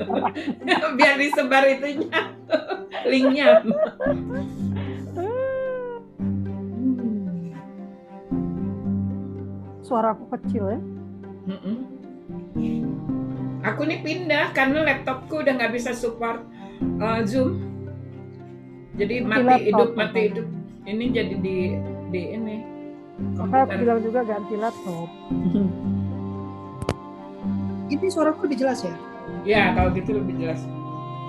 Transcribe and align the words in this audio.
Biar 0.98 1.14
disebar 1.18 1.64
itunya. 1.68 2.20
Linknya. 3.06 3.48
Suara 9.84 10.14
aku 10.14 10.24
kecil 10.38 10.64
ya. 10.70 10.80
Mm-mm. 11.50 11.76
Aku 13.60 13.84
nih 13.84 14.00
pindah 14.00 14.54
karena 14.56 14.86
laptopku 14.86 15.42
udah 15.42 15.52
nggak 15.58 15.74
bisa 15.74 15.92
support 15.92 16.46
uh, 17.02 17.20
Zoom. 17.26 17.60
Jadi 18.96 19.24
mati 19.24 19.44
laptop, 19.44 19.66
hidup, 19.66 19.90
mati 19.96 20.12
makanya. 20.12 20.26
hidup. 20.30 20.46
Ini 20.86 21.04
jadi 21.12 21.34
di 21.40 21.56
di 22.14 22.22
ini. 22.36 22.56
Makanya 23.36 23.64
aku 23.68 23.74
bilang 23.82 24.00
juga 24.00 24.20
ganti 24.24 24.54
laptop. 24.56 25.08
Ini 27.90 28.06
suaraku 28.06 28.46
lebih 28.46 28.62
jelas 28.62 28.86
ya? 28.86 28.94
Ya 29.46 29.72
kalau 29.72 29.90
gitu 29.96 30.16
lebih 30.16 30.36
jelas. 30.38 30.60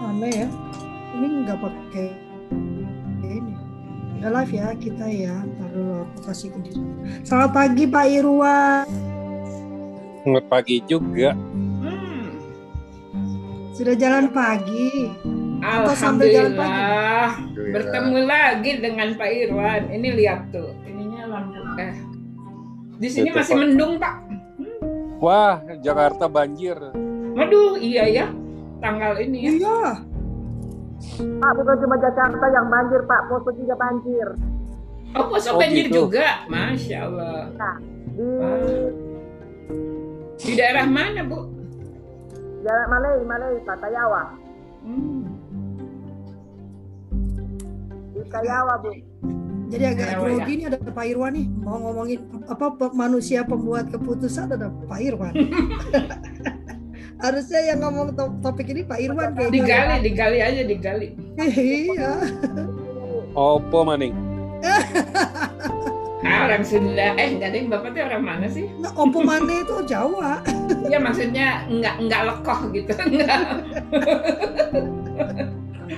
Aneh 0.04 0.46
ya. 0.46 0.48
Ini 1.18 1.28
nggak 1.46 1.58
pakai 1.60 2.08
ini. 3.26 3.54
Udah 4.20 4.30
live 4.42 4.54
ya 4.54 4.68
kita 4.78 5.06
ya. 5.10 5.36
Ntar 5.46 5.70
dulu 5.74 5.94
aku 6.06 6.18
kasih 6.30 6.48
ke 6.54 6.60
diri. 6.70 6.82
Selamat 7.26 7.52
pagi 7.56 7.84
Pak 7.90 8.06
Irwan. 8.10 8.86
Selamat 10.22 10.46
pagi 10.50 10.76
juga. 10.86 11.34
Hmm. 11.82 12.38
Sudah 13.74 13.96
jalan 13.98 14.30
pagi. 14.30 15.10
Atau 15.62 15.94
sambil 15.94 16.30
jalan 16.34 16.54
pagi? 16.58 16.74
Alhamdulillah 16.74 17.30
bertemu 17.72 18.20
lagi 18.26 18.72
dengan 18.82 19.08
Pak 19.16 19.30
Irwan. 19.30 19.82
Ini 19.94 20.08
lihat 20.18 20.40
tuh, 20.50 20.74
ininya 20.86 21.24
lampu 21.30 21.62
eh. 21.78 21.96
Di 23.02 23.10
sini 23.10 23.30
Itu, 23.34 23.38
masih 23.42 23.54
Pak. 23.58 23.62
mendung 23.62 23.94
Pak. 23.98 24.16
Wah, 25.22 25.62
Jakarta 25.82 26.26
banjir. 26.26 26.78
Waduh, 27.32 27.80
iya 27.80 28.04
ya. 28.08 28.26
Tanggal 28.82 29.14
ini 29.22 29.38
ya. 29.46 29.52
Iya. 29.58 29.80
Pak, 31.42 31.52
bukan 31.58 31.76
cuma 31.82 31.96
Jakarta 31.98 32.46
yang 32.50 32.68
banjir, 32.70 33.02
Pak. 33.06 33.22
Poso 33.28 33.50
juga 33.54 33.74
banjir. 33.76 34.28
Oh, 35.12 35.26
poso 35.28 35.50
Oh, 35.54 35.60
banjir 35.60 35.86
gitu. 35.90 36.08
juga. 36.08 36.46
Masya 36.48 36.98
Allah. 37.06 37.42
Di 38.12 38.26
Wah. 38.38 38.58
Di 40.38 40.52
daerah 40.58 40.86
mana, 40.86 41.22
Bu? 41.22 41.46
Jalan 42.62 42.88
Malay, 42.88 43.16
Malay, 43.26 43.54
Pak 43.62 43.78
Kayawa. 43.82 44.24
Hmm. 44.86 45.22
Di 48.14 48.22
Kayawa, 48.28 48.74
Bu. 48.82 48.92
Jadi 49.72 49.84
agak 49.88 50.04
Ya, 50.12 50.20
grogi 50.20 50.54
nih 50.60 50.66
ada 50.68 50.78
Pak 50.84 51.06
Irwan 51.08 51.32
nih 51.32 51.48
mau 51.64 51.80
ngomongin 51.80 52.20
apa 52.44 52.76
manusia 52.92 53.40
pembuat 53.48 53.88
keputusan 53.88 54.52
ada 54.52 54.68
Pak 54.68 55.00
Irwan. 55.00 55.32
Harusnya 57.22 57.62
yang 57.64 57.80
ngomong 57.86 58.18
to- 58.18 58.38
topik 58.42 58.68
ini 58.68 58.82
Pak 58.82 58.98
Irwan 58.98 59.38
kayaknya. 59.38 59.54
Digali, 59.54 59.96
digali 60.02 60.40
aja, 60.42 60.62
digali. 60.66 61.08
Iya. 61.38 62.12
Opo 63.32 63.86
maning. 63.86 64.14
Ah, 66.22 66.46
orang 66.46 66.62
Sunda. 66.62 67.18
Eh, 67.18 67.34
nggak 67.38 67.50
deh, 67.50 67.62
Bapak 67.66 67.98
tuh 67.98 68.02
orang 68.06 68.22
mana 68.22 68.46
sih? 68.46 68.70
Nah, 68.78 68.94
Opo 68.94 69.26
Mane 69.26 69.66
itu 69.66 69.74
Jawa. 69.90 70.42
Ya 70.86 71.02
maksudnya 71.02 71.66
nggak 71.66 71.96
nggak 72.06 72.22
lekoh 72.30 72.60
gitu. 72.74 72.94
Nggak. 72.94 73.40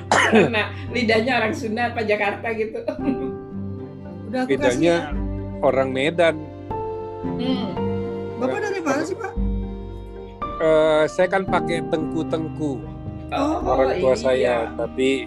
Karena 0.09 0.61
lidahnya 0.95 1.33
orang 1.43 1.53
Sunda 1.55 1.91
apa 1.91 2.01
Jakarta 2.07 2.47
gitu. 2.55 2.79
Udah 4.31 4.47
aku 4.47 4.55
kasih. 4.55 4.57
Bedanya 4.57 4.95
orang 5.59 5.89
Medan. 5.91 6.35
Hmm. 7.39 7.67
Bapak 8.39 8.59
dari 8.63 8.79
mana 8.79 9.01
sih 9.03 9.15
Pak? 9.15 9.31
Eh, 10.53 11.03
saya 11.07 11.27
kan 11.27 11.43
pakai 11.43 11.83
tengku-tengku 11.87 12.79
Oh, 13.33 13.57
orang 13.65 13.97
tua 13.97 14.13
iya. 14.13 14.15
saya, 14.15 14.55
tapi 14.77 15.25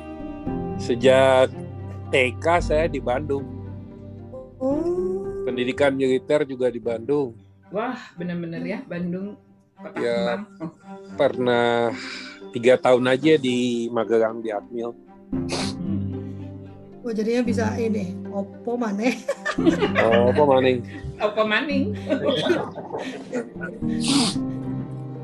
sejak 0.78 1.50
TK 2.08 2.46
saya 2.62 2.86
di 2.86 3.02
Bandung. 3.02 3.42
Oh. 4.62 5.26
Pendidikan 5.42 5.90
militer 5.90 6.46
juga 6.46 6.70
di 6.70 6.78
Bandung. 6.78 7.34
Wah, 7.74 7.98
bener-bener 8.14 8.62
ya 8.62 8.78
Bandung 8.80 9.34
kota 9.74 9.98
Ya. 9.98 10.38
kembang. 10.38 10.42
Oh, 10.62 10.70
Pernah 11.18 11.90
tiga 12.54 12.78
tahun 12.78 13.10
aja 13.10 13.34
di 13.34 13.90
Magelang 13.90 14.38
di 14.38 14.54
Atmil. 14.54 14.94
hmm. 15.34 17.02
Oh 17.02 17.10
jadinya 17.10 17.42
bisa 17.42 17.74
ini 17.74 18.14
Oppo 18.30 18.74
Mane. 18.74 19.18
Oh, 19.98 20.30
apa 20.30 20.42
maning? 20.44 20.78
Apa 21.16 21.42
maning? 21.42 21.96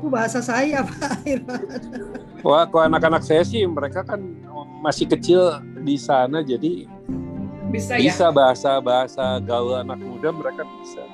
Itu 0.03 0.11
bahasa 0.11 0.43
saya 0.43 0.83
Pak. 0.91 1.23
Wah, 2.43 2.67
kalau 2.67 2.91
anak-anak 2.91 3.23
saya 3.23 3.39
sih 3.47 3.63
mereka 3.63 4.03
kan 4.03 4.19
masih 4.83 5.07
kecil 5.07 5.63
di 5.79 5.95
sana, 5.95 6.43
jadi 6.43 6.83
Bisa 7.71 7.95
ya? 7.95 8.11
bisa 8.11 8.27
bahasa-bahasa 8.27 9.39
gaul 9.47 9.79
anak 9.79 10.03
muda 10.03 10.27
mereka 10.35 10.67
bisa. 10.83 11.07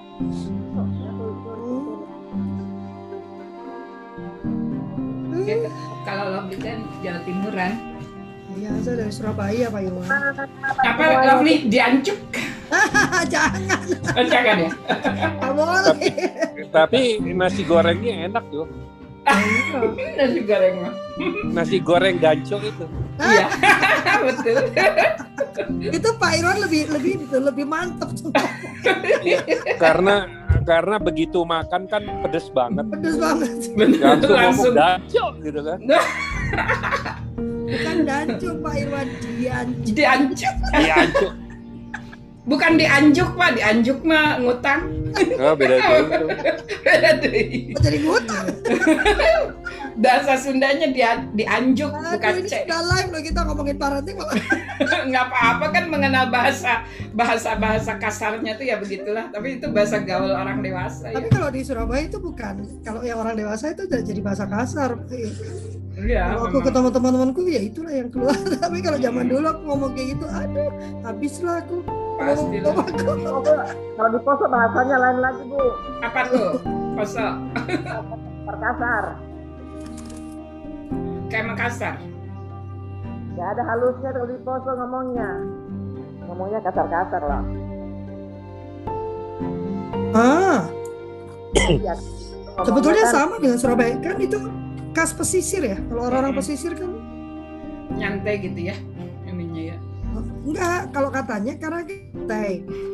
Ya, 5.46 5.70
Kalau 6.02 6.26
Lovely 6.34 6.58
kan 6.58 6.82
Jawa 7.06 7.20
Timuran. 7.30 7.74
Iya, 8.58 8.74
saya 8.82 9.06
dari 9.06 9.14
Surabaya 9.14 9.66
Pak 9.70 9.82
Irwan. 9.86 10.10
Apa 10.82 11.04
Lovely 11.30 11.70
diancuk? 11.70 12.18
Jangan, 13.34 13.82
Oh, 14.14 14.26
jangan 14.26 14.56
ya? 14.60 14.70
nggak 15.40 15.54
boleh. 15.54 15.96
Tapi 16.70 17.02
nasi 17.32 17.62
gorengnya 17.64 18.28
enak 18.28 18.44
tuh. 18.50 18.66
Nasi 20.18 20.42
goreng 20.42 20.76
mah. 20.82 20.94
Nasi 21.52 21.78
goreng 21.78 22.18
ganco 22.18 22.58
itu. 22.58 22.86
Iya, 23.20 23.46
betul. 24.26 24.56
itu 25.86 26.10
Pak 26.16 26.32
Irwan 26.34 26.58
lebih 26.64 26.90
lebih 26.90 27.14
itu 27.22 27.38
lebih 27.38 27.66
mantep 27.68 28.10
tuh. 28.16 28.32
Karena 29.78 30.26
karena 30.66 30.98
begitu 30.98 31.46
makan 31.46 31.86
kan 31.86 32.02
pedes 32.26 32.50
banget. 32.50 32.86
Pedes 32.90 33.16
banget. 33.22 33.50
Langsung 34.02 34.34
ngomong 34.34 34.34
Langsung. 34.34 34.74
ganco 34.74 35.26
gitu 35.46 35.60
kan. 35.62 35.80
Bukan 37.70 37.98
dancu 38.02 38.50
Pak 38.66 38.74
Irwan, 38.74 39.08
diancu. 39.38 39.90
Diancuk. 39.94 40.54
Ganco. 40.74 41.28
Bukan 42.50 42.72
dianjuk, 42.76 43.38
Pak. 43.38 43.50
Dianjuk 43.56 44.02
mah 44.02 44.42
ngutang. 44.42 44.82
Oh, 45.38 45.54
beda 45.54 45.76
gitu. 45.86 46.26
Aduh. 46.84 47.34
Oh, 47.72 47.82
jadi 47.82 47.98
ngutang. 48.02 48.46
Bahasa 50.04 50.40
Sundanya 50.40 50.88
dia 50.90 51.28
dianjuk, 51.30 51.92
Aduh, 51.92 52.16
bukan 52.16 52.34
ini 52.40 52.48
cek. 52.48 52.64
sudah 52.66 52.82
live 52.88 53.10
loh 53.12 53.22
kita 53.22 53.40
ngomongin 53.44 53.76
parenting 53.76 54.16
malah. 54.16 54.36
nggak 55.12 55.24
apa-apa 55.28 55.66
kan 55.70 55.84
mengenal 55.92 56.32
bahasa 56.32 56.88
bahasa 57.12 57.60
bahasa 57.60 58.00
kasarnya 58.00 58.56
tuh 58.56 58.64
ya 58.64 58.80
begitulah 58.80 59.28
tapi 59.28 59.60
itu 59.60 59.68
bahasa 59.68 60.00
gaul 60.00 60.32
orang 60.32 60.64
dewasa 60.64 61.12
ya 61.12 61.20
Tapi 61.20 61.28
kalau 61.28 61.52
di 61.52 61.62
Surabaya 61.62 62.08
itu 62.08 62.16
bukan. 62.16 62.64
Kalau 62.80 63.04
yang 63.04 63.20
orang 63.20 63.36
dewasa 63.36 63.76
itu 63.76 63.84
udah 63.86 64.00
jadi 64.00 64.22
bahasa 64.24 64.48
kasar. 64.48 64.96
Iya, 66.00 66.24
Kalau 66.26 66.40
aku 66.40 66.48
memang. 66.50 66.66
ketemu 66.66 66.88
teman-temanku 66.90 67.42
ya 67.46 67.62
itulah 67.62 67.92
yang 67.92 68.08
keluar. 68.08 68.36
Tapi 68.64 68.78
kalau 68.80 68.98
zaman 68.98 69.26
dulu 69.26 69.46
aku 69.46 69.62
ngomong 69.66 69.92
kayak 69.92 70.08
gitu, 70.14 70.26
aduh, 70.26 70.70
habislah 71.02 71.56
aku. 71.60 71.78
pastilah 72.16 72.74
Ngomong 72.76 73.46
Kalau 73.96 74.10
di 74.10 74.20
Poso 74.22 74.46
bahasanya 74.46 74.96
lain 74.98 75.18
lagi, 75.20 75.42
Bu. 75.46 75.64
apa 76.00 76.20
tuh 76.28 76.52
koso 76.94 77.28
Perkasar. 78.44 79.04
kayak 81.30 81.46
Makassar 81.46 81.96
Gak 83.32 83.48
ada 83.50 83.64
halusnya 83.64 84.10
kalau 84.12 84.28
di 84.28 84.38
Poso 84.42 84.72
ngomongnya. 84.74 85.30
Ngomongnya 86.26 86.60
kasar-kasar 86.60 87.24
lah. 87.24 87.44
Ah, 90.12 90.60
Iya. 91.66 91.94
sebetulnya 92.60 93.06
sama 93.08 93.36
dengan 93.38 93.56
Surabaya. 93.56 93.96
Kan 93.98 94.20
itu 94.20 94.38
khas 94.92 95.12
pesisir 95.12 95.64
ya. 95.64 95.78
Kalau 95.80 96.02
orang-orang 96.04 96.34
pesisir 96.36 96.74
kan 96.74 96.92
nyantai 97.92 98.40
gitu 98.40 98.60
ya 98.64 98.76
ininya 99.24 99.64
ya 99.66 99.78
enggak. 100.40 100.82
Kalau 100.90 101.10
katanya 101.10 101.54
karena 101.56 101.82
kita 101.84 102.40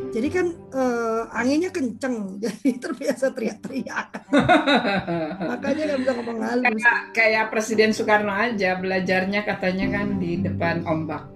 jadi 0.09 0.27
kan 0.29 0.45
eh, 0.71 1.21
anginnya 1.31 1.69
kenceng, 1.69 2.15
jadi 2.43 2.69
terbiasa 2.77 3.31
teriak-teriak. 3.31 4.07
Makanya 5.49 5.81
nggak 5.85 5.99
bisa 5.99 6.11
ngomong 6.13 6.37
halus. 6.39 6.63
kayak 6.63 6.97
kayak 7.11 7.45
Presiden 7.49 7.91
Soekarno 7.91 8.31
aja 8.31 8.75
belajarnya 8.75 9.43
katanya 9.43 9.85
kan 9.91 10.15
di 10.15 10.39
depan 10.39 10.83
ombak 10.83 11.27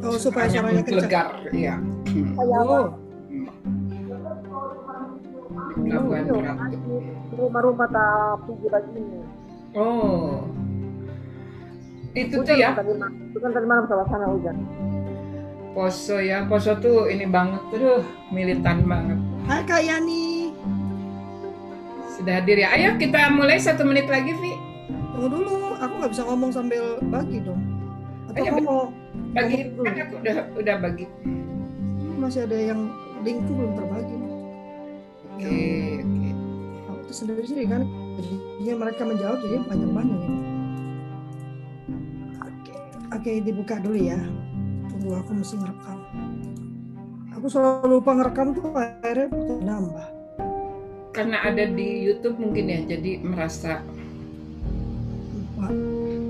Oh, 0.00 0.16
supaya 0.16 0.48
suaranya 0.48 0.80
kenceng. 0.80 1.04
legar 1.04 1.28
iya 1.52 1.76
Oh, 2.40 2.88
Pelabuhan 5.90 6.22
Ratu 6.22 6.94
Rumah-rumah 7.32 7.88
tapi 7.90 8.52
begini. 8.56 9.18
oh 9.74 10.46
itu 12.10 12.42
tuh 12.42 12.54
ya 12.54 12.74
tadi 12.74 12.90
malam. 12.92 13.14
Bukan 13.30 13.50
tadi 13.50 13.66
malam 13.66 13.84
sama 13.86 14.02
sana 14.06 14.26
hujan. 14.26 14.56
Poso 15.70 16.18
ya 16.18 16.42
Poso 16.44 16.74
tuh 16.74 17.06
ini 17.06 17.22
banget 17.22 17.62
tuh 17.70 18.02
militan 18.28 18.82
banget 18.84 19.18
Hai 19.46 19.62
Kak 19.62 19.78
Yani. 19.80 20.50
sudah 22.10 22.36
hadir 22.36 22.58
ya 22.58 22.68
ayo 22.70 22.98
kita 22.98 23.30
mulai 23.30 23.56
satu 23.56 23.80
menit 23.80 24.04
lagi 24.04 24.34
Vi 24.34 24.52
tunggu 25.10 25.30
dulu 25.32 25.54
aku 25.72 25.92
nggak 25.96 26.12
bisa 26.12 26.22
ngomong 26.22 26.50
sambil 26.50 26.82
bagi 27.06 27.38
dong 27.40 27.62
atau 28.26 28.36
Ayo, 28.36 28.50
kamu 28.50 28.60
mau 28.60 28.82
Bagi 29.30 29.58
dulu? 29.68 29.82
kan 29.82 29.94
aku 29.96 30.14
udah 30.18 30.36
udah 30.52 30.76
bagi. 30.82 31.06
masih 32.14 32.44
ada 32.44 32.58
yang 32.58 32.80
link 33.20 33.38
tuh 33.46 33.54
belum 33.54 33.72
terbagi 33.72 34.16
Oke, 35.40 36.04
oke. 36.04 36.28
Nah, 36.84 36.94
itu 37.00 37.12
sendiri 37.16 37.64
kan 37.64 37.88
jadinya 38.20 38.74
mereka 38.76 39.02
menjawab 39.08 39.40
jadi 39.40 39.56
panjang 39.64 39.92
ini 39.96 40.18
oke. 42.44 42.72
Oke 43.16 43.30
dibuka 43.40 43.80
dulu 43.80 43.96
ya. 43.96 44.20
Tunggu 44.92 45.16
aku 45.16 45.30
mesti 45.32 45.56
ngerekam. 45.56 45.98
Aku 47.40 47.46
selalu 47.48 47.88
lupa 47.88 48.10
ngerekam 48.20 48.52
tuh 48.52 48.68
akhirnya 48.76 49.32
nambah. 49.64 50.08
Karena 51.16 51.40
ada 51.40 51.64
di 51.72 51.88
YouTube 52.04 52.36
mungkin 52.36 52.68
ya, 52.68 52.84
jadi 52.84 53.24
merasa 53.24 53.80
lupa. 55.32 55.72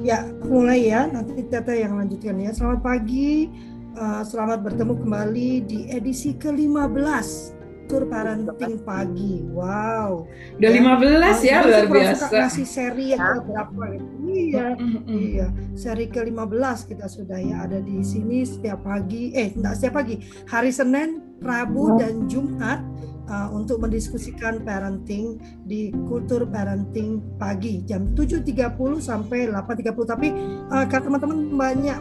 Ya 0.06 0.22
mulai 0.46 0.86
ya. 0.86 1.10
Nanti 1.10 1.42
Tete 1.50 1.82
yang 1.82 1.98
lanjutkan 1.98 2.38
ya. 2.38 2.54
Selamat 2.54 2.80
pagi. 2.86 3.50
Eh, 3.90 4.22
selamat 4.22 4.62
bertemu 4.70 4.94
kembali 5.02 5.50
di 5.66 5.90
edisi 5.90 6.38
ke-15 6.38 7.59
Tur 7.90 8.06
Parenting 8.06 8.78
Pagi. 8.86 9.42
Wow. 9.50 10.30
Udah 10.62 10.70
15 10.70 11.42
ya 11.42 11.58
Aku 11.58 11.66
luar 11.66 11.86
biasa. 11.90 12.30
suka 12.30 12.38
ngasih 12.46 12.66
seri 12.70 13.06
yang 13.18 13.42
berapa 13.42 13.82
gitu 13.98 14.06
iya. 14.30 14.66
Mm-mm. 14.78 15.10
Iya, 15.10 15.46
seri 15.74 16.06
ke-15 16.06 16.78
kita 16.86 17.06
sudah 17.10 17.38
ya 17.42 17.66
ada 17.66 17.82
di 17.82 17.98
sini 18.06 18.46
setiap 18.46 18.86
pagi, 18.86 19.34
eh 19.34 19.50
enggak 19.50 19.74
setiap 19.74 19.98
pagi, 19.98 20.22
hari 20.46 20.70
Senin, 20.70 21.18
Rabu 21.42 21.98
dan 21.98 22.30
Jumat 22.30 22.78
uh, 23.26 23.48
untuk 23.50 23.82
mendiskusikan 23.82 24.62
parenting 24.62 25.40
di 25.66 25.90
kultur 26.06 26.46
parenting 26.46 27.18
pagi. 27.42 27.82
Jam 27.90 28.12
7.30 28.14 28.76
sampai 29.02 29.50
8.30 29.50 30.04
tapi 30.06 30.28
uh, 30.70 30.86
karena 30.86 31.06
teman-teman 31.18 31.38
banyak 31.58 32.00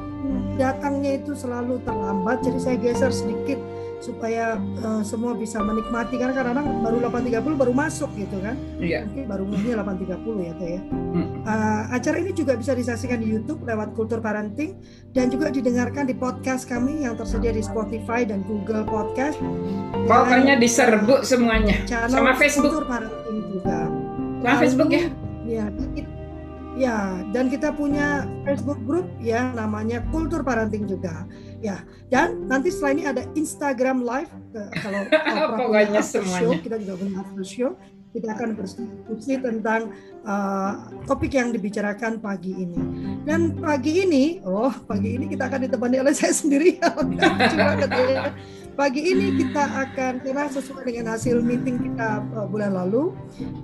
datangnya 0.59 1.17
itu 1.23 1.33
selalu 1.33 1.79
terlambat. 1.87 2.43
Jadi 2.43 2.59
saya 2.59 2.77
geser 2.77 3.09
sedikit 3.15 3.57
supaya 3.99 4.55
uh, 4.79 5.03
semua 5.03 5.35
bisa 5.35 5.59
menikmati 5.59 6.15
karena 6.15 6.31
kadang-kadang 6.31 6.79
baru 6.79 6.97
8.30 7.11 7.59
baru 7.59 7.73
masuk 7.75 8.07
gitu 8.15 8.39
kan 8.39 8.55
Iya. 8.79 9.03
mungkin 9.03 9.25
baru 9.27 9.43
mulainya 9.43 9.75
8.30 9.83 10.47
ya 10.47 10.53
Teh 10.55 10.71
ya 10.79 10.81
Hmm. 11.09 11.41
Uh, 11.41 11.89
acara 11.89 12.21
ini 12.21 12.31
juga 12.31 12.53
bisa 12.53 12.77
disaksikan 12.77 13.17
di 13.17 13.33
YouTube 13.33 13.65
lewat 13.65 13.97
Kultur 13.97 14.21
Parenting 14.21 14.77
dan 15.09 15.33
juga 15.33 15.49
didengarkan 15.49 16.05
di 16.05 16.13
podcast 16.13 16.69
kami 16.69 17.01
yang 17.01 17.17
tersedia 17.17 17.49
di 17.49 17.65
Spotify 17.65 18.29
dan 18.29 18.45
Google 18.45 18.85
Podcast. 18.85 19.41
Pokoknya 20.05 20.61
diserbu 20.61 21.25
semuanya. 21.25 21.81
Sama 22.05 22.37
Facebook. 22.37 22.77
Kultur 22.77 22.85
Parenting 22.85 23.41
juga. 23.49 23.89
Sama 24.45 24.55
Facebook 24.61 24.89
ya. 24.93 25.05
Ya, 25.49 25.65
ya, 26.77 26.97
dan 27.33 27.49
kita 27.49 27.73
punya 27.73 28.29
Facebook 28.45 28.77
group 28.85 29.09
ya 29.17 29.49
namanya 29.57 30.05
Kultur 30.13 30.45
Parenting 30.45 30.85
juga. 30.85 31.25
Ya, 31.59 31.83
dan 32.07 32.47
nanti 32.47 32.71
setelah 32.71 32.91
ini 32.95 33.03
ada 33.03 33.23
Instagram 33.35 34.07
Live 34.07 34.31
kalau 34.79 35.01
punya 35.11 35.57
Pokoknya 35.59 36.01
semuanya. 36.01 36.39
show, 36.39 36.51
kita 36.63 36.75
juga 36.79 36.93
punya 36.95 37.15
after 37.19 37.45
show. 37.45 37.71
Kita 38.09 38.33
akan 38.33 38.57
berdiskusi 38.57 39.37
tentang 39.37 39.93
uh, 40.25 40.89
topik 41.05 41.29
yang 41.37 41.53
dibicarakan 41.53 42.17
pagi 42.17 42.57
ini. 42.57 42.79
Dan 43.21 43.53
pagi 43.61 44.01
ini, 44.01 44.41
oh 44.41 44.73
pagi 44.89 45.13
ini 45.13 45.29
kita 45.29 45.45
akan 45.45 45.69
ditemani 45.69 46.01
oleh 46.01 46.13
saya 46.17 46.33
sendiri. 46.33 46.79
Pagi 48.79 49.11
ini 49.11 49.35
kita 49.35 49.59
akan 49.59 50.23
karena 50.23 50.47
sesuai 50.47 50.87
dengan 50.87 51.11
hasil 51.11 51.43
meeting 51.43 51.83
kita 51.83 52.23
uh, 52.31 52.47
bulan 52.47 52.79
lalu, 52.79 53.11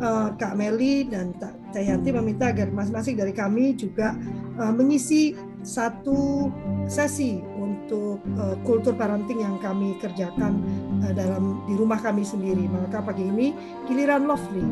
uh, 0.03 0.36
Kak 0.36 0.59
Meli 0.59 1.07
dan 1.07 1.31
Kak 1.39 1.56
Cayanti 1.71 2.12
meminta 2.12 2.51
agar 2.51 2.68
masing-masing 2.68 3.15
dari 3.15 3.31
kami 3.31 3.80
juga 3.80 4.12
uh, 4.59 4.75
mengisi 4.75 5.31
satu 5.63 6.51
sesi 6.91 7.39
untuk 7.86 8.18
uh, 8.42 8.58
kultur 8.66 8.98
parenting 8.98 9.46
yang 9.46 9.62
kami 9.62 9.94
kerjakan 10.02 10.58
uh, 11.06 11.14
dalam 11.14 11.62
di 11.70 11.78
rumah 11.78 12.02
kami 12.02 12.26
sendiri. 12.26 12.66
Maka 12.66 13.06
pagi 13.06 13.30
ini 13.30 13.54
giliran 13.86 14.26
Lovely 14.26 14.66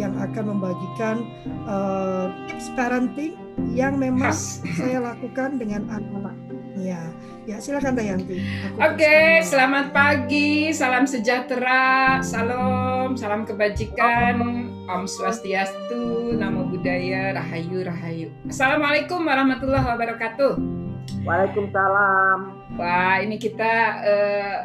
yang 0.00 0.16
akan 0.16 0.56
membagikan 0.56 1.20
uh, 1.68 2.32
tips 2.48 2.72
parenting 2.72 3.36
yang 3.76 4.00
memang 4.00 4.32
saya 4.80 5.04
lakukan 5.04 5.60
dengan 5.60 5.84
anak-anak. 5.92 6.36
Ya, 6.76 7.00
ya 7.48 7.56
silakan 7.56 7.96
Tayanti. 7.96 8.40
Aku 8.76 8.84
Oke, 8.84 9.04
persilakan. 9.04 9.48
selamat 9.48 9.86
pagi, 9.96 10.48
salam 10.76 11.04
sejahtera, 11.08 12.20
salam, 12.20 13.16
salam 13.16 13.48
kebajikan, 13.48 14.68
Om 14.84 15.04
Swastiastu, 15.08 16.36
Namo 16.36 16.68
Buddhaya, 16.68 17.32
Rahayu, 17.32 17.80
Rahayu. 17.80 18.28
Assalamualaikum 18.48 19.24
warahmatullahi 19.24 19.88
wabarakatuh. 19.88 20.75
Waalaikumsalam. 21.26 22.38
Wah, 22.78 23.16
ini 23.22 23.36
kita 23.38 23.72
eh, 24.02 24.56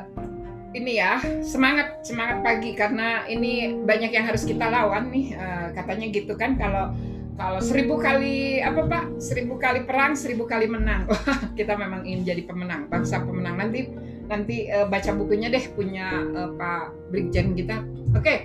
ini 0.72 0.98
ya 0.98 1.20
semangat 1.44 2.02
semangat 2.06 2.42
pagi 2.46 2.74
karena 2.74 3.28
ini 3.28 3.82
banyak 3.84 4.12
yang 4.14 4.26
harus 4.26 4.46
kita 4.46 4.70
lawan 4.70 5.10
nih. 5.10 5.36
Eh, 5.36 5.68
katanya 5.74 6.06
gitu 6.10 6.34
kan 6.38 6.58
kalau 6.58 6.94
kalau 7.42 7.58
seribu 7.58 7.98
kali 7.98 8.62
apa 8.62 8.86
pak 8.86 9.04
seribu 9.18 9.58
kali 9.58 9.82
perang 9.88 10.14
seribu 10.14 10.46
kali 10.46 10.70
menang 10.70 11.10
kita 11.58 11.74
memang 11.74 12.06
ingin 12.06 12.22
jadi 12.22 12.46
pemenang 12.46 12.86
bangsa 12.86 13.18
pemenang 13.24 13.58
nanti 13.58 13.90
nanti 14.30 14.70
eh, 14.70 14.86
baca 14.86 15.12
bukunya 15.18 15.50
deh 15.50 15.66
punya 15.74 16.22
eh, 16.22 16.50
Pak 16.54 17.12
Brigjen 17.12 17.58
kita 17.58 17.84
oke 18.14 18.36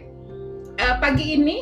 eh, 0.80 0.94
pagi 0.98 1.36
ini 1.36 1.56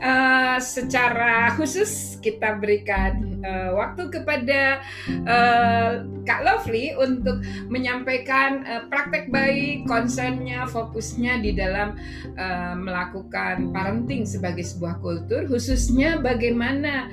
eh, 0.00 0.58
secara 0.58 1.52
khusus 1.54 2.16
kita 2.24 2.56
berikan 2.58 3.42
eh, 3.44 3.70
waktu 3.74 4.08
kepada 4.08 4.80
eh, 5.06 5.92
Kak 6.24 6.40
Lovely 6.40 6.96
untuk 6.96 7.44
menyampaikan 7.68 8.64
eh, 8.64 8.82
praktek 8.88 9.28
baik, 9.28 9.84
konsennya, 9.84 10.64
fokusnya 10.66 11.44
di 11.44 11.52
dalam 11.52 11.94
eh, 12.34 12.74
melakukan 12.74 13.70
parenting 13.70 14.24
sebagai 14.24 14.64
sebuah 14.64 14.98
kultur, 15.04 15.44
khususnya 15.46 16.18
bagaimana 16.18 17.12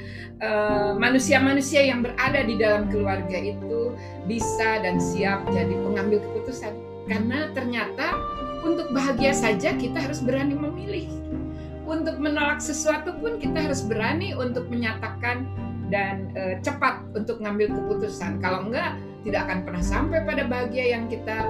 manusia-manusia 0.98 1.86
yang 1.86 2.02
berada 2.02 2.42
di 2.42 2.58
dalam 2.58 2.90
keluarga 2.90 3.38
itu 3.38 3.94
bisa 4.26 4.82
dan 4.82 4.98
siap 4.98 5.46
jadi 5.54 5.70
pengambil 5.70 6.18
keputusan. 6.18 6.74
Karena 7.06 7.54
ternyata 7.54 8.18
untuk 8.66 8.90
bahagia 8.90 9.38
saja 9.38 9.78
kita 9.78 10.02
harus 10.02 10.18
berani 10.18 10.58
memilih. 10.58 11.21
Untuk 11.92 12.24
menolak 12.24 12.64
sesuatu 12.64 13.12
pun 13.20 13.36
kita 13.36 13.68
harus 13.68 13.84
berani 13.84 14.32
untuk 14.32 14.72
menyatakan 14.72 15.44
dan 15.92 16.32
eh, 16.40 16.56
cepat 16.64 17.04
untuk 17.12 17.44
ngambil 17.44 17.68
keputusan. 17.68 18.40
Kalau 18.40 18.72
enggak, 18.72 18.96
tidak 19.28 19.52
akan 19.52 19.60
pernah 19.68 19.84
sampai 19.84 20.24
pada 20.24 20.48
bahagia 20.48 20.96
yang 20.96 21.12
kita 21.12 21.44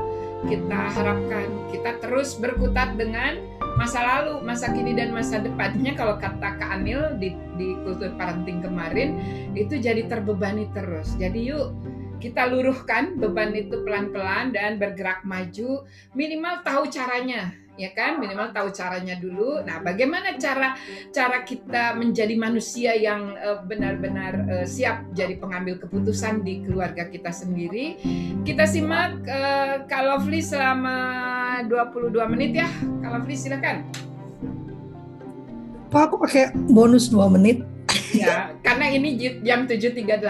kita 0.50 0.80
harapkan. 0.98 1.46
Kita 1.70 2.01
terus 2.01 2.34
berkutat 2.42 2.98
dengan 2.98 3.38
masa 3.77 4.01
lalu, 4.01 4.42
masa 4.42 4.74
kini 4.74 4.98
dan 4.98 5.13
masa 5.13 5.38
depannya. 5.38 5.94
Kalau 5.94 6.18
kata 6.18 6.58
Kak 6.58 6.82
Anil 6.82 7.22
di, 7.22 7.38
di 7.62 7.77
kultur 7.86 8.10
parenting 8.18 8.65
kemarin 8.65 9.22
itu 9.54 9.77
jadi 9.77 10.10
terbebani 10.10 10.74
terus. 10.74 11.13
Jadi 11.22 11.54
yuk 11.54 11.77
kita 12.22 12.50
luruhkan 12.50 13.18
beban 13.18 13.54
itu 13.58 13.82
pelan-pelan 13.82 14.54
dan 14.54 14.77
bergerak 14.77 15.25
maju. 15.25 15.86
Minimal 16.13 16.62
tahu 16.62 16.89
caranya, 16.89 17.54
ya 17.82 17.92
kan? 17.98 18.22
Minimal 18.22 18.54
tahu 18.54 18.70
caranya 18.70 19.18
dulu. 19.18 19.66
Nah, 19.66 19.82
bagaimana 19.82 20.38
cara 20.38 20.78
cara 21.10 21.42
kita 21.42 21.98
menjadi 21.98 22.38
manusia 22.38 22.94
yang 22.94 23.34
eh, 23.34 23.58
benar-benar 23.66 24.34
eh, 24.46 24.66
siap 24.70 25.10
jadi 25.18 25.42
pengambil 25.42 25.82
keputusan 25.82 26.46
di 26.46 26.62
keluarga 26.62 27.10
kita 27.10 27.34
sendiri. 27.34 27.98
Kita 28.46 28.70
simak 28.70 29.26
eh, 29.26 29.76
Kak 29.90 30.04
Lovely 30.06 30.46
selama 30.46 30.98
22 31.66 32.14
menit 32.30 32.52
ya. 32.62 32.70
Kak 33.02 33.12
Lovely 33.18 33.36
silakan. 33.36 33.90
Pak, 35.92 36.08
aku 36.08 36.16
pakai 36.24 36.56
bonus 36.72 37.12
2 37.12 37.36
menit. 37.36 37.68
Ya, 38.16 38.56
karena 38.64 38.88
ini 38.92 39.20
jam 39.44 39.68
7.38. 39.68 40.24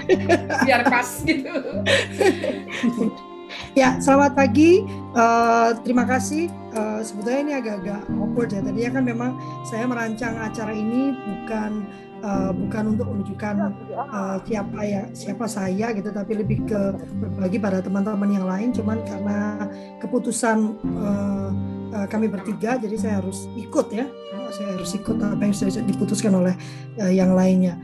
Biar 0.64 0.82
pas 0.88 1.08
gitu. 1.24 1.52
Ya, 3.72 3.96
selamat 4.00 4.36
pagi. 4.36 4.84
Eh, 5.12 5.70
terima 5.84 6.04
kasih. 6.04 6.48
Eh, 6.72 7.00
sebetulnya 7.04 7.40
ini 7.40 7.52
agak-agak 7.56 8.00
awkward 8.16 8.50
ya. 8.52 8.60
Tadinya 8.64 8.90
kan 9.00 9.04
memang 9.04 9.30
saya 9.64 9.84
merancang 9.88 10.36
acara 10.40 10.72
ini 10.72 11.12
bukan 11.12 11.84
eh, 12.22 12.50
bukan 12.52 12.82
untuk 12.96 13.06
menunjukkan 13.12 13.54
eh, 13.92 14.36
siapa 14.44 14.80
ya 14.84 15.02
siapa 15.12 15.44
saya 15.48 15.92
gitu, 15.96 16.08
tapi 16.12 16.32
lebih 16.36 16.64
ke 16.68 16.80
berbagi 17.20 17.58
pada 17.60 17.80
teman-teman 17.80 18.30
yang 18.30 18.46
lain. 18.48 18.72
Cuman 18.72 19.00
karena 19.04 19.68
keputusan 20.00 20.76
eh, 20.82 21.50
eh, 21.96 22.06
kami 22.08 22.28
bertiga, 22.28 22.76
jadi 22.80 22.96
saya 22.96 23.14
harus 23.24 23.48
ikut 23.56 23.88
ya. 23.92 24.06
Saya 24.52 24.76
harus 24.76 24.92
ikut 24.92 25.16
apa 25.16 25.48
yang 25.48 25.56
sudah 25.56 25.80
diputuskan 25.88 26.36
oleh 26.36 26.52
eh, 27.00 27.12
yang 27.16 27.32
lainnya. 27.32 27.80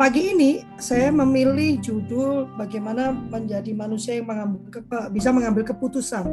Pagi 0.00 0.32
ini 0.32 0.64
saya 0.80 1.12
memilih 1.12 1.78
judul 1.78 2.48
bagaimana 2.56 3.12
menjadi 3.12 3.76
manusia 3.76 4.18
yang 4.18 4.28
mengambil, 4.28 4.60
bisa 5.12 5.28
mengambil 5.30 5.64
keputusan. 5.68 6.24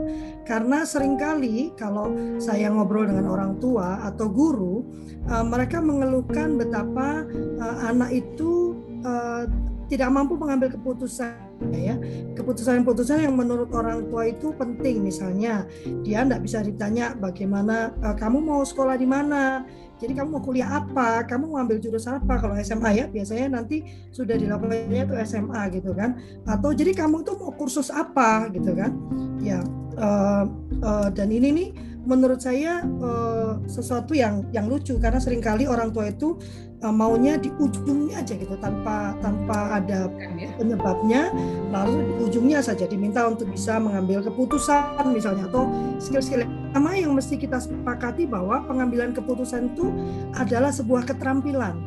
Karena 0.48 0.88
sering 0.88 1.20
kali 1.20 1.76
kalau 1.76 2.12
saya 2.40 2.72
ngobrol 2.72 3.08
dengan 3.08 3.28
orang 3.28 3.60
tua 3.60 4.00
atau 4.08 4.32
guru, 4.32 4.88
uh, 5.28 5.44
mereka 5.44 5.84
mengeluhkan 5.84 6.56
betapa 6.56 7.28
uh, 7.60 7.78
anak 7.92 8.16
itu 8.16 8.80
uh, 9.04 9.44
tidak 9.90 10.10
mampu 10.14 10.38
mengambil 10.38 10.70
keputusan 10.70 11.34
ya. 11.74 11.98
Keputusan-keputusan 12.38 13.26
yang 13.26 13.36
menurut 13.36 13.74
orang 13.74 14.06
tua 14.08 14.30
itu 14.30 14.54
penting. 14.56 15.02
Misalnya 15.02 15.66
dia 16.06 16.22
tidak 16.24 16.46
bisa 16.46 16.62
ditanya 16.62 17.18
bagaimana 17.18 17.92
kamu 18.16 18.38
mau 18.38 18.62
sekolah 18.62 18.96
di 18.96 19.10
mana 19.10 19.66
jadi 20.00 20.16
kamu 20.16 20.40
mau 20.40 20.44
kuliah 20.44 20.80
apa, 20.80 21.28
kamu 21.28 21.52
mau 21.52 21.60
ambil 21.60 21.76
jurusan 21.76 22.24
apa? 22.24 22.40
Kalau 22.40 22.56
SMA 22.64 22.90
ya 22.96 23.06
biasanya 23.12 23.60
nanti 23.60 23.84
sudah 24.16 24.40
dilakukannya 24.40 25.04
itu 25.04 25.16
SMA 25.28 25.62
gitu 25.76 25.92
kan. 25.92 26.16
Atau 26.48 26.72
jadi 26.72 26.96
kamu 26.96 27.28
itu 27.28 27.36
mau 27.36 27.52
kursus 27.52 27.92
apa 27.92 28.48
gitu 28.56 28.72
kan? 28.80 28.96
Ya 29.44 29.60
uh, 30.00 30.48
uh, 30.80 31.08
dan 31.12 31.36
ini 31.36 31.52
nih 31.52 31.70
menurut 32.08 32.40
saya 32.40 32.82
uh, 33.04 33.60
sesuatu 33.68 34.16
yang 34.16 34.48
yang 34.56 34.72
lucu 34.72 34.96
karena 35.04 35.20
sering 35.20 35.44
kali 35.44 35.68
orang 35.68 35.92
tua 35.92 36.08
itu 36.10 36.40
uh, 36.84 36.94
maunya 36.94 37.36
di 37.36 37.52
ujungnya 37.60 38.24
aja 38.24 38.34
gitu 38.36 38.56
tanpa 38.60 39.16
tanpa 39.20 39.80
ada 39.80 40.08
ya. 40.38 40.50
penyebabnya 40.56 41.32
lalu 41.72 42.04
di 42.04 42.14
ujungnya 42.30 42.60
saja 42.64 42.88
diminta 42.88 43.28
untuk 43.28 43.52
bisa 43.52 43.80
mengambil 43.80 44.24
keputusan 44.24 45.04
misalnya 45.12 45.48
atau 45.52 45.68
skill-skill 46.00 46.48
pertama 46.70 46.94
yang 46.94 47.18
mesti 47.18 47.36
kita 47.36 47.58
sepakati 47.58 48.30
bahwa 48.30 48.62
pengambilan 48.70 49.10
keputusan 49.10 49.74
itu 49.74 49.90
adalah 50.38 50.70
sebuah 50.70 51.02
keterampilan. 51.10 51.82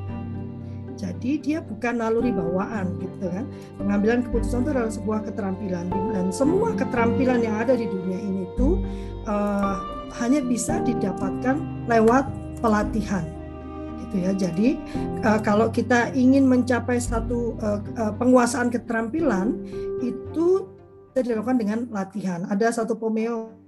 Jadi 0.99 1.39
dia 1.39 1.59
bukan 1.63 2.03
naluri 2.03 2.35
bawaan 2.35 2.99
gitu 2.99 3.31
kan. 3.31 3.47
Pengambilan 3.79 4.27
keputusan 4.27 4.67
itu 4.67 4.71
adalah 4.75 4.93
sebuah 4.93 5.21
keterampilan. 5.31 5.87
Dan 5.89 6.35
semua 6.35 6.75
keterampilan 6.75 7.47
yang 7.47 7.57
ada 7.63 7.79
di 7.79 7.87
dunia 7.87 8.19
ini 8.19 8.43
itu 8.51 8.83
uh, 9.31 9.79
hanya 10.19 10.43
bisa 10.45 10.83
didapatkan 10.83 11.87
lewat 11.87 12.27
pelatihan 12.59 13.23
gitu 14.13 14.29
ya. 14.29 14.37
Jadi 14.37 14.77
uh, 15.25 15.41
kalau 15.41 15.73
kita 15.73 16.13
ingin 16.13 16.45
mencapai 16.45 17.01
satu 17.01 17.57
uh, 17.65 17.81
penguasaan 18.21 18.69
keterampilan 18.69 19.57
itu 20.05 20.69
bisa 21.09 21.25
dilakukan 21.25 21.57
dengan 21.57 21.79
latihan. 21.89 22.45
Ada 22.53 22.85
satu 22.85 23.01
pomeo 23.01 23.62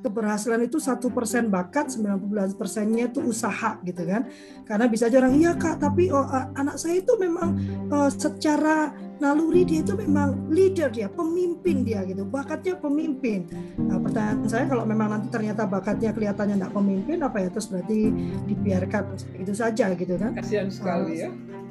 keberhasilan 0.00 0.64
itu 0.64 0.80
satu 0.80 1.12
persen 1.12 1.52
bakat, 1.52 1.92
90 1.92 2.56
persennya 2.56 3.12
itu 3.12 3.20
usaha 3.20 3.76
gitu 3.84 4.02
kan. 4.04 4.26
Karena 4.64 4.88
bisa 4.88 5.06
aja 5.12 5.20
orang 5.20 5.36
iya 5.36 5.52
kak, 5.54 5.80
tapi 5.80 6.08
oh, 6.08 6.24
anak 6.56 6.80
saya 6.80 7.04
itu 7.04 7.14
memang 7.20 7.56
uh, 7.92 8.08
secara 8.08 8.92
naluri 9.20 9.68
dia 9.68 9.84
itu 9.84 9.92
memang 9.92 10.48
leader 10.48 10.88
dia, 10.88 11.12
pemimpin 11.12 11.84
dia 11.84 12.00
gitu, 12.08 12.24
bakatnya 12.24 12.80
pemimpin. 12.80 13.44
Nah, 13.76 14.00
pertanyaan 14.00 14.48
saya 14.48 14.64
kalau 14.64 14.88
memang 14.88 15.12
nanti 15.12 15.28
ternyata 15.28 15.68
bakatnya 15.68 16.16
kelihatannya 16.16 16.56
tidak 16.56 16.72
pemimpin, 16.72 17.20
apa 17.20 17.36
ya 17.44 17.48
terus 17.52 17.68
berarti 17.68 18.08
dibiarkan 18.48 19.02
itu 19.36 19.52
saja 19.52 19.92
gitu 19.92 20.16
kan? 20.16 20.32
Kasihan 20.32 20.72
sekali 20.72 21.28
ya. 21.28 21.30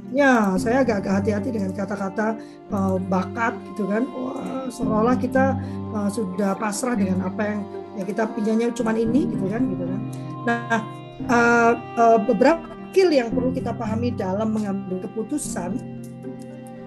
Ya, 0.09 0.57
saya 0.57 0.81
agak-agak 0.81 1.21
hati-hati 1.21 1.49
dengan 1.53 1.69
kata-kata 1.69 2.33
uh, 2.73 2.97
bakat 2.97 3.53
gitu 3.73 3.85
kan. 3.85 4.09
Wah, 4.09 4.65
seolah 4.65 5.13
kita 5.21 5.53
uh, 5.93 6.09
sudah 6.09 6.57
pasrah 6.57 6.97
dengan 6.97 7.29
apa 7.29 7.41
yang 7.45 7.61
ya 7.99 8.03
kita 8.07 8.23
pinjamnya 8.31 8.71
cuma 8.71 8.95
ini 8.95 9.27
gitu 9.27 9.45
kan 9.51 9.61
gitu 9.67 9.83
kan. 9.83 9.99
Nah 10.47 10.79
uh, 11.27 11.73
uh, 11.99 12.17
beberapa 12.23 12.63
skill 12.89 13.13
yang 13.13 13.29
perlu 13.29 13.53
kita 13.53 13.75
pahami 13.75 14.15
dalam 14.15 14.49
mengambil 14.55 15.03
keputusan 15.05 15.77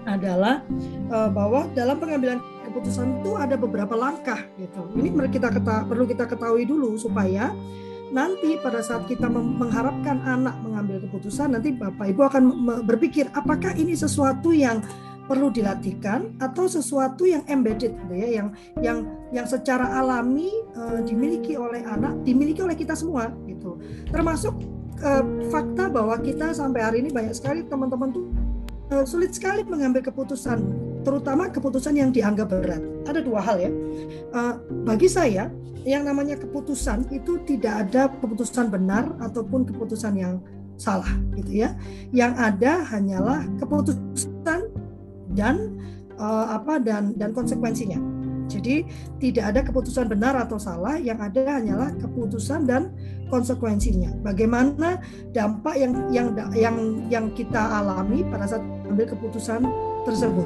adalah 0.03 0.59
uh, 1.07 1.31
bahwa 1.31 1.71
dalam 1.71 1.95
pengambilan 1.95 2.43
keputusan 2.67 3.23
itu 3.23 3.39
ada 3.39 3.55
beberapa 3.55 3.95
langkah 3.95 4.43
gitu. 4.59 4.83
Ini 4.99 5.15
kita 5.31 5.47
keta, 5.47 5.87
perlu 5.87 6.03
kita 6.03 6.27
ketahui 6.27 6.67
dulu 6.67 6.99
supaya 6.99 7.55
nanti 8.13 8.59
pada 8.61 8.83
saat 8.83 9.09
kita 9.09 9.25
mengharapkan 9.31 10.21
anak 10.21 10.53
mengambil 10.61 11.01
keputusan 11.07 11.57
nanti 11.57 11.73
bapak 11.73 12.13
ibu 12.13 12.21
akan 12.21 12.43
berpikir 12.85 13.25
apakah 13.33 13.73
ini 13.73 13.97
sesuatu 13.97 14.53
yang 14.53 14.85
perlu 15.23 15.47
dilatihkan 15.47 16.35
atau 16.43 16.67
sesuatu 16.67 17.23
yang 17.23 17.43
embedded 17.47 17.95
gitu 17.95 18.13
ya 18.13 18.27
yang 18.43 18.47
yang 18.83 18.97
yang 19.31 19.47
secara 19.47 19.87
alami 20.03 20.51
uh, 20.75 20.99
dimiliki 20.99 21.55
oleh 21.55 21.79
anak 21.87 22.19
dimiliki 22.27 22.59
oleh 22.59 22.75
kita 22.75 22.91
semua 22.91 23.31
gitu. 23.47 23.79
Termasuk 24.11 24.51
uh, 24.99 25.23
fakta 25.47 25.87
bahwa 25.87 26.19
kita 26.19 26.51
sampai 26.51 26.81
hari 26.83 26.97
ini 27.07 27.09
banyak 27.11 27.35
sekali 27.35 27.63
teman-teman 27.63 28.11
tuh 28.11 28.25
uh, 28.91 29.05
sulit 29.07 29.31
sekali 29.31 29.63
mengambil 29.63 30.03
keputusan 30.03 30.59
terutama 31.07 31.47
keputusan 31.51 31.95
yang 31.95 32.11
dianggap 32.11 32.51
berat. 32.51 32.83
Ada 33.07 33.23
dua 33.23 33.39
hal 33.39 33.59
ya. 33.59 33.71
Uh, 34.35 34.59
bagi 34.83 35.07
saya 35.07 35.47
yang 35.83 36.07
namanya 36.07 36.39
keputusan 36.39 37.11
itu 37.11 37.39
tidak 37.43 37.87
ada 37.87 38.11
keputusan 38.19 38.71
benar 38.71 39.11
ataupun 39.19 39.67
keputusan 39.67 40.15
yang 40.19 40.43
salah 40.75 41.11
gitu 41.39 41.63
ya. 41.63 41.75
Yang 42.11 42.33
ada 42.39 42.71
hanyalah 42.91 43.47
keputusan 43.59 44.32
dan 45.33 45.81
uh, 46.17 46.57
apa 46.57 46.79
dan 46.81 47.13
dan 47.17 47.33
konsekuensinya. 47.33 47.97
Jadi 48.51 48.85
tidak 49.23 49.55
ada 49.55 49.59
keputusan 49.63 50.11
benar 50.11 50.35
atau 50.35 50.59
salah, 50.59 50.99
yang 50.99 51.17
ada 51.17 51.57
hanyalah 51.57 51.95
keputusan 51.97 52.67
dan 52.67 52.91
konsekuensinya. 53.31 54.13
Bagaimana 54.21 54.99
dampak 55.31 55.79
yang 55.79 55.93
yang 56.11 56.27
yang 56.53 56.77
yang 57.07 57.25
kita 57.33 57.57
alami 57.57 58.21
pada 58.27 58.45
saat 58.45 58.61
ambil 58.85 59.09
keputusan 59.09 59.63
tersebut. 60.03 60.45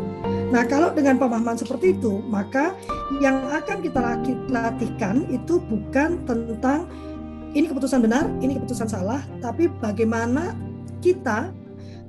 Nah, 0.54 0.64
kalau 0.70 0.94
dengan 0.94 1.18
pemahaman 1.20 1.58
seperti 1.58 1.98
itu, 1.98 2.22
maka 2.30 2.72
yang 3.20 3.50
akan 3.50 3.82
kita 3.82 4.00
latihkan 4.48 5.26
itu 5.28 5.60
bukan 5.68 6.22
tentang 6.24 6.88
ini 7.58 7.66
keputusan 7.66 8.06
benar, 8.06 8.30
ini 8.40 8.62
keputusan 8.62 8.88
salah, 8.88 9.26
tapi 9.42 9.68
bagaimana 9.82 10.54
kita 11.02 11.50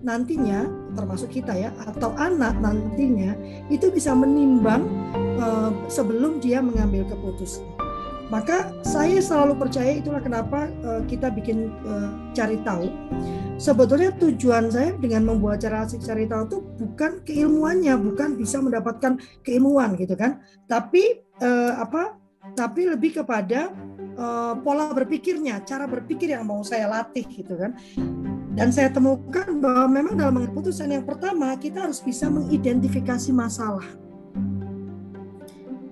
nantinya 0.03 0.67
termasuk 0.95 1.35
kita 1.35 1.55
ya 1.55 1.71
atau 1.87 2.15
anak 2.17 2.55
nantinya 2.63 3.35
itu 3.69 3.91
bisa 3.91 4.15
menimbang 4.15 4.87
uh, 5.39 5.71
sebelum 5.91 6.39
dia 6.39 6.63
mengambil 6.63 7.07
keputusan. 7.11 7.67
Maka 8.29 8.77
saya 8.85 9.25
selalu 9.25 9.57
percaya 9.57 9.97
itulah 9.97 10.21
kenapa 10.21 10.69
uh, 10.85 11.01
kita 11.09 11.33
bikin 11.33 11.73
uh, 11.89 12.13
cari 12.37 12.61
tahu. 12.61 12.93
Sebetulnya 13.59 14.15
tujuan 14.23 14.71
saya 14.71 14.95
dengan 15.01 15.27
membuat 15.27 15.65
cara 15.65 15.83
asik 15.83 16.05
cari 16.05 16.31
tahu 16.31 16.43
itu 16.47 16.59
bukan 16.79 17.25
keilmuannya, 17.27 17.99
bukan 17.99 18.39
bisa 18.39 18.63
mendapatkan 18.63 19.19
keilmuan 19.43 19.99
gitu 19.99 20.15
kan, 20.15 20.39
tapi 20.71 21.27
apa? 21.75 22.15
Tapi 22.55 22.87
lebih 22.87 23.19
kepada 23.19 23.75
pola 24.63 24.95
berpikirnya, 24.95 25.67
cara 25.67 25.91
berpikir 25.91 26.39
yang 26.39 26.47
mau 26.47 26.63
saya 26.63 26.87
latih 26.87 27.27
gitu 27.27 27.59
kan. 27.59 27.75
Dan 28.59 28.75
saya 28.75 28.91
temukan 28.91 29.47
bahwa 29.63 29.87
memang 29.87 30.19
dalam 30.19 30.43
keputusan 30.51 30.91
yang 30.91 31.07
pertama 31.07 31.55
kita 31.55 31.87
harus 31.87 32.03
bisa 32.03 32.27
mengidentifikasi 32.27 33.31
masalah. 33.31 33.87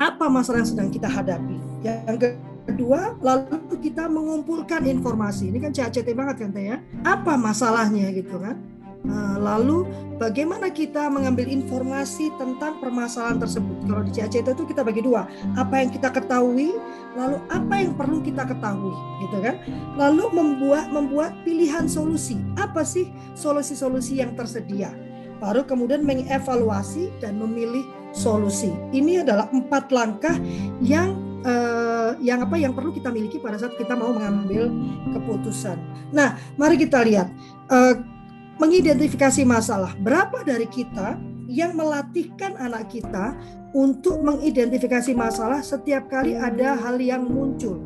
Apa 0.02 0.26
masalah 0.26 0.66
yang 0.66 0.70
sedang 0.74 0.90
kita 0.90 1.06
hadapi? 1.06 1.56
Yang 1.86 2.42
kedua, 2.66 3.14
lalu 3.22 3.78
kita 3.78 4.10
mengumpulkan 4.10 4.82
informasi. 4.82 5.54
Ini 5.54 5.62
kan 5.62 5.70
CACT 5.70 6.10
banget 6.10 6.36
kan 6.42 6.50
Teh 6.50 6.74
ya. 6.74 6.82
Apa 7.06 7.38
masalahnya 7.38 8.10
gitu 8.10 8.34
kan? 8.42 8.58
Nah, 9.06 9.38
lalu 9.38 9.86
bagaimana 10.18 10.66
kita 10.68 11.06
mengambil 11.06 11.46
informasi 11.46 12.34
tentang 12.36 12.82
permasalahan 12.82 13.38
tersebut? 13.38 13.86
Kalau 13.86 14.02
di 14.02 14.12
CACT 14.12 14.52
itu 14.52 14.64
kita 14.66 14.82
bagi 14.82 15.06
dua, 15.06 15.30
apa 15.54 15.74
yang 15.78 15.90
kita 15.94 16.10
ketahui, 16.10 16.74
lalu 17.14 17.38
apa 17.48 17.74
yang 17.78 17.94
perlu 17.94 18.18
kita 18.20 18.42
ketahui, 18.42 18.94
gitu 19.22 19.38
kan? 19.40 19.62
Lalu 19.94 20.34
membuat 20.34 20.90
membuat 20.90 21.32
pilihan 21.46 21.86
solusi. 21.86 22.36
Apa 22.58 22.82
sih 22.82 23.08
solusi-solusi 23.38 24.18
yang 24.18 24.34
tersedia? 24.34 24.90
Baru 25.38 25.62
kemudian 25.68 26.02
mengevaluasi 26.02 27.12
dan 27.20 27.36
memilih 27.36 27.84
solusi. 28.16 28.72
Ini 28.90 29.22
adalah 29.22 29.52
empat 29.52 29.92
langkah 29.92 30.32
yang 30.80 31.12
uh, 31.44 32.16
yang 32.24 32.40
apa 32.40 32.56
yang 32.56 32.72
perlu 32.72 32.88
kita 32.90 33.12
miliki 33.12 33.36
pada 33.36 33.60
saat 33.60 33.76
kita 33.76 33.92
mau 33.92 34.16
mengambil 34.16 34.72
keputusan. 35.12 35.76
Nah, 36.10 36.40
mari 36.56 36.80
kita 36.80 37.04
lihat. 37.04 37.28
Uh, 37.68 38.15
mengidentifikasi 38.56 39.42
masalah. 39.44 39.92
Berapa 40.00 40.44
dari 40.44 40.68
kita 40.68 41.16
yang 41.46 41.78
melatihkan 41.78 42.58
anak 42.58 42.90
kita 42.90 43.36
untuk 43.76 44.20
mengidentifikasi 44.24 45.14
masalah 45.14 45.62
setiap 45.62 46.08
kali 46.10 46.34
ada 46.34 46.76
hal 46.76 46.96
yang 47.00 47.24
muncul? 47.28 47.80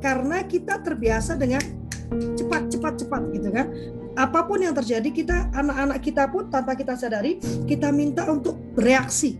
Karena 0.00 0.44
kita 0.44 0.80
terbiasa 0.80 1.36
dengan 1.36 1.60
cepat 2.10 2.72
cepat 2.72 2.94
cepat 3.04 3.22
gitu 3.36 3.48
kan. 3.52 3.66
Apa 4.18 4.46
pun 4.46 4.58
yang 4.58 4.74
terjadi 4.74 5.06
kita 5.10 5.54
anak-anak 5.54 5.98
kita 6.02 6.26
pun 6.26 6.50
tanpa 6.50 6.74
kita 6.74 6.98
sadari 6.98 7.38
kita 7.66 7.94
minta 7.94 8.26
untuk 8.26 8.58
bereaksi 8.74 9.38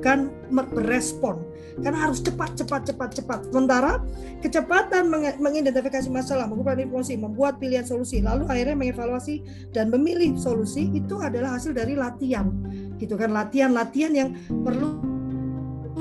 bukan 0.00 0.32
berespon 0.50 1.40
karena 1.80 2.08
harus 2.08 2.20
cepat 2.20 2.56
cepat 2.56 2.88
cepat 2.92 3.10
cepat. 3.16 3.38
Sementara 3.48 4.00
kecepatan 4.44 5.08
meng 5.08 5.24
mengidentifikasi 5.40 6.08
masalah 6.12 6.44
mengumpulkan 6.48 6.84
informasi 6.84 7.14
membuat 7.16 7.56
pilihan 7.62 7.86
solusi 7.86 8.20
lalu 8.20 8.44
akhirnya 8.48 8.76
mengevaluasi 8.76 9.44
dan 9.72 9.88
memilih 9.88 10.36
solusi 10.36 10.90
itu 10.92 11.20
adalah 11.20 11.56
hasil 11.56 11.72
dari 11.72 11.96
latihan. 11.96 12.52
Gitu 13.00 13.16
kan 13.16 13.32
latihan 13.32 13.72
latihan 13.72 14.12
yang 14.12 14.28
perlu 14.48 15.19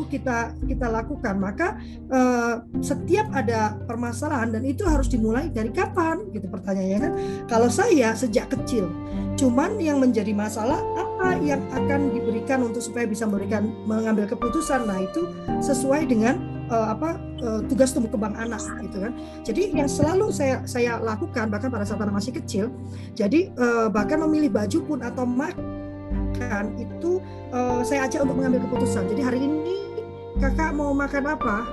kita 0.09 0.53
kita 0.65 0.87
lakukan. 0.87 1.35
Maka 1.37 1.77
eh, 2.09 2.55
setiap 2.79 3.29
ada 3.33 3.77
permasalahan 3.85 4.55
dan 4.55 4.63
itu 4.65 4.85
harus 4.85 5.09
dimulai 5.09 5.49
dari 5.49 5.69
kapan? 5.73 6.29
Gitu 6.33 6.47
pertanyaannya 6.49 6.99
kan. 6.99 7.13
Kalau 7.49 7.69
saya 7.69 8.13
sejak 8.13 8.51
kecil 8.53 8.89
cuman 9.39 9.79
yang 9.79 10.03
menjadi 10.03 10.35
masalah 10.35 10.83
apa 10.99 11.39
yang 11.39 11.63
akan 11.71 12.11
diberikan 12.11 12.59
untuk 12.59 12.83
supaya 12.83 13.07
bisa 13.07 13.23
memberikan 13.23 13.71
mengambil 13.87 14.27
keputusan? 14.27 14.83
Nah 14.83 14.99
itu 14.99 15.31
sesuai 15.63 16.07
dengan 16.11 16.59
uh, 16.69 16.93
apa 16.93 17.17
uh, 17.41 17.59
tugas 17.67 17.91
tumbuh 17.91 18.11
kembang 18.13 18.37
anak 18.37 18.61
gitu 18.85 18.97
kan. 19.03 19.11
Jadi 19.43 19.73
yang 19.73 19.89
selalu 19.89 20.31
saya 20.31 20.63
saya 20.63 21.01
lakukan 21.01 21.49
bahkan 21.49 21.73
pada 21.73 21.83
saat 21.83 21.99
anak 21.99 22.21
masih 22.21 22.33
kecil 22.35 22.71
jadi 23.17 23.51
uh, 23.57 23.87
bahkan 23.89 24.21
memilih 24.21 24.53
baju 24.53 24.79
pun 24.85 24.99
atau 25.01 25.25
makan 26.39 26.79
itu 26.79 27.19
uh, 27.51 27.83
saya 27.83 28.07
ajak 28.07 28.23
untuk 28.23 28.39
mengambil 28.39 28.63
keputusan 28.63 29.11
jadi 29.11 29.27
hari 29.27 29.43
ini 29.43 29.75
kakak 30.39 30.71
mau 30.71 30.95
makan 30.95 31.35
apa 31.35 31.67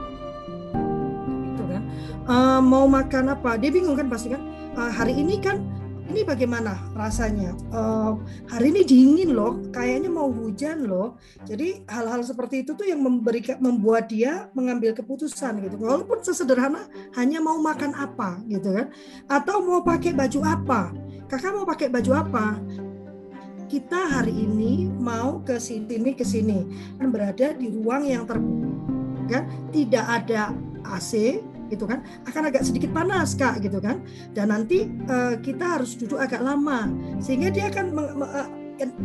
gitu 1.55 1.65
kan 1.71 1.83
uh, 2.27 2.59
mau 2.59 2.91
makan 2.91 3.31
apa 3.31 3.55
dia 3.63 3.71
bingung 3.71 3.95
kan 3.95 4.11
pasti 4.11 4.35
kan 4.35 4.43
uh, 4.75 4.91
hari 4.91 5.15
ini 5.15 5.39
kan 5.39 5.63
ini 6.07 6.23
bagaimana 6.23 6.79
rasanya? 6.95 7.51
Uh, 7.75 8.15
hari 8.47 8.71
ini 8.71 8.87
dingin 8.87 9.35
loh, 9.35 9.59
kayaknya 9.75 10.07
mau 10.07 10.31
hujan 10.31 10.87
loh. 10.87 11.19
Jadi 11.43 11.83
hal-hal 11.91 12.23
seperti 12.23 12.63
itu 12.63 12.79
tuh 12.79 12.87
yang 12.87 13.03
memberikan 13.03 13.59
membuat 13.59 14.07
dia 14.07 14.47
mengambil 14.55 14.95
keputusan 14.95 15.67
gitu. 15.67 15.75
Walaupun 15.83 16.23
sesederhana 16.23 16.87
hanya 17.19 17.43
mau 17.43 17.59
makan 17.59 17.91
apa 17.99 18.39
gitu 18.47 18.71
kan, 18.71 18.95
atau 19.27 19.59
mau 19.67 19.83
pakai 19.83 20.15
baju 20.15 20.41
apa. 20.47 20.95
Kakak 21.27 21.51
mau 21.51 21.67
pakai 21.67 21.91
baju 21.91 22.11
apa? 22.15 22.55
Kita 23.67 23.99
hari 23.99 24.33
ini 24.33 24.87
mau 24.87 25.43
ke 25.43 25.59
sini 25.59 26.15
ke 26.15 26.23
sini. 26.23 26.65
Dan 26.97 27.11
berada 27.11 27.53
di 27.53 27.69
ruang 27.71 28.07
yang 28.07 28.25
terbuka 28.25 29.43
tidak 29.75 30.07
ada 30.07 30.55
AC 30.87 31.43
gitu 31.69 31.85
kan? 31.85 32.07
Akan 32.31 32.47
agak 32.47 32.63
sedikit 32.63 32.95
panas 32.95 33.35
kak 33.35 33.59
gitu 33.61 33.83
kan? 33.83 34.01
Dan 34.33 34.55
nanti 34.55 34.87
uh, 35.11 35.37
kita 35.43 35.79
harus 35.79 35.99
duduk 35.99 36.23
agak 36.23 36.41
lama. 36.41 36.87
Sehingga 37.19 37.51
dia 37.51 37.69
akan 37.69 37.87
uh, 38.23 38.49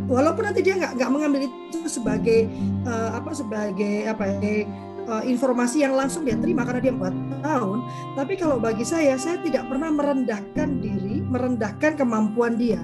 walaupun 0.06 0.46
nanti 0.46 0.62
dia 0.62 0.78
nggak 0.78 0.94
nggak 0.96 1.10
mengambil 1.10 1.40
itu 1.50 1.78
sebagai 1.90 2.46
uh, 2.86 3.18
apa 3.18 3.34
sebagai 3.34 4.06
apa 4.06 4.30
ya 4.38 4.62
uh, 5.10 5.22
informasi 5.26 5.82
yang 5.82 5.98
langsung 5.98 6.22
dia 6.22 6.38
terima 6.38 6.62
karena 6.62 6.80
dia 6.80 6.94
empat 6.94 7.14
tahun. 7.42 7.78
Tapi 8.14 8.32
kalau 8.38 8.62
bagi 8.62 8.86
saya 8.86 9.18
saya 9.18 9.42
tidak 9.42 9.66
pernah 9.66 9.90
merendahkan 9.90 10.78
diri 10.78 11.18
merendahkan 11.26 11.98
kemampuan 11.98 12.54
dia 12.54 12.78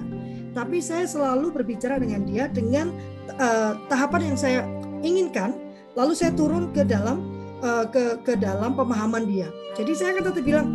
tapi 0.53 0.81
saya 0.83 1.05
selalu 1.05 1.53
berbicara 1.53 2.01
dengan 2.01 2.25
dia 2.25 2.47
dengan 2.49 2.91
uh, 3.37 3.77
tahapan 3.87 4.33
yang 4.33 4.37
saya 4.37 4.59
inginkan 5.05 5.55
lalu 5.93 6.13
saya 6.15 6.31
turun 6.35 6.71
ke 6.71 6.83
dalam 6.85 7.21
uh, 7.61 7.85
ke 7.87 8.21
ke 8.23 8.33
dalam 8.39 8.75
pemahaman 8.75 9.25
dia. 9.27 9.49
Jadi 9.77 9.95
saya 9.95 10.17
akan 10.17 10.23
tetap 10.27 10.43
bilang 10.43 10.67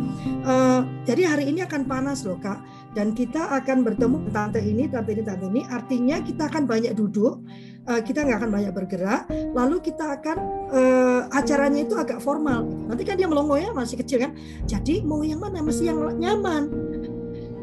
uh, 0.47 0.81
jadi 1.05 1.29
hari 1.29 1.51
ini 1.51 1.61
akan 1.61 1.85
panas 1.85 2.25
loh 2.25 2.39
kak 2.41 2.57
dan 2.97 3.11
kita 3.13 3.51
akan 3.61 3.83
bertemu 3.85 4.17
tante 4.31 4.59
ini 4.63 4.89
tante 4.89 5.13
ini 5.13 5.23
tante 5.23 5.45
ini. 5.45 5.61
Artinya 5.67 6.21
kita 6.23 6.47
akan 6.49 6.63
banyak 6.65 6.93
duduk 6.95 7.41
kita 7.85 8.25
nggak 8.25 8.41
akan 8.41 8.49
banyak 8.49 8.73
bergerak. 8.73 9.29
Lalu 9.53 9.77
kita 9.77 10.17
akan 10.17 10.37
uh, 10.73 11.21
acaranya 11.29 11.85
itu 11.85 11.93
agak 11.93 12.17
formal. 12.17 12.65
Nanti 12.65 13.05
kan 13.05 13.13
dia 13.13 13.29
melongo 13.29 13.61
ya 13.61 13.69
masih 13.77 14.01
kecil 14.01 14.25
kan. 14.25 14.33
Jadi 14.65 15.05
mau 15.05 15.21
yang 15.21 15.37
mana? 15.37 15.61
Mesti 15.61 15.93
yang 15.93 16.01
nyaman 16.17 16.94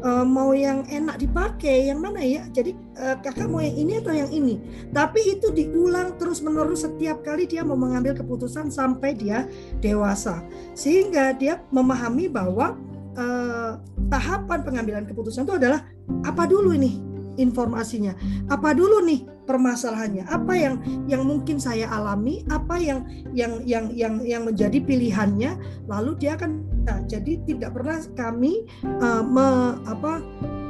uh, 0.03 0.27
mau 0.27 0.51
yang 0.51 0.83
enak 0.91 1.17
dipakai 1.17 1.89
yang 1.89 2.03
mana 2.03 2.21
ya 2.21 2.43
jadi 2.51 2.75
uh, 2.99 3.15
kakak 3.23 3.49
mau 3.49 3.63
yang 3.63 3.73
ini 3.73 3.93
atau 4.03 4.13
yang 4.13 4.29
ini 4.29 4.59
tapi 4.91 5.39
itu 5.39 5.49
diulang 5.49 6.19
terus 6.19 6.43
menerus 6.43 6.85
setiap 6.85 7.23
kali 7.23 7.47
dia 7.47 7.63
mau 7.63 7.79
mengambil 7.79 8.13
keputusan 8.13 8.69
sampai 8.69 9.15
dia 9.15 9.47
dewasa 9.79 10.43
sehingga 10.75 11.33
dia 11.33 11.63
memahami 11.71 12.27
bahwa 12.27 12.75
uh, 13.15 13.79
tahapan 14.11 14.59
pengambilan 14.61 15.03
keputusan 15.07 15.47
itu 15.47 15.55
adalah 15.57 15.87
apa 16.27 16.43
dulu 16.45 16.75
ini 16.75 17.13
informasinya. 17.37 18.13
Apa 18.49 18.77
dulu 18.77 19.01
nih 19.05 19.25
permasalahannya? 19.45 20.27
Apa 20.29 20.53
yang 20.53 20.75
yang 21.09 21.23
mungkin 21.25 21.57
saya 21.57 21.89
alami? 21.89 22.45
Apa 22.49 22.77
yang 22.77 23.05
yang 23.33 23.63
yang 23.65 23.89
yang 23.93 24.21
yang 24.21 24.43
menjadi 24.45 24.77
pilihannya? 24.83 25.57
Lalu 25.89 26.11
dia 26.21 26.37
akan 26.37 26.61
nah, 26.83 26.99
jadi 27.07 27.39
tidak 27.47 27.75
pernah 27.75 27.99
kami 28.15 28.67
uh, 28.83 29.23
me, 29.23 29.79
apa 29.87 30.19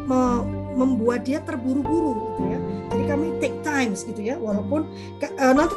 me, 0.07 0.21
membuat 0.73 1.25
dia 1.29 1.41
terburu-buru 1.45 2.33
gitu 2.33 2.41
ya. 2.49 2.59
Jadi 2.93 3.03
kami 3.09 3.25
take 3.41 3.57
times 3.61 4.05
gitu 4.05 4.21
ya. 4.21 4.35
Walaupun 4.37 4.89
uh, 5.21 5.53
nanti 5.53 5.75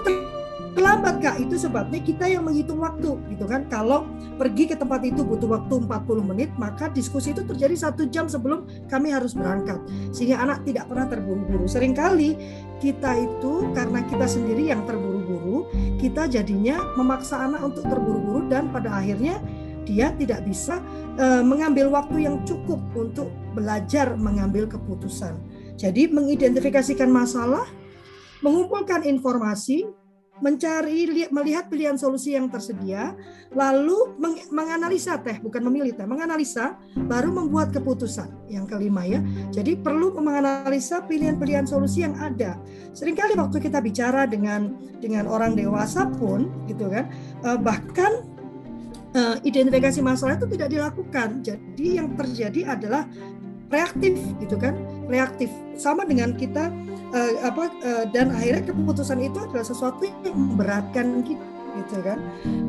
terlambat 0.77 1.25
kak 1.25 1.37
itu 1.41 1.57
sebabnya 1.57 2.05
kita 2.05 2.29
yang 2.29 2.45
menghitung 2.45 2.85
waktu 2.85 3.17
gitu 3.33 3.49
kan 3.49 3.65
kalau 3.73 4.05
pergi 4.37 4.69
ke 4.69 4.77
tempat 4.77 5.01
itu 5.09 5.25
butuh 5.25 5.49
waktu 5.49 5.89
40 5.89 5.89
menit 6.21 6.53
maka 6.61 6.93
diskusi 6.93 7.33
itu 7.33 7.41
terjadi 7.49 7.73
satu 7.89 8.05
jam 8.13 8.29
sebelum 8.29 8.69
kami 8.93 9.09
harus 9.09 9.33
berangkat 9.33 9.81
sehingga 10.13 10.37
anak 10.45 10.69
tidak 10.69 10.85
pernah 10.93 11.09
terburu-buru 11.09 11.65
sering 11.65 11.97
kali 11.97 12.37
kita 12.85 13.17
itu 13.17 13.73
karena 13.73 14.05
kita 14.05 14.29
sendiri 14.29 14.69
yang 14.69 14.85
terburu-buru 14.85 15.65
kita 15.97 16.29
jadinya 16.29 16.77
memaksa 17.01 17.41
anak 17.41 17.65
untuk 17.65 17.89
terburu-buru 17.89 18.45
dan 18.53 18.69
pada 18.69 19.01
akhirnya 19.01 19.41
dia 19.87 20.11
tidak 20.19 20.43
bisa 20.43 20.83
uh, 21.17 21.41
mengambil 21.47 21.95
waktu 21.95 22.27
yang 22.27 22.43
cukup 22.43 22.83
untuk 22.99 23.31
belajar 23.55 24.19
mengambil 24.19 24.67
keputusan. 24.67 25.39
Jadi 25.79 26.11
mengidentifikasikan 26.11 27.09
masalah 27.09 27.65
mengumpulkan 28.45 29.07
informasi 29.07 29.87
mencari 30.37 31.09
melihat 31.33 31.73
pilihan 31.73 31.97
solusi 31.97 32.37
yang 32.37 32.53
tersedia 32.53 33.17
lalu 33.57 34.13
meng, 34.21 34.37
menganalisa 34.53 35.17
teh 35.25 35.41
bukan 35.41 35.65
memilih 35.65 35.97
teh 35.97 36.05
menganalisa 36.05 36.77
baru 37.09 37.33
membuat 37.33 37.73
keputusan. 37.73 38.29
Yang 38.53 38.77
kelima 38.77 39.09
ya 39.09 39.25
jadi 39.49 39.81
perlu 39.81 40.13
menganalisa 40.13 41.09
pilihan-pilihan 41.09 41.65
solusi 41.65 42.05
yang 42.05 42.21
ada. 42.21 42.61
Seringkali 42.93 43.33
waktu 43.33 43.65
kita 43.65 43.81
bicara 43.81 44.29
dengan 44.29 44.77
dengan 45.01 45.25
orang 45.25 45.57
dewasa 45.57 46.05
pun 46.21 46.53
gitu 46.69 46.93
kan 46.93 47.09
eh, 47.41 47.59
bahkan 47.61 48.36
eh, 49.17 49.37
identifikasi 49.49 50.01
masalah 50.05 50.37
itu 50.37 50.47
tidak 50.53 50.69
dilakukan 50.69 51.41
jadi 51.41 51.87
yang 52.05 52.13
terjadi 52.15 52.77
adalah 52.77 53.09
reaktif 53.73 54.15
gitu 54.39 54.55
kan 54.61 54.79
reaktif 55.11 55.51
sama 55.75 56.07
dengan 56.07 56.37
kita 56.39 56.71
uh, 57.11 57.33
apa 57.43 57.65
uh, 57.83 58.05
dan 58.15 58.31
akhirnya 58.31 58.63
keputusan 58.71 59.19
itu 59.23 59.39
adalah 59.43 59.67
sesuatu 59.67 60.07
yang 60.07 60.35
memberatkan 60.35 61.23
kita 61.27 61.43
gitu 61.77 62.01
kan. 62.01 62.19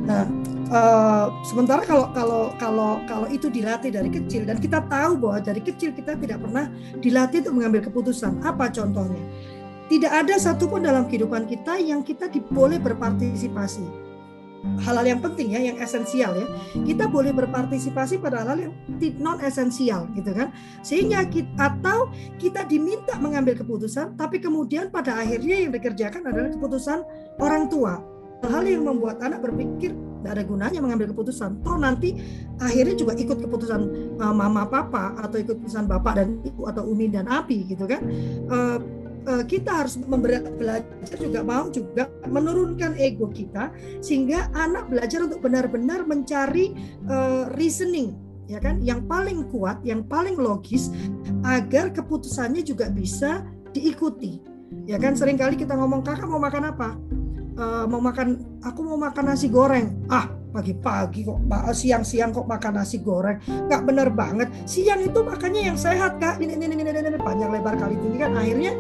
Nah, 0.04 0.28
uh, 0.68 1.32
sementara 1.48 1.80
kalau 1.88 2.12
kalau 2.12 2.52
kalau 2.60 3.00
kalau 3.08 3.28
itu 3.32 3.48
dilatih 3.48 3.88
dari 3.88 4.12
kecil 4.12 4.44
dan 4.44 4.60
kita 4.60 4.84
tahu 4.92 5.16
bahwa 5.16 5.40
dari 5.40 5.64
kecil 5.64 5.96
kita 5.96 6.20
tidak 6.20 6.44
pernah 6.44 6.68
dilatih 7.00 7.48
untuk 7.48 7.56
mengambil 7.56 7.82
keputusan. 7.88 8.44
Apa 8.44 8.68
contohnya? 8.68 9.24
Tidak 9.88 10.12
ada 10.12 10.36
satupun 10.36 10.84
dalam 10.84 11.08
kehidupan 11.08 11.48
kita 11.48 11.80
yang 11.80 12.04
kita 12.04 12.28
boleh 12.52 12.76
berpartisipasi 12.84 14.07
hal-hal 14.84 15.06
yang 15.06 15.22
penting 15.22 15.54
ya, 15.54 15.62
yang 15.62 15.78
esensial 15.82 16.34
ya. 16.38 16.48
Kita 16.84 17.10
boleh 17.10 17.32
berpartisipasi 17.34 18.20
pada 18.22 18.44
hal-hal 18.44 18.70
yang 18.70 18.74
non 19.18 19.38
esensial 19.42 20.10
gitu 20.14 20.32
kan. 20.34 20.54
Sehingga 20.82 21.26
kita 21.28 21.56
atau 21.58 22.08
kita 22.40 22.64
diminta 22.64 23.20
mengambil 23.20 23.58
keputusan 23.60 24.16
tapi 24.16 24.40
kemudian 24.40 24.88
pada 24.88 25.20
akhirnya 25.20 25.68
yang 25.68 25.72
dikerjakan 25.76 26.24
adalah 26.26 26.50
keputusan 26.54 27.04
orang 27.42 27.68
tua. 27.68 28.00
Hal-hal 28.46 28.66
yang 28.70 28.84
membuat 28.86 29.18
anak 29.26 29.42
berpikir 29.42 29.98
tidak 30.22 30.32
ada 30.38 30.44
gunanya 30.46 30.80
mengambil 30.82 31.08
keputusan. 31.14 31.62
Toh 31.62 31.78
nanti 31.78 32.18
akhirnya 32.62 32.96
juga 32.98 33.14
ikut 33.18 33.38
keputusan 33.38 33.82
uh, 34.22 34.34
mama 34.34 34.66
papa 34.68 35.18
atau 35.18 35.42
ikut 35.42 35.58
keputusan 35.62 35.88
bapak 35.90 36.14
dan 36.20 36.28
ibu 36.46 36.68
atau 36.70 36.84
umi 36.86 37.10
dan 37.10 37.26
abi 37.30 37.66
gitu 37.66 37.86
kan. 37.90 38.02
Uh, 38.50 38.78
kita 39.28 39.84
harus 39.84 40.00
belajar 40.00 41.18
juga 41.20 41.44
mau 41.44 41.68
juga 41.68 42.08
menurunkan 42.32 42.96
ego 42.96 43.28
kita 43.28 43.76
sehingga 44.00 44.48
anak 44.56 44.88
belajar 44.88 45.28
untuk 45.28 45.44
benar-benar 45.44 46.08
mencari 46.08 46.72
uh, 47.12 47.52
reasoning 47.60 48.16
ya 48.48 48.64
kan 48.64 48.80
yang 48.80 49.04
paling 49.06 49.44
kuat, 49.52 49.84
yang 49.84 50.08
paling 50.08 50.40
logis 50.40 50.90
agar 51.44 51.92
keputusannya 51.92 52.64
juga 52.64 52.88
bisa 52.88 53.44
diikuti. 53.76 54.40
Ya 54.88 54.96
kan 55.00 55.16
sering 55.16 55.36
kali 55.36 55.60
kita 55.60 55.76
ngomong 55.76 56.04
kakak 56.04 56.28
mau 56.28 56.40
makan 56.40 56.72
apa? 56.72 56.90
Uh, 57.58 57.86
mau 57.90 58.00
makan 58.00 58.40
aku 58.64 58.80
mau 58.88 58.96
makan 58.96 59.36
nasi 59.36 59.52
goreng. 59.52 59.92
Ah, 60.08 60.32
pagi-pagi 60.52 61.28
kok 61.28 61.38
siang-siang 61.76 62.32
kok 62.32 62.48
makan 62.48 62.82
nasi 62.82 62.98
goreng 63.04 63.38
nggak 63.46 63.84
bener 63.84 64.10
banget 64.10 64.50
siang 64.66 65.04
itu 65.04 65.20
makannya 65.22 65.70
yang 65.70 65.78
sehat 65.78 66.18
kak 66.18 66.42
ini 66.42 66.58
ini 66.58 66.66
ini, 66.72 66.82
ini, 66.82 67.14
ini 67.14 67.20
panjang 67.22 67.52
lebar 67.54 67.78
kali 67.78 67.94
tinggi 68.00 68.18
kan 68.18 68.34
akhirnya 68.34 68.74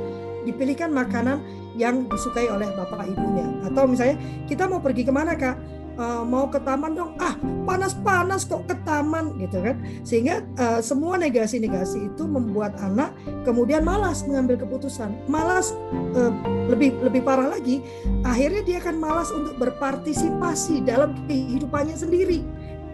dipilihkan 0.47 0.89
makanan 0.95 1.43
yang 1.75 2.07
disukai 2.07 2.47
oleh 2.47 2.71
bapak 2.73 3.05
ibunya. 3.05 3.45
Atau 3.67 3.85
misalnya 3.85 4.17
kita 4.47 4.65
mau 4.65 4.79
pergi 4.79 5.03
ke 5.03 5.11
mana 5.11 5.35
kak? 5.35 5.59
Uh, 5.97 6.21
mau 6.21 6.45
ke 6.45 6.61
taman 6.61 6.93
dong 6.93 7.17
ah 7.17 7.33
panas-panas 7.65 8.45
kok 8.45 8.69
ke 8.69 8.77
taman 8.85 9.33
gitu 9.41 9.65
kan 9.65 9.81
sehingga 10.05 10.45
uh, 10.61 10.77
semua 10.77 11.17
negasi-negasi 11.17 12.13
itu 12.13 12.21
membuat 12.29 12.77
anak 12.85 13.17
kemudian 13.41 13.81
malas 13.81 14.21
mengambil 14.29 14.61
keputusan 14.61 15.09
malas 15.25 15.73
uh, 16.13 16.29
lebih 16.69 16.93
lebih 17.01 17.25
parah 17.25 17.49
lagi 17.49 17.81
akhirnya 18.21 18.61
dia 18.61 18.77
akan 18.77 19.01
malas 19.01 19.33
untuk 19.33 19.57
berpartisipasi 19.57 20.85
dalam 20.85 21.17
kehidupannya 21.25 21.97
sendiri 21.97 22.45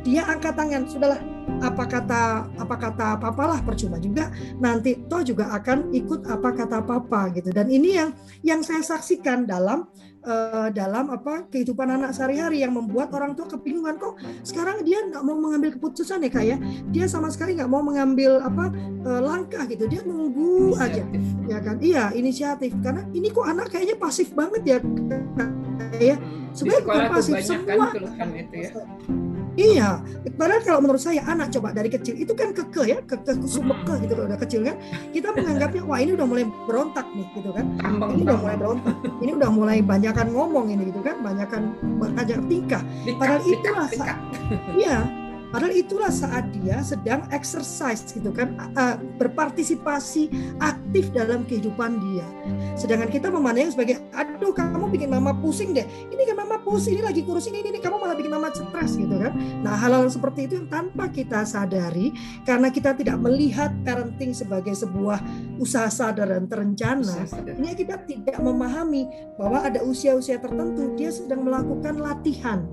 dia 0.08 0.24
angkat 0.24 0.56
tangan 0.56 0.88
sudahlah 0.88 1.20
apa 1.64 1.84
kata 1.88 2.22
apa 2.60 2.76
kata 2.76 3.08
papalah 3.20 3.60
percuma 3.64 3.98
juga. 4.00 4.32
Nanti 4.60 5.00
toh 5.08 5.24
juga 5.24 5.52
akan 5.56 5.92
ikut 5.96 6.28
apa 6.28 6.50
kata 6.52 6.84
papa 6.84 7.32
gitu. 7.36 7.50
Dan 7.52 7.72
ini 7.72 7.96
yang 7.96 8.10
yang 8.44 8.60
saya 8.62 8.84
saksikan 8.84 9.48
dalam 9.48 9.88
uh, 10.28 10.68
dalam 10.72 11.12
apa 11.12 11.48
kehidupan 11.48 11.88
anak 11.88 12.16
sehari-hari 12.16 12.64
yang 12.64 12.76
membuat 12.76 13.12
orang 13.16 13.36
tua 13.36 13.48
kebingungan. 13.48 14.00
Kok 14.00 14.20
sekarang 14.44 14.84
dia 14.84 15.04
nggak 15.08 15.24
mau 15.24 15.38
mengambil 15.40 15.76
keputusan 15.76 16.24
ya 16.24 16.30
kak 16.32 16.46
ya? 16.46 16.58
Dia 16.92 17.06
sama 17.08 17.32
sekali 17.32 17.56
nggak 17.56 17.72
mau 17.72 17.84
mengambil 17.84 18.44
apa 18.44 18.72
uh, 19.08 19.22
langkah 19.22 19.64
gitu. 19.68 19.88
Dia 19.88 20.04
nunggu 20.04 20.76
inisiatif. 20.76 20.84
aja 20.84 21.04
ya 21.48 21.58
kan? 21.60 21.76
Iya 21.80 22.04
inisiatif. 22.16 22.72
Karena 22.84 23.04
ini 23.12 23.28
kok 23.32 23.46
anak 23.48 23.72
kayaknya 23.72 23.96
pasif 24.00 24.32
banget 24.36 24.62
ya 24.64 24.78
ya? 26.00 26.16
Sebenarnya 26.54 26.84
bukan 26.86 27.04
pasif 27.10 27.36
semua 27.42 27.90
kan 27.90 28.30
itu 28.34 28.56
ya. 28.58 28.72
Iya, 29.54 30.02
padahal 30.34 30.66
kalau 30.66 30.82
menurut 30.82 30.98
saya 30.98 31.22
anak 31.34 31.48
coba 31.54 31.74
dari 31.74 31.90
kecil 31.90 32.14
itu 32.16 32.34
kan 32.38 32.54
keke 32.54 32.84
ya, 32.86 32.98
keke 33.04 33.34
sumeke 33.44 34.00
gitu 34.06 34.14
kalau 34.14 34.28
udah 34.30 34.40
kecil 34.40 34.62
kan. 34.66 34.78
Kita 35.10 35.34
menganggapnya 35.34 35.82
wah 35.84 36.00
ini 36.00 36.12
udah 36.14 36.28
mulai 36.30 36.46
berontak 36.70 37.08
nih 37.14 37.28
gitu 37.38 37.50
kan. 37.52 37.66
Ini 38.14 38.22
udah 38.26 38.40
mulai 38.40 38.56
berontak. 38.58 38.96
Ini 39.20 39.32
udah 39.36 39.50
mulai 39.50 39.78
banyakan 39.82 40.28
ngomong 40.32 40.66
ini 40.70 40.84
gitu 40.94 41.02
kan, 41.02 41.16
banyakan 41.26 41.62
banyak 42.00 42.40
tingkah. 42.48 42.84
Padahal 43.18 43.42
itulah 43.44 43.88
Iya, 44.74 45.08
Padahal 45.54 45.78
itulah 45.78 46.10
saat 46.10 46.50
dia 46.50 46.82
sedang 46.82 47.30
exercise 47.30 48.02
gitu 48.10 48.34
kan, 48.34 48.58
uh, 48.74 48.98
berpartisipasi 49.22 50.34
aktif 50.58 51.14
dalam 51.14 51.46
kehidupan 51.46 52.02
dia. 52.02 52.26
Sedangkan 52.74 53.14
kita 53.14 53.30
memandang 53.30 53.70
sebagai, 53.70 54.02
aduh 54.18 54.50
kamu 54.50 54.90
bikin 54.90 55.14
mama 55.14 55.38
pusing 55.38 55.78
deh. 55.78 55.86
Ini 55.86 56.34
kan 56.34 56.42
mama 56.42 56.58
pusing, 56.66 56.98
ini 56.98 57.06
lagi 57.06 57.22
kurus 57.22 57.46
ini, 57.46 57.62
ini, 57.62 57.78
kamu 57.78 58.02
malah 58.02 58.18
bikin 58.18 58.34
mama 58.34 58.50
stres 58.50 58.98
gitu 58.98 59.14
kan. 59.14 59.38
Nah 59.62 59.78
hal-hal 59.78 60.10
seperti 60.10 60.50
itu 60.50 60.58
yang 60.58 60.74
tanpa 60.74 61.14
kita 61.14 61.46
sadari, 61.46 62.10
karena 62.50 62.74
kita 62.74 62.98
tidak 62.98 63.22
melihat 63.22 63.70
parenting 63.86 64.34
sebagai 64.34 64.74
sebuah 64.74 65.22
usaha 65.62 65.86
sadar 65.86 66.34
dan 66.34 66.50
terencana, 66.50 67.30
ini 67.46 67.78
kita 67.78 68.02
tidak 68.10 68.42
memahami 68.42 69.06
bahwa 69.38 69.62
ada 69.62 69.86
usia-usia 69.86 70.42
tertentu 70.42 70.98
dia 70.98 71.14
sedang 71.14 71.46
melakukan 71.46 72.02
latihan 72.02 72.66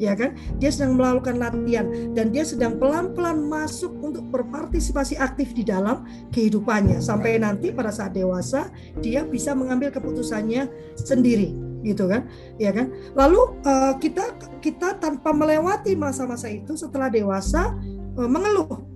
ya 0.00 0.16
kan? 0.16 0.32
Dia 0.56 0.72
sedang 0.72 0.96
melakukan 0.96 1.36
latihan 1.36 1.84
dan 2.16 2.32
dia 2.32 2.42
sedang 2.48 2.80
pelan-pelan 2.80 3.44
masuk 3.44 3.92
untuk 4.00 4.24
berpartisipasi 4.32 5.20
aktif 5.20 5.52
di 5.52 5.60
dalam 5.60 6.08
kehidupannya. 6.32 7.04
Sampai 7.04 7.36
nanti 7.36 7.68
pada 7.68 7.92
saat 7.92 8.16
dewasa 8.16 8.72
dia 9.04 9.22
bisa 9.28 9.52
mengambil 9.52 9.92
keputusannya 9.92 10.66
sendiri. 10.96 11.52
Gitu 11.84 12.08
kan? 12.08 12.24
Ya 12.56 12.72
kan? 12.72 12.88
Lalu 13.12 13.60
uh, 13.68 13.94
kita 14.00 14.40
kita 14.64 14.96
tanpa 14.96 15.36
melewati 15.36 15.92
masa-masa 15.92 16.48
itu 16.48 16.72
setelah 16.80 17.12
dewasa 17.12 17.76
uh, 18.16 18.28
mengeluh. 18.28 18.88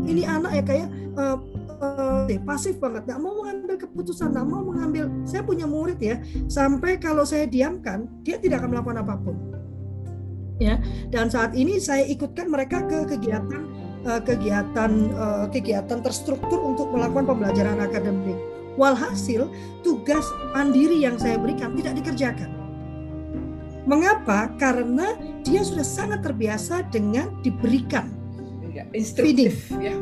Ini 0.00 0.24
anak 0.24 0.52
ya 0.56 0.62
kayak 0.64 0.88
uh, 1.20 1.36
uh, 1.84 2.24
pasif 2.48 2.80
banget. 2.80 3.04
Nggak 3.04 3.20
mau 3.20 3.44
mengambil 3.44 3.74
keputusan 3.76 4.32
nggak 4.32 4.46
mau 4.48 4.64
mengambil. 4.64 5.12
Saya 5.28 5.44
punya 5.44 5.68
murid 5.68 6.00
ya 6.00 6.20
sampai 6.48 6.96
kalau 6.96 7.28
saya 7.28 7.44
diamkan 7.44 8.08
dia 8.24 8.40
tidak 8.40 8.64
akan 8.64 8.76
melakukan 8.76 9.00
apa 9.04 9.16
pun 9.20 9.49
ya. 10.60 10.76
Dan 11.08 11.32
saat 11.32 11.56
ini 11.56 11.80
saya 11.80 12.04
ikutkan 12.06 12.52
mereka 12.52 12.84
ke 12.86 13.08
kegiatan 13.16 13.62
uh, 14.04 14.20
kegiatan 14.22 14.92
uh, 15.16 15.46
kegiatan 15.48 15.98
terstruktur 16.04 16.60
untuk 16.60 16.92
melakukan 16.92 17.26
pembelajaran 17.26 17.80
akademik. 17.80 18.36
Walhasil 18.78 19.50
tugas 19.82 20.22
mandiri 20.54 21.02
yang 21.02 21.18
saya 21.18 21.40
berikan 21.40 21.74
tidak 21.74 21.98
dikerjakan. 21.98 22.52
Mengapa? 23.88 24.54
Karena 24.60 25.16
dia 25.42 25.66
sudah 25.66 25.82
sangat 25.82 26.22
terbiasa 26.22 26.86
dengan 26.92 27.34
diberikan 27.42 28.06
ya, 28.70 28.86
instruktif 28.94 29.66
ya. 29.82 29.96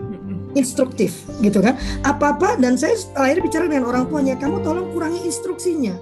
Instruktif 0.57 1.25
gitu 1.41 1.61
kan? 1.65 1.79
Apa 2.05 2.37
apa 2.37 2.59
dan 2.61 2.77
saya 2.77 2.99
akhirnya 3.17 3.45
bicara 3.45 3.65
dengan 3.71 3.89
orang 3.89 4.05
tuanya 4.11 4.35
kamu 4.37 4.61
tolong 4.61 4.91
kurangi 4.93 5.25
instruksinya. 5.25 5.95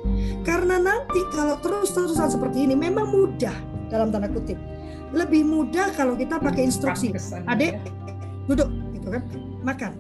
Karena 0.43 0.81
nanti 0.81 1.21
kalau 1.31 1.61
terus 1.63 1.95
terusan 1.95 2.31
seperti 2.31 2.67
ini 2.67 2.75
memang 2.75 3.11
mudah 3.11 3.76
dalam 3.89 4.11
tanda 4.11 4.29
kutip. 4.31 4.59
Lebih 5.15 5.47
mudah 5.47 5.95
kalau 5.95 6.19
kita 6.19 6.43
pakai 6.43 6.67
instruksi. 6.67 7.15
Adik 7.47 7.79
duduk 8.51 8.71
gitu 8.95 9.09
kan. 9.11 9.23
Makan. 9.63 9.93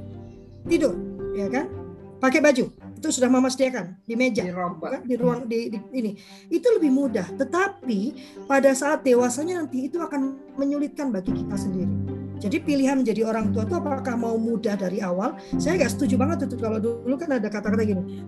Tidur, 0.67 0.95
ya 1.35 1.47
kan? 1.51 1.71
Pakai 2.19 2.43
baju. 2.43 2.67
Itu 2.97 3.13
sudah 3.13 3.29
mama 3.29 3.53
sediakan 3.53 4.01
di 4.09 4.17
meja, 4.17 4.41
di, 4.41 4.51
kan? 4.51 5.05
di 5.05 5.15
ruang 5.21 5.45
di, 5.45 5.69
di 5.69 5.79
ini. 5.95 6.17
Itu 6.49 6.73
lebih 6.75 6.91
mudah. 6.91 7.29
Tetapi 7.37 8.01
pada 8.49 8.73
saat 8.73 9.05
dewasanya 9.05 9.63
nanti 9.63 9.87
itu 9.87 10.01
akan 10.01 10.35
menyulitkan 10.57 11.13
bagi 11.13 11.31
kita 11.37 11.55
sendiri. 11.61 11.93
Jadi 12.37 12.57
pilihan 12.61 13.01
menjadi 13.01 13.25
orang 13.29 13.53
tua 13.53 13.65
itu 13.65 13.77
apakah 13.77 14.17
mau 14.17 14.37
mudah 14.37 14.77
dari 14.77 15.01
awal? 15.01 15.37
Saya 15.57 15.81
nggak 15.81 15.93
setuju 15.93 16.21
banget 16.21 16.49
itu 16.49 16.57
kalau 16.57 16.81
dulu 16.81 17.15
kan 17.17 17.37
ada 17.37 17.49
kata-kata 17.49 17.85
gini. 17.85 18.25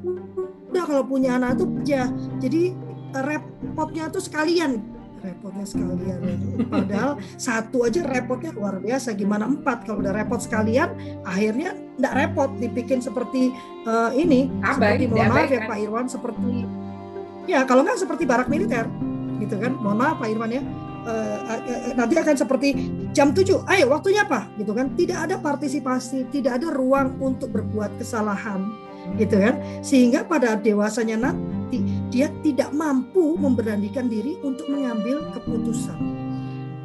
Udah 0.68 0.84
kalau 0.84 1.04
punya 1.04 1.36
anak 1.40 1.60
itu 1.60 1.64
aja. 1.84 2.12
Jadi 2.40 2.62
repotnya 3.12 4.12
tuh 4.12 4.20
sekalian 4.20 4.97
repotnya 5.20 5.66
sekalian. 5.66 6.20
Padahal 6.72 7.18
satu 7.36 7.84
aja 7.84 8.06
repotnya 8.06 8.50
luar 8.54 8.78
biasa. 8.78 9.14
Gimana 9.14 9.46
empat? 9.46 9.84
Kalau 9.86 10.00
udah 10.00 10.14
repot 10.14 10.40
sekalian 10.40 10.94
akhirnya 11.26 11.74
tidak 11.98 12.14
repot 12.14 12.50
dibikin 12.58 13.02
seperti 13.02 13.50
uh, 13.84 14.10
ini. 14.14 14.48
Abai, 14.62 14.98
seperti 14.98 15.04
mohon 15.10 15.28
maaf 15.34 15.50
ya 15.50 15.60
Pak 15.66 15.78
Irwan 15.82 16.06
seperti 16.06 16.52
ya 17.48 17.64
kalau 17.64 17.80
nggak 17.82 17.98
seperti 17.98 18.24
barak 18.28 18.48
militer 18.48 18.86
gitu 19.42 19.54
kan? 19.58 19.72
Mohon 19.78 19.98
maaf 19.98 20.16
Pak 20.22 20.28
Irwan 20.30 20.52
ya. 20.54 20.62
Uh, 21.08 21.40
uh, 21.46 21.94
nanti 21.96 22.20
akan 22.20 22.36
seperti 22.36 22.68
jam 23.16 23.32
7 23.32 23.64
ayo 23.64 23.84
waktunya 23.90 24.28
apa? 24.28 24.46
Gitu 24.60 24.70
kan? 24.76 24.92
Tidak 24.94 25.18
ada 25.28 25.36
partisipasi 25.40 26.28
tidak 26.30 26.62
ada 26.62 26.68
ruang 26.70 27.16
untuk 27.18 27.50
berbuat 27.50 27.96
kesalahan 27.96 28.68
gitu 29.16 29.40
kan? 29.40 29.56
Sehingga 29.80 30.28
pada 30.28 30.58
dewasanya 30.58 31.16
nanti 31.16 31.57
dia 32.08 32.32
tidak 32.40 32.72
mampu 32.72 33.36
memberanikan 33.36 34.08
diri 34.08 34.40
untuk 34.40 34.66
mengambil 34.72 35.28
keputusan. 35.36 35.98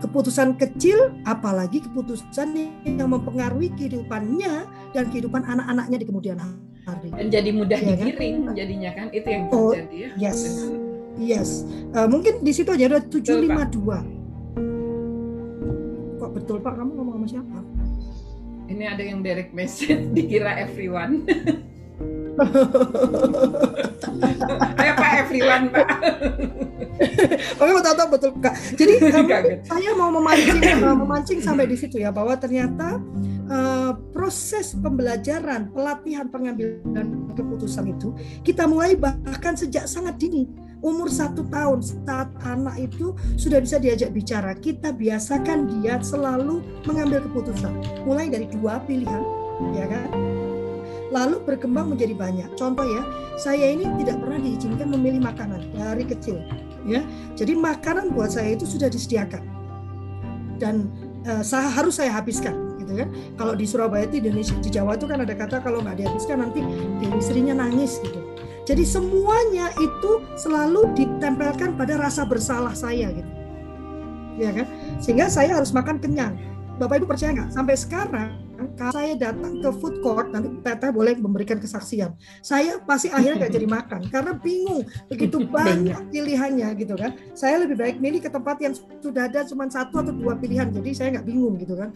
Keputusan 0.04 0.60
kecil 0.60 1.15
apalagi 1.24 1.80
keputusan 1.80 2.52
yang 2.84 3.08
mempengaruhi 3.08 3.72
kehidupannya 3.80 4.67
dan 4.91 5.08
kehidupan 5.08 5.48
anak-anaknya 5.48 5.98
di 6.04 6.06
kemudian 6.06 6.38
hari. 6.84 7.08
Dan 7.15 7.32
jadi 7.32 7.50
mudah 7.56 7.80
ya, 7.80 7.96
digiring 7.96 8.52
kan? 8.52 8.56
jadinya 8.60 8.91
kan? 8.91 9.08
Itu 9.15 9.28
yang 9.32 9.43
oh, 9.56 9.72
terjadi 9.72 9.96
ya. 9.96 10.10
yes. 10.19 10.39
Yes. 11.15 11.50
Uh, 11.96 12.10
mungkin 12.10 12.43
di 12.43 12.52
situ 12.52 12.67
aja 12.74 12.89
ada 12.89 13.00
752 13.00 14.24
kok 16.24 16.32
betul 16.32 16.58
Pak? 16.63 16.74
Kamu 16.80 16.91
ngomong 16.96 17.15
sama 17.19 17.28
siapa? 17.28 17.60
Ini 18.72 18.84
ada 18.96 19.04
yang 19.04 19.19
direct 19.19 19.52
message 19.52 20.08
dikira 20.15 20.56
everyone 20.56 21.28
Ayo 24.82 24.93
Pak 24.98 25.12
everyone 25.22 25.69
Pak. 25.69 25.86
Oke 27.62 27.72
betul 27.74 27.93
tahu 27.98 28.08
betul 28.17 28.32
Kak. 28.41 28.56
Jadi 28.78 28.93
saya 29.69 29.91
mau 29.98 30.10
memancing 30.13 30.60
memancing 30.82 31.39
sampai 31.41 31.65
di 31.69 31.78
situ 31.78 32.02
ya 32.02 32.13
bahwa 32.13 32.38
ternyata 32.38 33.02
uh, 33.50 33.91
proses 34.12 34.78
pembelajaran 34.78 35.74
pelatihan 35.74 36.30
pengambilan 36.30 37.34
keputusan 37.34 37.89
itu 37.89 38.13
kita 38.46 38.69
mulai 38.69 38.93
bahkan 38.93 39.58
sejak 39.58 39.89
sangat 39.89 40.22
dini 40.22 40.46
umur 40.84 41.08
satu 41.08 41.48
tahun 41.48 41.80
saat 41.82 42.30
anak 42.43 42.76
itu 42.78 43.15
sudah 43.39 43.63
bisa 43.63 43.80
diajak 43.80 44.12
bicara 44.12 44.52
kita 44.60 44.91
biasakan 44.91 45.80
dia 45.80 45.98
selalu 46.04 46.60
mengambil 46.84 47.24
keputusan 47.24 47.72
mulai 48.04 48.28
dari 48.28 48.46
dua 48.52 48.84
pilihan 48.84 49.24
ya 49.74 49.88
kan 49.88 50.33
lalu 51.13 51.38
berkembang 51.45 51.93
menjadi 51.93 52.17
banyak. 52.17 52.49
Contoh 52.58 52.82
ya, 52.82 53.06
saya 53.38 53.69
ini 53.69 53.86
tidak 54.02 54.17
pernah 54.17 54.41
diizinkan 54.41 54.89
memilih 54.89 55.21
makanan 55.21 55.62
dari 55.78 56.04
kecil, 56.10 56.41
ya. 56.89 57.06
Jadi 57.38 57.54
makanan 57.54 58.17
buat 58.17 58.34
saya 58.34 58.58
itu 58.58 58.65
sudah 58.65 58.89
disediakan 58.89 59.45
dan 60.58 60.89
uh, 61.30 61.45
saya 61.45 61.69
harus 61.69 62.02
saya 62.02 62.10
habiskan, 62.17 62.58
gitu 62.82 62.97
kan. 62.97 63.13
Kalau 63.38 63.54
di 63.54 63.65
Surabaya 63.69 64.10
itu 64.10 64.17
di 64.17 64.34
Indonesia, 64.34 64.58
di 64.58 64.73
Jawa 64.73 64.97
itu 64.97 65.06
kan 65.06 65.21
ada 65.21 65.38
kata 65.38 65.62
kalau 65.62 65.86
nggak 65.86 66.02
dihabiskan 66.02 66.41
nanti 66.41 66.65
istrinya 67.13 67.62
nangis, 67.62 68.02
gitu. 68.02 68.17
Jadi 68.63 68.82
semuanya 68.88 69.69
itu 69.78 70.23
selalu 70.34 70.97
ditempelkan 70.97 71.78
pada 71.78 71.93
rasa 71.99 72.26
bersalah 72.26 72.73
saya, 72.73 73.13
gitu, 73.13 73.32
ya 74.41 74.49
kan. 74.49 74.65
Sehingga 74.97 75.30
saya 75.30 75.62
harus 75.62 75.69
makan 75.69 76.02
kenyang. 76.02 76.34
Bapak 76.82 77.04
Ibu 77.04 77.06
percaya 77.06 77.38
nggak? 77.38 77.54
Sampai 77.54 77.78
sekarang 77.78 78.42
kalau 78.80 78.93
saya 78.95 79.13
datang 79.17 79.60
ke 79.60 79.69
food 79.80 79.99
court 79.99 80.32
nanti 80.32 80.49
teteh 80.63 80.91
boleh 80.93 81.17
memberikan 81.19 81.60
kesaksian. 81.60 82.15
Saya 82.39 82.80
pasti 82.84 83.12
akhirnya 83.12 83.45
nggak 83.45 83.54
jadi 83.54 83.67
makan 83.67 84.02
karena 84.10 84.32
bingung 84.38 84.82
begitu 85.12 85.43
banyak 85.56 85.99
pilihannya 86.10 86.67
gitu 86.80 86.93
kan. 86.95 87.15
Saya 87.36 87.63
lebih 87.63 87.80
baik 87.80 87.97
milih 87.99 88.23
ke 88.23 88.30
tempat 88.32 88.60
yang 88.63 88.73
sudah 88.73 89.28
ada 89.28 89.43
cuma 89.47 89.67
satu 89.67 90.02
atau 90.02 90.13
dua 90.13 90.38
pilihan 90.39 90.69
jadi 90.71 90.89
saya 90.93 91.08
nggak 91.19 91.28
bingung 91.28 91.56
gitu 91.60 91.76
kan. 91.76 91.89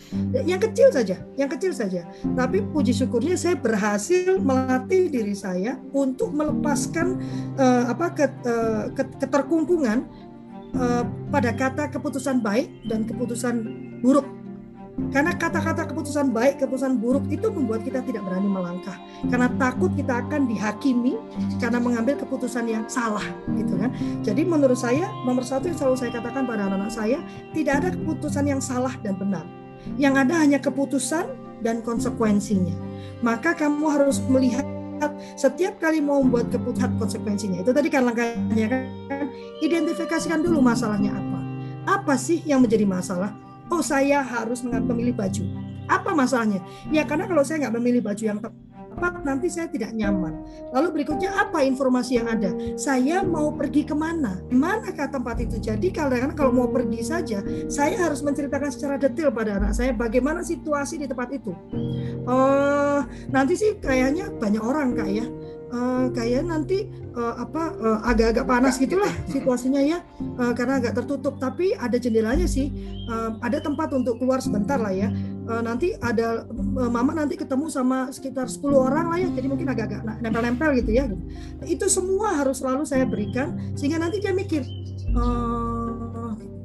Yang 0.44 0.72
kecil 0.72 0.88
saja 0.94 1.18
yang 1.36 1.50
kecil 1.52 1.72
saja. 1.72 2.02
Tapi 2.36 2.64
puji 2.74 2.92
syukurnya 2.92 3.36
saya 3.38 3.56
berhasil 3.56 4.40
melatih 4.40 5.10
diri 5.12 5.36
saya 5.38 5.80
untuk 5.94 6.34
melepaskan 6.34 7.20
uh, 7.58 7.84
apa 7.92 8.08
ke, 8.14 8.26
uh, 8.48 8.84
keterkungkungan 8.96 10.08
uh, 10.76 11.04
pada 11.32 11.52
kata 11.54 11.90
keputusan 11.92 12.42
baik 12.44 12.68
dan 12.88 13.04
keputusan 13.08 13.56
buruk 14.02 14.37
karena 15.14 15.30
kata-kata 15.38 15.94
keputusan 15.94 16.34
baik, 16.34 16.58
keputusan 16.58 16.98
buruk 16.98 17.30
itu 17.30 17.54
membuat 17.54 17.86
kita 17.86 18.02
tidak 18.02 18.26
berani 18.26 18.50
melangkah. 18.50 18.98
Karena 19.30 19.46
takut 19.62 19.94
kita 19.94 20.26
akan 20.26 20.50
dihakimi 20.50 21.16
karena 21.62 21.78
mengambil 21.78 22.18
keputusan 22.18 22.66
yang 22.66 22.82
salah, 22.90 23.24
gitu 23.54 23.78
kan. 23.78 23.94
Jadi 24.26 24.42
menurut 24.42 24.76
saya 24.76 25.06
nomor 25.22 25.46
satu 25.46 25.70
yang 25.70 25.78
selalu 25.78 25.96
saya 26.02 26.12
katakan 26.18 26.50
pada 26.50 26.66
anak-anak 26.66 26.90
saya, 26.90 27.22
tidak 27.54 27.74
ada 27.86 27.90
keputusan 27.94 28.46
yang 28.50 28.62
salah 28.62 28.92
dan 29.06 29.14
benar. 29.22 29.46
Yang 30.02 30.14
ada 30.28 30.34
hanya 30.42 30.60
keputusan 30.60 31.26
dan 31.62 31.86
konsekuensinya. 31.86 32.74
Maka 33.22 33.54
kamu 33.54 33.86
harus 33.88 34.18
melihat 34.26 34.66
setiap 35.38 35.78
kali 35.78 36.02
mau 36.02 36.26
membuat 36.26 36.50
keputusan 36.50 36.98
konsekuensinya. 36.98 37.62
Itu 37.62 37.70
tadi 37.70 37.88
kan 37.94 38.02
langkahnya 38.10 38.66
kan 38.66 38.82
identifikasikan 39.62 40.42
dulu 40.42 40.58
masalahnya 40.58 41.14
apa. 41.14 41.40
Apa 42.02 42.14
sih 42.20 42.44
yang 42.44 42.66
menjadi 42.66 42.84
masalah? 42.84 43.47
Oh 43.72 43.84
saya 43.84 44.24
harus 44.24 44.64
memilih 44.64 45.16
baju. 45.16 45.44
Apa 45.88 46.12
masalahnya? 46.12 46.60
Ya 46.92 47.08
karena 47.08 47.28
kalau 47.32 47.44
saya 47.48 47.68
nggak 47.68 47.76
memilih 47.80 48.02
baju 48.04 48.24
yang 48.24 48.40
tepat, 48.44 49.24
nanti 49.24 49.48
saya 49.48 49.72
tidak 49.72 49.96
nyaman. 49.96 50.36
Lalu 50.76 51.00
berikutnya 51.00 51.32
apa 51.32 51.64
informasi 51.64 52.20
yang 52.20 52.28
ada? 52.28 52.52
Saya 52.76 53.24
mau 53.24 53.56
pergi 53.56 53.88
ke 53.88 53.96
mana? 53.96 54.44
Manakah 54.52 55.08
tempat 55.08 55.40
itu? 55.40 55.64
Jadi 55.64 55.88
kadang-kadang 55.96 56.36
kalau 56.36 56.52
mau 56.52 56.68
pergi 56.68 57.08
saja, 57.08 57.40
saya 57.72 57.96
harus 57.96 58.20
menceritakan 58.20 58.68
secara 58.68 59.00
detail 59.00 59.32
pada 59.32 59.64
anak 59.64 59.80
saya 59.80 59.96
bagaimana 59.96 60.44
situasi 60.44 61.00
di 61.00 61.08
tempat 61.08 61.32
itu. 61.32 61.56
Uh, 62.28 63.08
nanti 63.32 63.56
sih 63.56 63.80
kayaknya 63.80 64.28
banyak 64.36 64.60
orang 64.60 64.92
kak 64.92 65.08
ya 65.08 65.24
uh, 65.72 66.08
kayak 66.16 66.48
nanti 66.48 66.88
uh, 67.16 67.44
apa 67.44 67.64
uh, 67.78 68.00
agak-agak 68.08 68.46
panas 68.48 68.76
gitulah 68.80 69.10
situasinya 69.28 69.82
ya. 69.84 70.00
Uh, 70.40 70.54
karena 70.56 70.80
agak 70.80 70.98
tertutup. 70.98 71.40
Tapi 71.40 71.76
ada 71.76 71.98
jendelanya 72.00 72.48
sih. 72.48 72.72
Uh, 73.08 73.36
ada 73.44 73.60
tempat 73.60 73.92
untuk 73.96 74.20
keluar 74.20 74.40
sebentar 74.40 74.80
lah 74.80 74.94
ya. 74.94 75.12
Uh, 75.48 75.64
nanti 75.64 75.96
ada 76.04 76.44
uh, 76.48 76.92
mama 76.92 77.16
nanti 77.16 77.40
ketemu 77.40 77.72
sama 77.72 78.12
sekitar 78.12 78.48
10 78.52 78.64
orang 78.74 79.06
lah 79.12 79.18
ya. 79.20 79.30
Jadi 79.32 79.48
mungkin 79.48 79.68
agak-agak 79.68 80.02
nempel-nempel 80.24 80.76
gitu 80.80 80.92
ya. 80.96 81.06
Itu 81.64 81.88
semua 81.92 82.36
harus 82.38 82.60
selalu 82.64 82.84
saya 82.88 83.04
berikan 83.08 83.56
sehingga 83.76 84.00
nanti 84.00 84.20
dia 84.24 84.32
mikir 84.36 84.64
uh, 85.16 85.77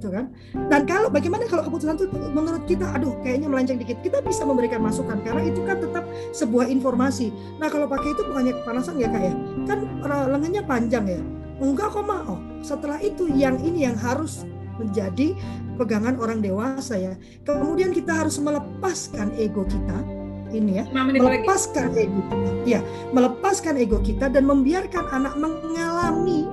gitu 0.02 0.10
kan. 0.10 0.34
Dan 0.66 0.82
kalau 0.82 1.06
bagaimana 1.06 1.46
kalau 1.46 1.62
keputusan 1.62 1.94
itu 1.94 2.10
menurut 2.10 2.66
kita, 2.66 2.90
aduh 2.90 3.14
kayaknya 3.22 3.46
melenceng 3.46 3.78
dikit, 3.78 4.02
kita 4.02 4.18
bisa 4.26 4.42
memberikan 4.42 4.82
masukan 4.82 5.22
karena 5.22 5.46
itu 5.46 5.62
kan 5.62 5.78
tetap 5.78 6.02
sebuah 6.34 6.66
informasi. 6.66 7.30
Nah 7.62 7.70
kalau 7.70 7.86
pakai 7.86 8.10
itu 8.10 8.26
bukannya 8.26 8.58
kepanasan 8.66 8.98
ya 8.98 9.06
kak 9.06 9.22
ya, 9.22 9.34
kan 9.70 9.78
lengannya 10.02 10.62
panjang 10.66 11.06
ya. 11.06 11.22
Enggak 11.62 11.94
kok 11.94 12.02
mah, 12.02 12.26
oh 12.26 12.42
setelah 12.66 12.98
itu 12.98 13.30
yang 13.30 13.62
ini 13.62 13.86
yang 13.86 13.94
harus 13.94 14.42
menjadi 14.82 15.38
pegangan 15.78 16.18
orang 16.18 16.42
dewasa 16.42 16.98
ya. 16.98 17.14
Kemudian 17.46 17.94
kita 17.94 18.26
harus 18.26 18.42
melepaskan 18.42 19.30
ego 19.38 19.62
kita, 19.70 20.02
ini 20.50 20.82
ya 20.82 20.84
melepaskan 20.90 21.94
lagi. 21.94 22.10
ego 22.10 22.20
kita 22.26 22.50
ya 22.66 22.80
melepaskan 23.14 23.78
ego 23.78 24.02
kita 24.02 24.26
dan 24.26 24.42
membiarkan 24.50 25.06
anak 25.14 25.38
mengalami 25.38 26.50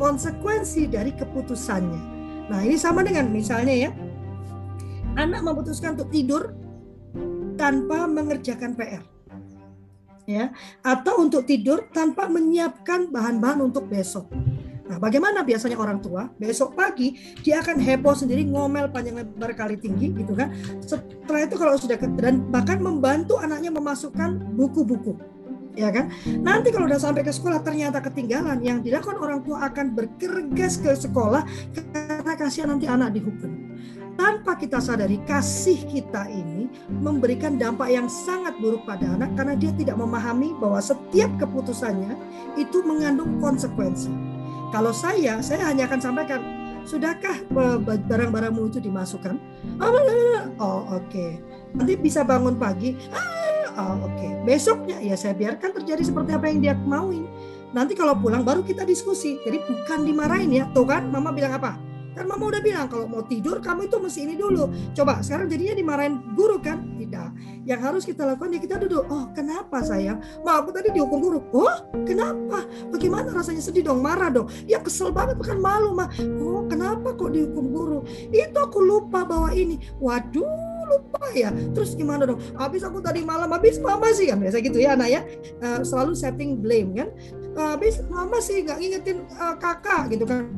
konsekuensi 0.00 0.88
dari 0.88 1.12
keputusannya 1.12 2.13
Nah, 2.48 2.60
ini 2.60 2.76
sama 2.76 3.00
dengan 3.00 3.32
misalnya 3.32 3.88
ya, 3.88 3.90
anak 5.16 5.40
memutuskan 5.40 5.96
untuk 5.96 6.12
tidur 6.12 6.52
tanpa 7.56 8.04
mengerjakan 8.04 8.76
PR. 8.76 9.04
Ya, 10.24 10.56
atau 10.80 11.20
untuk 11.20 11.44
tidur 11.44 11.84
tanpa 11.92 12.32
menyiapkan 12.32 13.12
bahan-bahan 13.12 13.60
untuk 13.60 13.92
besok. 13.92 14.32
Nah, 14.84 14.96
bagaimana 14.96 15.44
biasanya 15.44 15.76
orang 15.76 16.00
tua? 16.00 16.32
Besok 16.40 16.76
pagi 16.76 17.16
dia 17.44 17.60
akan 17.60 17.76
heboh 17.76 18.16
sendiri, 18.16 18.44
ngomel 18.48 18.88
panjang 18.88 19.20
lebar 19.20 19.52
kali 19.52 19.76
tinggi 19.76 20.16
gitu 20.16 20.32
kan. 20.32 20.52
Setelah 20.80 21.44
itu 21.44 21.56
kalau 21.60 21.76
sudah 21.76 22.00
dan 22.20 22.40
bahkan 22.48 22.80
membantu 22.80 23.36
anaknya 23.36 23.68
memasukkan 23.68 24.56
buku-buku 24.56 25.16
ya 25.74 25.90
kan? 25.90 26.10
Nanti 26.26 26.70
kalau 26.70 26.86
udah 26.86 26.98
sampai 26.98 27.26
ke 27.26 27.30
sekolah 27.34 27.60
ternyata 27.62 27.98
ketinggalan, 28.02 28.62
yang 28.62 28.80
dilakukan 28.80 29.18
orang 29.18 29.42
tua 29.42 29.66
akan 29.68 29.94
bergegas 29.94 30.78
ke 30.78 30.94
sekolah 30.94 31.42
karena 31.74 32.32
kasihan 32.38 32.72
nanti 32.74 32.86
anak 32.86 33.14
dihukum. 33.14 33.74
Tanpa 34.14 34.54
kita 34.54 34.78
sadari 34.78 35.18
kasih 35.26 35.90
kita 35.90 36.30
ini 36.30 36.70
memberikan 37.02 37.58
dampak 37.58 37.90
yang 37.90 38.06
sangat 38.06 38.54
buruk 38.62 38.86
pada 38.86 39.10
anak 39.10 39.34
karena 39.34 39.58
dia 39.58 39.74
tidak 39.74 39.98
memahami 39.98 40.54
bahwa 40.62 40.78
setiap 40.78 41.34
keputusannya 41.42 42.14
itu 42.54 42.78
mengandung 42.86 43.42
konsekuensi. 43.42 44.14
Kalau 44.70 44.94
saya, 44.94 45.42
saya 45.42 45.66
hanya 45.66 45.90
akan 45.90 45.98
sampaikan, 45.98 46.40
sudahkah 46.86 47.42
eh, 47.42 47.78
barang-barangmu 48.06 48.70
itu 48.70 48.78
dimasukkan? 48.78 49.34
Oh, 49.82 49.90
oh 50.62 50.80
oke. 50.94 51.10
Okay. 51.10 51.42
Nanti 51.74 51.98
bisa 51.98 52.22
bangun 52.22 52.54
pagi. 52.54 52.94
Ah, 53.74 53.98
oh, 53.98 54.06
oke. 54.06 54.14
Okay. 54.14 54.30
besoknya 54.46 55.02
ya 55.02 55.18
saya 55.18 55.34
biarkan 55.34 55.74
terjadi 55.82 56.02
seperti 56.06 56.30
apa 56.30 56.46
yang 56.46 56.58
dia 56.62 56.74
mauin. 56.78 57.26
Nanti 57.74 57.98
kalau 57.98 58.14
pulang 58.14 58.46
baru 58.46 58.62
kita 58.62 58.86
diskusi. 58.86 59.42
Jadi 59.42 59.58
bukan 59.66 60.06
dimarahin 60.06 60.54
ya. 60.54 60.64
Tuh 60.70 60.86
kan 60.86 61.10
mama 61.10 61.34
bilang 61.34 61.58
apa? 61.58 61.74
Kan 62.14 62.30
mama 62.30 62.46
udah 62.46 62.62
bilang 62.62 62.86
kalau 62.86 63.10
mau 63.10 63.26
tidur 63.26 63.58
kamu 63.58 63.90
itu 63.90 63.98
mesti 63.98 64.20
ini 64.22 64.38
dulu. 64.38 64.70
Coba 64.94 65.18
sekarang 65.18 65.50
jadinya 65.50 65.74
dimarahin 65.74 66.22
guru 66.38 66.62
kan? 66.62 66.86
Tidak. 66.94 67.28
Yang 67.66 67.80
harus 67.82 68.02
kita 68.06 68.22
lakukan 68.22 68.54
ya 68.54 68.60
kita 68.62 68.78
duduk. 68.78 69.02
Oh 69.10 69.34
kenapa 69.34 69.82
sayang? 69.82 70.22
Ma 70.46 70.62
aku 70.62 70.70
tadi 70.70 70.94
dihukum 70.94 71.18
guru. 71.18 71.42
Oh 71.50 71.74
kenapa? 72.06 72.62
Bagaimana 72.94 73.34
rasanya? 73.34 73.58
Sedih 73.58 73.82
dong 73.82 73.98
marah 73.98 74.30
dong. 74.30 74.46
Ya 74.70 74.78
kesel 74.78 75.10
banget 75.10 75.34
bukan 75.34 75.58
malu 75.58 75.90
mah 75.98 76.06
oh 76.38 76.62
kenapa 76.70 77.18
kok 77.18 77.34
dihukum 77.34 77.74
guru? 77.74 77.98
Itu 78.30 78.62
aku 78.62 78.78
lupa 78.78 79.26
bawa 79.26 79.50
ini. 79.50 79.82
Waduh 79.98 80.73
lupa 80.86 81.24
ya. 81.32 81.50
Terus 81.72 81.96
gimana 81.96 82.28
dong? 82.28 82.40
Habis 82.56 82.84
aku 82.84 83.00
tadi 83.00 83.24
malam 83.24 83.48
habis 83.50 83.80
mama 83.80 84.10
sih 84.12 84.28
kan 84.28 84.38
biasa 84.40 84.60
gitu 84.60 84.78
ya 84.80 84.96
anak 84.96 85.08
ya. 85.10 85.20
Uh, 85.62 85.80
selalu 85.86 86.12
setting 86.16 86.60
blame 86.60 86.92
kan? 86.94 87.08
Uh, 87.54 87.76
habis 87.78 88.02
mama 88.10 88.38
sih 88.42 88.64
nggak 88.64 88.78
ngingetin 88.80 89.24
uh, 89.38 89.54
kakak 89.56 90.12
gitu 90.12 90.24
kan. 90.26 90.50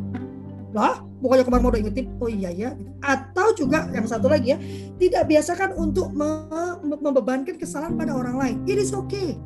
Lah 0.74 1.00
bukannya 1.22 1.44
kemarin 1.46 1.62
mau 1.64 1.72
ingetin 1.72 2.06
oh 2.20 2.28
iya 2.28 2.50
ya 2.52 2.70
atau 3.00 3.52
juga 3.56 3.88
yang 3.96 4.04
satu 4.04 4.28
lagi 4.28 4.52
ya 4.52 4.58
tidak 5.00 5.24
biasakan 5.30 5.72
untuk 5.78 6.12
me 6.12 6.48
membebankan 6.84 7.56
kesalahan 7.56 7.96
pada 7.96 8.12
orang 8.12 8.36
lain. 8.36 8.56
It 8.68 8.76
is 8.76 8.92
okay. 8.92 9.36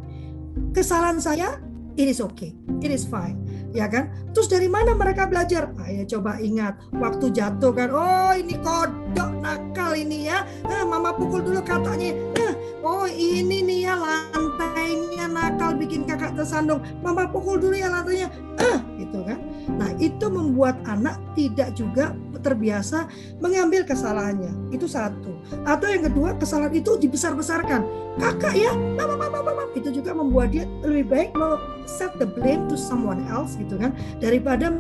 Kesalahan 0.75 1.19
saya 1.23 1.59
it 1.95 2.07
is 2.11 2.19
okay. 2.19 2.55
It 2.83 2.91
is 2.91 3.07
fine 3.07 3.50
ya 3.75 3.87
kan? 3.87 4.11
Terus 4.31 4.51
dari 4.51 4.67
mana 4.71 4.95
mereka 4.95 5.27
belajar? 5.27 5.71
Ayo 5.87 6.07
coba 6.07 6.39
ingat 6.39 6.79
waktu 6.95 7.31
jatuh 7.35 7.73
kan, 7.75 7.89
oh 7.91 8.33
ini 8.35 8.55
kodok 8.63 9.31
nakal 9.43 9.95
ini 9.99 10.31
ya, 10.31 10.47
nah, 10.67 10.87
mama 10.87 11.11
pukul 11.15 11.43
dulu 11.43 11.63
katanya, 11.63 12.15
nah, 12.39 12.55
oh 12.87 13.07
ini 13.11 13.63
nih 13.63 13.79
ya 13.91 13.95
lantainya 13.99 15.27
nakal 15.27 15.75
bikin 15.75 16.07
kakak 16.07 16.35
tersandung, 16.39 16.83
mama 17.03 17.27
pukul 17.27 17.59
dulu 17.59 17.75
ya 17.75 17.91
lantainya, 17.91 18.31
eh, 18.63 18.79
gitu 19.03 19.23
kan? 19.27 19.39
Nah 19.77 19.91
itu 20.01 20.27
membuat 20.27 20.81
anak 20.89 21.21
tidak 21.37 21.77
juga 21.77 22.17
terbiasa 22.41 23.07
mengambil 23.39 23.85
kesalahannya, 23.85 24.73
itu 24.73 24.89
satu. 24.89 25.37
Atau 25.69 25.93
yang 25.93 26.09
kedua 26.09 26.35
kesalahan 26.41 26.73
itu 26.73 26.97
dibesar-besarkan, 26.97 27.85
kakak 28.17 28.57
ya, 28.57 28.73
mama, 28.73 29.15
mama, 29.15 29.45
mama, 29.45 29.65
itu 29.77 29.93
juga 29.93 30.17
membuat 30.17 30.57
dia 30.57 30.65
lebih 30.81 31.07
baik 31.13 31.31
mau 31.37 31.61
set 31.85 32.11
the 32.17 32.27
blame 32.27 32.65
to 32.67 32.75
someone 32.81 33.21
else 33.29 33.55
gitu 33.61 33.77
kan 33.77 33.93
daripada 34.19 34.73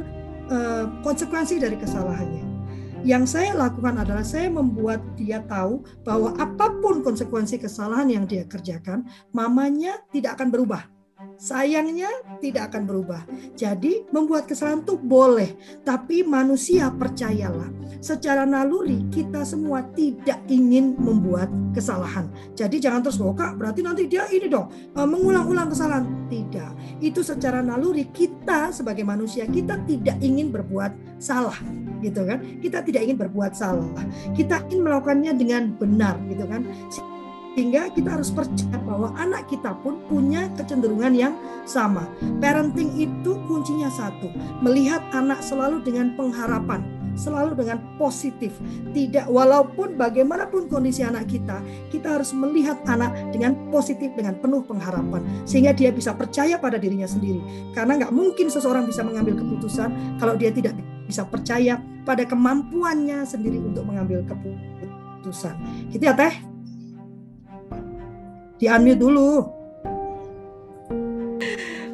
uh, 0.49 0.89
konsekuensi 1.05 1.61
dari 1.61 1.77
kesalahannya. 1.77 2.49
Yang 3.01 3.33
saya 3.33 3.57
lakukan 3.57 3.97
adalah 3.97 4.21
saya 4.21 4.53
membuat 4.53 5.01
dia 5.17 5.41
tahu 5.49 5.81
bahwa 6.05 6.37
apa 6.37 6.69
pun 6.85 7.01
konsekuensi 7.01 7.57
kesalahan 7.57 8.13
yang 8.13 8.25
dia 8.29 8.45
kerjakan, 8.45 9.09
mamanya 9.33 10.05
tidak 10.13 10.37
akan 10.37 10.53
berubah 10.53 11.00
sayangnya 11.41 12.13
tidak 12.45 12.69
akan 12.71 12.85
berubah. 12.85 13.25
Jadi 13.57 14.05
membuat 14.13 14.45
kesalahan 14.45 14.85
itu 14.85 15.01
boleh, 15.01 15.57
tapi 15.81 16.21
manusia 16.21 16.93
percayalah, 16.93 17.73
secara 18.05 18.45
naluri 18.45 19.09
kita 19.09 19.41
semua 19.49 19.81
tidak 19.97 20.37
ingin 20.53 21.01
membuat 21.01 21.49
kesalahan. 21.73 22.29
Jadi 22.53 22.77
jangan 22.77 23.01
terus 23.01 23.17
oh 23.25 23.33
kak, 23.33 23.57
berarti 23.57 23.81
nanti 23.81 24.05
dia 24.05 24.29
ini 24.29 24.53
dong 24.53 24.69
eh, 24.71 25.09
mengulang-ulang 25.09 25.73
kesalahan. 25.73 26.05
Tidak, 26.31 27.03
itu 27.03 27.27
secara 27.27 27.59
naluri 27.59 28.07
kita 28.13 28.71
sebagai 28.71 29.03
manusia 29.03 29.49
kita 29.49 29.83
tidak 29.89 30.21
ingin 30.23 30.55
berbuat 30.55 31.19
salah, 31.19 31.57
gitu 32.05 32.23
kan? 32.23 32.39
Kita 32.63 32.85
tidak 32.87 33.03
ingin 33.09 33.19
berbuat 33.19 33.57
salah. 33.57 34.05
Kita 34.37 34.63
ingin 34.71 34.87
melakukannya 34.87 35.33
dengan 35.35 35.75
benar, 35.75 36.21
gitu 36.31 36.45
kan? 36.47 36.63
Sehingga 37.55 37.91
kita 37.93 38.17
harus 38.17 38.31
percaya 38.33 38.79
bahwa 38.87 39.13
anak 39.19 39.51
kita 39.51 39.75
pun 39.85 40.01
punya 40.07 40.49
kecenderungan 40.57 41.13
yang 41.13 41.35
sama. 41.69 42.09
Parenting 42.41 42.95
itu 42.97 43.37
kuncinya 43.51 43.91
satu, 43.91 44.31
melihat 44.65 45.03
anak 45.13 45.43
selalu 45.45 45.83
dengan 45.85 46.15
pengharapan, 46.15 46.81
selalu 47.19 47.59
dengan 47.59 47.83
positif. 48.01 48.55
Tidak 48.95 49.29
walaupun 49.29 49.99
bagaimanapun 49.99 50.71
kondisi 50.71 51.03
anak 51.05 51.29
kita, 51.31 51.61
kita 51.91 52.21
harus 52.21 52.31
melihat 52.33 52.79
anak 52.87 53.13
dengan 53.35 53.55
positif 53.69 54.11
dengan 54.15 54.39
penuh 54.39 54.65
pengharapan 54.65 55.23
sehingga 55.45 55.75
dia 55.75 55.91
bisa 55.91 56.15
percaya 56.15 56.57
pada 56.57 56.79
dirinya 56.79 57.07
sendiri. 57.07 57.43
Karena 57.75 57.99
nggak 58.01 58.15
mungkin 58.15 58.49
seseorang 58.49 58.89
bisa 58.89 59.05
mengambil 59.05 59.37
keputusan 59.39 60.17
kalau 60.19 60.35
dia 60.39 60.49
tidak 60.55 60.79
bisa 61.07 61.27
percaya 61.27 61.83
pada 62.07 62.23
kemampuannya 62.23 63.27
sendiri 63.27 63.59
untuk 63.59 63.83
mengambil 63.83 64.23
keputusan. 64.27 65.59
Gitu 65.91 66.07
ya 66.07 66.15
Teh? 66.15 66.50
Di 68.61 68.69
unmute 68.69 69.01
dulu. 69.01 69.41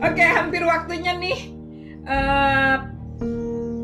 Oke, 0.03 0.25
hampir 0.27 0.67
waktunya 0.67 1.15
nih. 1.15 1.55
Uh, 2.03 2.77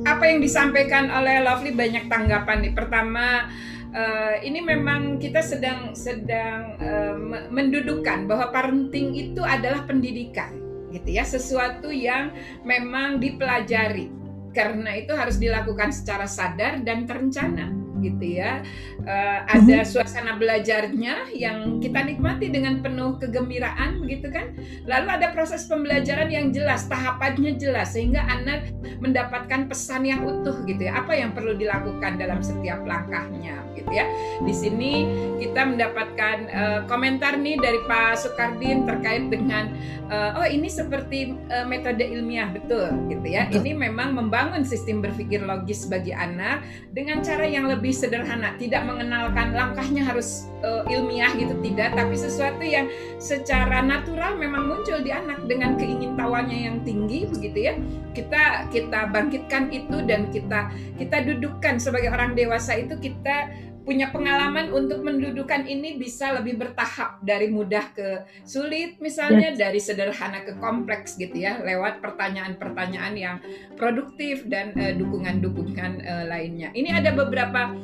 apa 0.02 0.24
yang 0.26 0.42
disampaikan 0.42 1.06
oleh 1.14 1.46
Lovely 1.46 1.70
banyak 1.78 2.10
tanggapan 2.10 2.66
nih. 2.66 2.74
Pertama, 2.74 3.46
uh, 3.94 4.34
ini 4.42 4.58
memang 4.58 5.22
kita 5.22 5.38
sedang 5.46 5.94
sedang 5.94 6.74
uh, 6.82 7.14
mendudukan 7.54 8.26
bahwa 8.26 8.50
parenting 8.50 9.14
itu 9.14 9.46
adalah 9.46 9.86
pendidikan, 9.86 10.50
gitu 10.90 11.06
ya, 11.06 11.22
sesuatu 11.22 11.94
yang 11.94 12.34
memang 12.66 13.22
dipelajari 13.22 14.10
karena 14.52 15.00
itu 15.00 15.16
harus 15.16 15.40
dilakukan 15.40 15.94
secara 15.94 16.28
sadar 16.28 16.84
dan 16.84 17.08
terencana 17.08 17.81
gitu 18.02 18.42
ya. 18.42 18.60
Uh, 19.06 19.46
ada 19.46 19.86
suasana 19.86 20.36
belajarnya 20.36 21.32
yang 21.32 21.78
kita 21.80 22.02
nikmati 22.02 22.50
dengan 22.52 22.82
penuh 22.82 23.16
kegembiraan 23.22 24.04
gitu 24.10 24.28
kan. 24.28 24.52
Lalu 24.84 25.08
ada 25.08 25.32
proses 25.32 25.64
pembelajaran 25.70 26.28
yang 26.28 26.50
jelas, 26.52 26.90
tahapannya 26.90 27.56
jelas 27.56 27.94
sehingga 27.94 28.26
anak 28.26 28.68
mendapatkan 29.00 29.70
pesan 29.70 30.04
yang 30.04 30.26
utuh 30.26 30.60
gitu 30.68 30.90
ya. 30.90 31.00
Apa 31.00 31.16
yang 31.16 31.32
perlu 31.32 31.56
dilakukan 31.56 32.20
dalam 32.20 32.42
setiap 32.44 32.84
langkahnya 32.84 33.71
gitu 33.76 33.90
ya. 33.90 34.06
Di 34.42 34.54
sini 34.54 34.92
kita 35.40 35.66
mendapatkan 35.68 36.36
uh, 36.52 36.80
komentar 36.86 37.36
nih 37.38 37.58
dari 37.58 37.80
Pak 37.88 38.20
Sukardin 38.20 38.84
terkait 38.86 39.28
dengan 39.28 39.72
uh, 40.12 40.40
oh 40.42 40.48
ini 40.48 40.68
seperti 40.68 41.34
uh, 41.50 41.66
metode 41.66 42.02
ilmiah 42.02 42.50
betul 42.52 42.92
gitu 43.08 43.26
ya. 43.26 43.48
Ini 43.48 43.74
memang 43.74 44.14
membangun 44.16 44.62
sistem 44.62 45.00
berpikir 45.02 45.42
logis 45.42 45.88
bagi 45.88 46.14
anak 46.14 46.62
dengan 46.92 47.24
cara 47.24 47.44
yang 47.48 47.66
lebih 47.66 47.90
sederhana, 47.90 48.54
tidak 48.60 48.84
mengenalkan 48.86 49.56
langkahnya 49.56 50.04
harus 50.04 50.46
uh, 50.62 50.84
ilmiah 50.88 51.32
gitu 51.36 51.56
tidak, 51.64 51.96
tapi 51.96 52.14
sesuatu 52.14 52.62
yang 52.62 52.86
secara 53.18 53.82
natural 53.82 54.36
memang 54.38 54.68
muncul 54.68 55.00
di 55.00 55.10
anak 55.10 55.44
dengan 55.50 55.74
keingintahuannya 55.76 56.58
yang 56.70 56.76
tinggi 56.86 57.26
begitu 57.28 57.58
ya. 57.72 57.74
Kita 58.12 58.68
kita 58.68 59.08
bangkitkan 59.08 59.72
itu 59.72 60.04
dan 60.04 60.28
kita 60.28 60.68
kita 61.00 61.24
dudukkan 61.24 61.80
sebagai 61.80 62.12
orang 62.12 62.36
dewasa 62.36 62.76
itu 62.76 62.94
kita 63.00 63.48
punya 63.82 64.14
pengalaman 64.14 64.70
untuk 64.70 65.02
mendudukan 65.02 65.66
ini 65.66 65.98
bisa 65.98 66.34
lebih 66.38 66.58
bertahap. 66.58 67.18
Dari 67.22 67.50
mudah 67.50 67.90
ke 67.94 68.26
sulit 68.46 68.98
misalnya 69.02 69.54
yes. 69.54 69.58
dari 69.58 69.80
sederhana 69.82 70.46
ke 70.46 70.58
kompleks 70.58 71.18
gitu 71.18 71.34
ya 71.34 71.58
lewat 71.62 71.98
pertanyaan-pertanyaan 71.98 73.14
yang 73.14 73.36
produktif 73.74 74.46
dan 74.46 74.74
uh, 74.78 74.94
dukungan-dukungan 74.94 75.92
uh, 76.02 76.24
lainnya. 76.30 76.70
Ini 76.74 77.02
ada 77.02 77.10
beberapa 77.14 77.74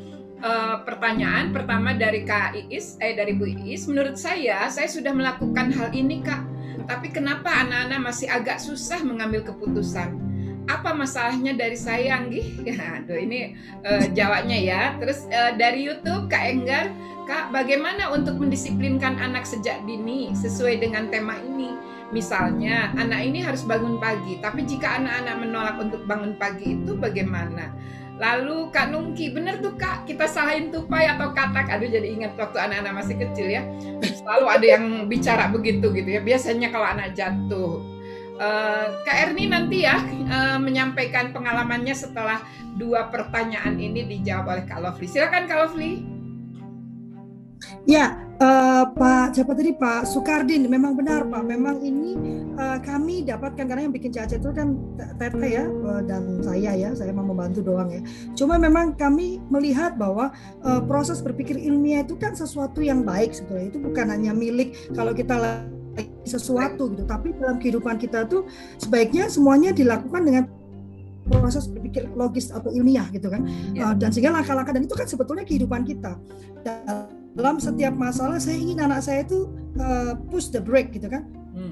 uh, 0.43 0.77
pertanyaan. 0.87 1.51
Pertama 1.51 1.95
dari 1.95 2.23
Kak 2.23 2.55
Iis 2.55 2.99
eh 3.03 3.19
dari 3.19 3.35
Bu 3.35 3.47
Iis. 3.47 3.91
Menurut 3.91 4.15
saya 4.15 4.71
saya 4.71 4.87
sudah 4.87 5.11
melakukan 5.11 5.75
hal 5.75 5.91
ini 5.95 6.23
Kak. 6.23 6.43
Tapi 6.89 7.11
kenapa 7.11 7.53
anak-anak 7.67 8.01
masih 8.01 8.31
agak 8.31 8.63
susah 8.63 9.03
mengambil 9.05 9.45
keputusan 9.45 10.28
apa 10.69 10.93
masalahnya 10.93 11.57
dari 11.57 11.75
saya 11.75 12.21
Anggi? 12.21 12.55
Ya, 12.69 13.01
aduh 13.01 13.17
ini 13.17 13.57
uh, 13.89 14.05
jawabnya 14.13 14.59
ya. 14.61 14.83
Terus 15.01 15.25
uh, 15.33 15.57
dari 15.57 15.89
YouTube 15.89 16.29
Kak 16.29 16.45
Enggar, 16.45 16.93
Kak 17.25 17.49
bagaimana 17.51 18.13
untuk 18.13 18.37
mendisiplinkan 18.37 19.17
anak 19.17 19.49
sejak 19.49 19.81
dini 19.89 20.37
sesuai 20.37 20.85
dengan 20.85 21.09
tema 21.09 21.41
ini? 21.41 21.73
Misalnya 22.13 22.93
anak 22.97 23.21
ini 23.25 23.41
harus 23.45 23.65
bangun 23.65 24.01
pagi, 24.01 24.41
tapi 24.41 24.65
jika 24.65 24.97
anak-anak 25.01 25.37
menolak 25.45 25.77
untuk 25.81 26.05
bangun 26.09 26.37
pagi 26.37 26.77
itu 26.77 26.97
bagaimana? 26.97 27.73
Lalu 28.19 28.75
Kak 28.75 28.91
Nungki, 28.91 29.31
bener 29.31 29.63
tuh 29.63 29.79
Kak, 29.79 30.05
kita 30.05 30.27
salahin 30.27 30.75
tupai 30.75 31.07
atau 31.07 31.31
katak. 31.31 31.71
Aduh 31.71 31.87
jadi 31.87 32.05
ingat 32.05 32.35
waktu 32.35 32.59
anak-anak 32.59 33.05
masih 33.05 33.17
kecil 33.17 33.47
ya. 33.47 33.63
Selalu 34.03 34.47
ada 34.51 34.67
yang 34.67 34.85
bicara 35.07 35.47
begitu 35.49 35.89
gitu 35.95 36.11
ya. 36.19 36.21
Biasanya 36.21 36.69
kalau 36.75 36.85
anak 36.85 37.15
jatuh 37.15 37.98
Uh, 38.39 39.03
Kak 39.03 39.19
Erni 39.19 39.51
nanti 39.51 39.83
ya 39.83 39.99
uh, 40.31 40.63
menyampaikan 40.63 41.35
pengalamannya 41.35 41.91
setelah 41.91 42.39
dua 42.79 43.11
pertanyaan 43.11 43.75
ini 43.83 44.07
dijawab 44.07 44.47
oleh 44.55 44.65
Kak 44.71 44.79
Lovely. 44.79 45.11
Silakan 45.11 45.51
Kak 45.51 45.59
Lovely. 45.59 46.07
Ya, 47.91 48.15
uh, 48.39 48.87
Pak 48.95 49.35
siapa 49.35 49.59
tadi 49.59 49.75
Pak 49.75 50.07
Sukardin 50.07 50.71
memang 50.71 50.95
benar 50.95 51.27
Pak. 51.27 51.43
Memang 51.43 51.83
ini 51.83 52.15
uh, 52.55 52.79
kami 52.79 53.27
dapatkan 53.27 53.67
karena 53.67 53.91
yang 53.91 53.95
bikin 53.97 54.15
cacat 54.15 54.39
itu 54.39 54.51
kan 54.55 54.79
Tete 55.19 55.49
ya 55.51 55.67
dan 56.07 56.39
saya 56.39 56.79
ya. 56.79 56.95
Saya 56.95 57.11
mau 57.11 57.27
membantu 57.27 57.67
doang 57.67 57.91
ya. 57.91 58.07
Cuma 58.39 58.55
memang 58.55 58.95
kami 58.95 59.43
melihat 59.51 59.99
bahwa 59.99 60.31
uh, 60.63 60.79
proses 60.87 61.19
berpikir 61.19 61.59
ilmiah 61.59 62.07
itu 62.07 62.15
kan 62.15 62.39
sesuatu 62.39 62.79
yang 62.79 63.03
baik 63.03 63.35
sebetulnya. 63.35 63.75
Itu 63.75 63.83
bukan 63.83 64.07
hanya 64.15 64.31
milik 64.31 64.95
kalau 64.95 65.11
kita 65.11 65.35
sesuatu 66.27 66.93
gitu 66.95 67.05
tapi 67.09 67.35
dalam 67.37 67.59
kehidupan 67.59 67.99
kita 67.99 68.29
tuh 68.29 68.47
sebaiknya 68.79 69.27
semuanya 69.27 69.75
dilakukan 69.75 70.23
dengan 70.23 70.45
proses 71.29 71.69
berpikir 71.69 72.09
logis 72.17 72.49
atau 72.49 72.73
ilmiah 72.73 73.05
gitu 73.13 73.29
kan 73.29 73.45
yeah. 73.77 73.93
uh, 73.93 73.95
dan 73.95 74.09
sehingga 74.09 74.33
langkah-langkah 74.33 74.73
dan 74.73 74.83
itu 74.89 74.97
kan 74.97 75.05
sebetulnya 75.05 75.45
kehidupan 75.45 75.85
kita 75.85 76.17
dalam 77.39 77.63
setiap 77.63 77.95
masalah 77.95 78.43
saya 78.43 78.59
ingin 78.59 78.83
anak 78.83 79.05
saya 79.05 79.23
itu 79.23 79.47
uh, 79.79 80.19
push 80.27 80.51
the 80.51 80.59
brake 80.59 80.91
gitu 80.91 81.07
kan. 81.07 81.23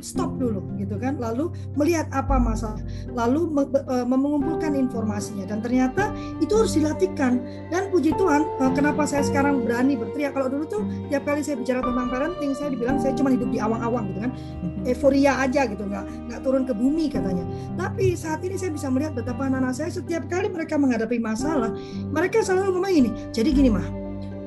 Stop 0.00 0.37
dulu 0.40 0.62
gitu 0.80 0.96
kan. 0.96 1.16
Lalu 1.20 1.52
melihat 1.76 2.09
apa 2.12 2.37
masalah. 2.37 2.80
Lalu 3.12 3.68
e, 3.72 3.96
mengumpulkan 4.04 4.72
informasinya. 4.76 5.48
Dan 5.48 5.61
ternyata 5.61 6.12
itu 6.40 6.52
harus 6.56 6.74
dilatihkan. 6.76 7.40
Dan 7.68 7.88
puji 7.92 8.14
Tuhan 8.16 8.42
e, 8.61 8.64
kenapa 8.72 9.04
saya 9.09 9.24
sekarang 9.24 9.64
berani 9.64 9.96
berteriak. 9.96 10.37
Kalau 10.37 10.48
dulu 10.52 10.64
tuh 10.66 10.82
tiap 11.09 11.24
kali 11.24 11.40
saya 11.44 11.56
bicara 11.61 11.80
tentang 11.82 12.06
parenting 12.09 12.52
saya 12.56 12.68
dibilang 12.72 12.96
saya 13.00 13.12
cuma 13.16 13.32
hidup 13.32 13.48
di 13.52 13.59
awang-awang 13.61 14.12
gitu 14.12 14.20
kan. 14.28 14.32
Hmm. 14.37 14.88
euforia 14.88 15.32
aja 15.42 15.66
gitu. 15.66 15.82
Nggak 15.85 16.04
nggak 16.30 16.40
turun 16.44 16.62
ke 16.64 16.72
bumi 16.76 17.11
katanya. 17.11 17.44
Tapi 17.74 18.14
saat 18.14 18.40
ini 18.42 18.56
saya 18.56 18.72
bisa 18.72 18.87
melihat 18.88 19.16
betapa 19.16 19.46
anak-anak 19.46 19.74
saya 19.74 19.90
setiap 19.90 20.26
kali 20.30 20.48
mereka 20.50 20.78
menghadapi 20.78 21.18
masalah 21.18 21.72
mereka 22.11 22.42
selalu 22.42 22.76
ngomong 22.76 22.94
ini. 22.94 23.11
Jadi 23.35 23.50
gini 23.52 23.70
mah. 23.72 23.87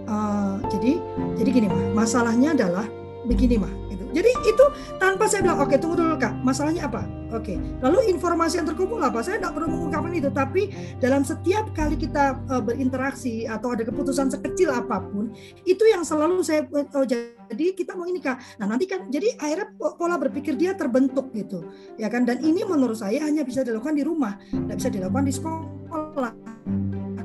Uh, 0.09 0.57
jadi 0.73 0.97
jadi 1.38 1.49
gini 1.49 1.67
mah. 1.69 2.05
Masalahnya 2.05 2.57
adalah 2.57 2.85
begini 3.27 3.62
mah 3.62 3.88
jadi 4.09 4.31
itu 4.45 4.65
tanpa 4.97 5.29
saya 5.29 5.45
bilang, 5.45 5.61
oke 5.61 5.69
okay, 5.69 5.77
tunggu 5.77 5.95
dulu 6.01 6.15
kak, 6.17 6.33
masalahnya 6.41 6.89
apa? 6.89 7.05
Oke, 7.29 7.53
okay. 7.53 7.57
lalu 7.85 8.09
informasi 8.09 8.57
yang 8.57 8.65
terkumpul 8.65 8.97
apa? 9.05 9.21
Saya 9.21 9.37
tidak 9.37 9.53
perlu 9.53 9.69
mengungkapkan 9.69 10.13
itu, 10.17 10.33
tapi 10.33 10.73
dalam 10.97 11.21
setiap 11.21 11.69
kali 11.77 11.93
kita 11.93 12.41
uh, 12.49 12.57
berinteraksi 12.57 13.45
atau 13.45 13.77
ada 13.77 13.85
keputusan 13.85 14.33
sekecil 14.33 14.73
apa 14.73 14.97
pun, 14.97 15.29
itu 15.61 15.85
yang 15.85 16.01
selalu 16.01 16.41
saya 16.41 16.65
uh, 16.73 17.05
jadi 17.05 17.65
kita 17.77 17.93
mau 17.93 18.09
ini 18.09 18.17
kak. 18.17 18.41
Nah 18.57 18.65
nanti 18.73 18.89
kan, 18.89 19.05
jadi 19.13 19.37
akhirnya 19.37 19.77
pola 19.77 20.17
berpikir 20.17 20.57
dia 20.57 20.73
terbentuk 20.73 21.29
gitu, 21.37 21.69
ya 22.01 22.09
kan? 22.09 22.25
Dan 22.25 22.41
ini 22.41 22.65
menurut 22.65 22.97
saya 22.97 23.21
hanya 23.29 23.45
bisa 23.45 23.61
dilakukan 23.61 23.93
di 23.93 24.01
rumah, 24.01 24.41
tidak 24.49 24.75
bisa 24.81 24.89
dilakukan 24.89 25.25
di 25.29 25.33
sekolah 25.37 26.58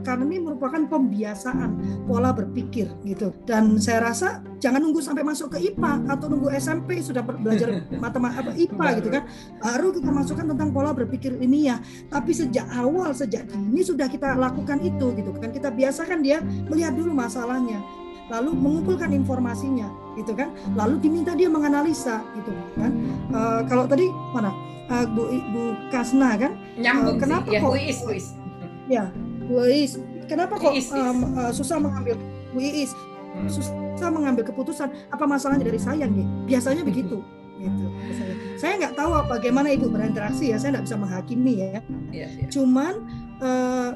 karena 0.04 0.28
ini 0.28 0.38
merupakan 0.44 0.84
pembiasaan 0.84 2.04
pola 2.04 2.30
berpikir 2.36 2.92
gitu. 3.02 3.32
Dan 3.48 3.80
saya 3.80 4.12
rasa 4.12 4.44
jangan 4.60 4.84
nunggu 4.84 5.00
sampai 5.00 5.24
masuk 5.24 5.56
ke 5.56 5.72
IPA 5.72 6.04
atau 6.12 6.28
nunggu 6.28 6.52
SMP 6.54 7.00
sudah 7.00 7.24
belajar 7.24 7.82
matematika 8.04 8.52
IPA 8.52 8.86
gitu 9.00 9.08
kan. 9.08 9.22
Baru 9.64 9.88
kita 9.96 10.10
masukkan 10.12 10.46
tentang 10.52 10.70
pola 10.70 10.92
berpikir 10.92 11.34
ini 11.40 11.72
ya. 11.72 11.80
Tapi 12.12 12.36
sejak 12.36 12.68
awal 12.76 13.16
sejak 13.16 13.48
ini 13.56 13.80
sudah 13.80 14.06
kita 14.06 14.36
lakukan 14.36 14.78
itu 14.84 15.16
gitu 15.16 15.32
kan. 15.34 15.50
Kita 15.50 15.72
biasakan 15.72 16.20
dia 16.20 16.44
melihat 16.68 16.92
dulu 16.94 17.16
masalahnya 17.16 17.80
lalu 18.32 18.56
mengumpulkan 18.56 19.12
informasinya 19.12 19.88
gitu 20.16 20.32
kan 20.32 20.48
lalu 20.72 20.96
diminta 21.02 21.36
dia 21.36 21.50
menganalisa 21.50 22.24
gitu 22.40 22.52
kan 22.72 22.92
uh, 23.36 23.60
kalau 23.68 23.84
tadi 23.84 24.08
mana 24.32 24.48
uh, 24.88 25.04
Bu 25.12 25.28
Bu 25.52 25.62
Kasna 25.92 26.36
kan 26.40 26.52
uh, 26.80 27.16
kenapa 27.20 27.48
sih. 27.48 27.56
ya, 27.56 27.60
kok 27.60 27.70
Bu 27.70 27.76
Is, 27.76 27.98
Bu 28.00 28.12
Is. 28.16 28.26
ya 28.88 29.04
Bu 29.44 29.64
Iis, 29.68 30.00
kenapa 30.26 30.56
kok 30.56 30.72
Um, 30.72 31.36
uh, 31.36 31.52
susah 31.52 31.76
mengambil 31.76 32.16
Bu 32.52 32.60
Iis? 32.60 32.92
Hmm. 33.34 33.50
Susah 33.50 34.08
mengambil 34.10 34.46
keputusan. 34.46 34.88
Apa 35.10 35.26
masalahnya 35.26 35.66
dari 35.66 35.80
saya 35.80 36.06
nih? 36.06 36.26
Biasanya 36.48 36.82
hmm. 36.82 36.90
begitu. 36.90 37.18
Gitu. 37.54 37.86
Saya 38.60 38.76
nggak 38.76 38.94
tahu 38.98 39.10
bagaimana 39.30 39.72
ibu 39.72 39.88
berinteraksi 39.88 40.52
ya. 40.52 40.56
Saya 40.60 40.78
nggak 40.78 40.86
bisa 40.90 40.96
menghakimi 41.00 41.54
ya. 41.60 41.68
Yeah, 41.68 41.80
yeah. 42.12 42.48
Cuman 42.50 42.92
uh, 43.40 43.90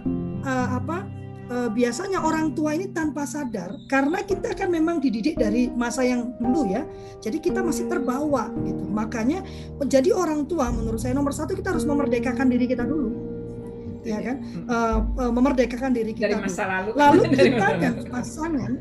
uh, 0.44 0.68
apa? 0.78 1.18
eh, 1.48 1.70
biasanya 1.72 2.20
orang 2.20 2.52
tua 2.52 2.76
ini 2.76 2.92
tanpa 2.92 3.24
sadar 3.24 3.72
karena 3.88 4.20
kita 4.20 4.52
kan 4.52 4.68
memang 4.68 5.00
dididik 5.00 5.40
dari 5.40 5.72
masa 5.72 6.04
yang 6.04 6.36
dulu 6.36 6.68
ya 6.68 6.84
jadi 7.24 7.40
kita 7.40 7.64
masih 7.64 7.88
terbawa 7.88 8.52
gitu 8.68 8.84
makanya 8.84 9.40
menjadi 9.80 10.12
orang 10.12 10.44
tua 10.44 10.68
menurut 10.68 11.00
saya 11.00 11.16
nomor 11.16 11.32
satu 11.32 11.56
kita 11.56 11.72
harus 11.72 11.88
memerdekakan 11.88 12.52
diri 12.52 12.68
kita 12.68 12.84
dulu 12.84 13.37
ya 14.08 14.20
kan? 14.24 14.36
Eh, 14.44 14.96
eh, 15.20 15.32
memerdekakan 15.32 15.90
diri 15.92 16.12
kita 16.16 16.32
dari 16.32 16.42
masa 16.42 16.64
lalu. 16.64 16.90
Lalu 16.96 17.20
Dari 17.28 17.36
kita 17.52 17.66
dan 17.76 17.94
pasangan 18.08 18.72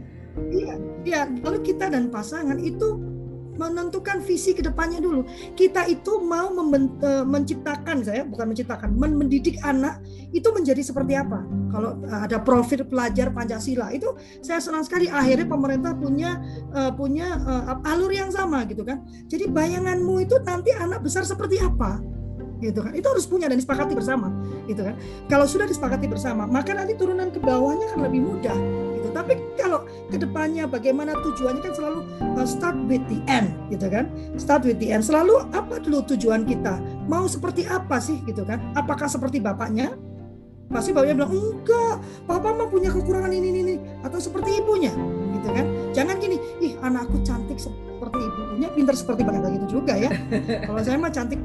iya 0.54 0.76
iya 1.02 1.22
lalu 1.42 1.66
kita 1.66 1.90
dan 1.90 2.14
pasangan 2.14 2.62
itu 2.62 3.02
menentukan 3.58 4.22
visi 4.22 4.54
ke 4.54 4.62
depannya 4.62 5.02
dulu. 5.02 5.26
Kita 5.58 5.90
itu 5.90 6.22
mau 6.22 6.54
memben- 6.54 6.94
eh, 7.02 7.26
menciptakan 7.26 8.06
saya 8.06 8.22
bukan 8.24 8.54
menciptakan 8.54 8.94
men- 8.94 9.18
mendidik 9.18 9.58
anak 9.66 9.98
itu 10.30 10.46
menjadi 10.54 10.86
seperti 10.86 11.18
apa. 11.18 11.42
Kalau 11.74 11.98
ada 12.06 12.38
profil 12.38 12.86
pelajar 12.86 13.34
Pancasila 13.34 13.90
itu 13.92 14.14
saya 14.46 14.62
senang 14.62 14.86
sekali 14.86 15.10
akhirnya 15.10 15.50
pemerintah 15.50 15.98
punya 15.98 16.38
eh, 16.70 16.92
punya 16.94 17.28
eh, 17.74 17.90
alur 17.90 18.14
yang 18.14 18.30
sama 18.30 18.62
gitu 18.70 18.86
kan. 18.86 19.02
Jadi 19.26 19.50
bayanganmu 19.50 20.22
itu 20.22 20.38
nanti 20.46 20.72
anak 20.78 21.02
besar 21.02 21.26
seperti 21.26 21.58
apa 21.58 21.98
gitu 22.60 22.80
kan. 22.82 22.94
Itu 22.94 23.08
harus 23.10 23.26
punya 23.30 23.48
dan 23.48 23.58
disepakati 23.60 23.94
bersama 23.94 24.32
gitu 24.66 24.82
kan. 24.84 24.96
Kalau 25.32 25.46
sudah 25.46 25.66
disepakati 25.70 26.06
bersama 26.10 26.46
maka 26.46 26.74
nanti 26.74 26.94
turunan 26.98 27.30
ke 27.30 27.40
bawahnya 27.42 27.94
kan 27.94 28.00
lebih 28.06 28.22
mudah 28.24 28.58
gitu. 29.00 29.08
Tapi 29.14 29.34
kalau 29.58 29.86
ke 30.10 30.18
depannya 30.20 30.66
bagaimana 30.66 31.16
tujuannya 31.22 31.62
kan 31.62 31.74
selalu 31.74 32.00
uh, 32.38 32.48
start 32.48 32.78
with 32.90 33.04
the 33.10 33.20
end 33.30 33.54
gitu 33.70 33.88
kan. 33.88 34.10
Start 34.36 34.66
with 34.66 34.78
the 34.82 34.92
end. 34.92 35.06
Selalu 35.06 35.48
apa 35.54 35.80
dulu 35.82 36.04
tujuan 36.16 36.44
kita? 36.44 36.80
Mau 37.08 37.26
seperti 37.26 37.66
apa 37.70 37.98
sih 38.02 38.20
gitu 38.26 38.44
kan? 38.44 38.60
Apakah 38.76 39.08
seperti 39.08 39.40
bapaknya 39.40 39.96
pasti 40.68 40.92
bapaknya 40.92 41.24
bilang 41.24 41.32
enggak 41.32 41.96
papa 42.28 42.50
mah 42.52 42.68
punya 42.68 42.92
kekurangan 42.92 43.32
ini 43.32 43.48
ini 43.50 43.60
ini 43.64 43.76
atau 44.04 44.20
seperti 44.20 44.60
ibunya 44.60 44.92
gitu 45.36 45.48
kan. 45.52 45.66
Jangan 45.96 46.16
gini 46.20 46.38
ih 46.60 46.74
anakku 46.84 47.24
cantik 47.24 47.58
seperti 47.58 48.20
ibunya 48.20 48.68
pintar 48.76 48.96
seperti 48.96 49.24
bapaknya 49.24 49.64
gitu 49.64 49.80
juga 49.80 49.96
ya. 49.96 50.12
Kalau 50.68 50.82
saya 50.84 51.00
mah 51.00 51.12
cantik 51.12 51.40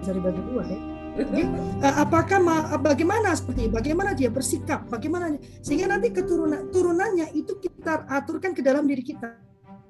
bisa 0.00 0.10
dibagi 0.16 0.40
dua 0.48 0.64
ya. 0.64 0.78
Jadi 1.14 1.46
eh, 1.78 1.94
apakah 1.94 2.42
ma- 2.42 2.66
bagaimana 2.74 3.30
seperti 3.38 3.70
bagaimana 3.70 4.18
dia 4.18 4.34
bersikap, 4.34 4.90
bagaimana 4.90 5.38
sehingga 5.62 5.86
nanti 5.94 6.10
keturunan 6.10 6.74
turunannya 6.74 7.30
itu 7.38 7.54
kita 7.62 8.02
aturkan 8.10 8.50
ke 8.50 8.66
dalam 8.66 8.82
diri 8.82 9.06
kita. 9.06 9.38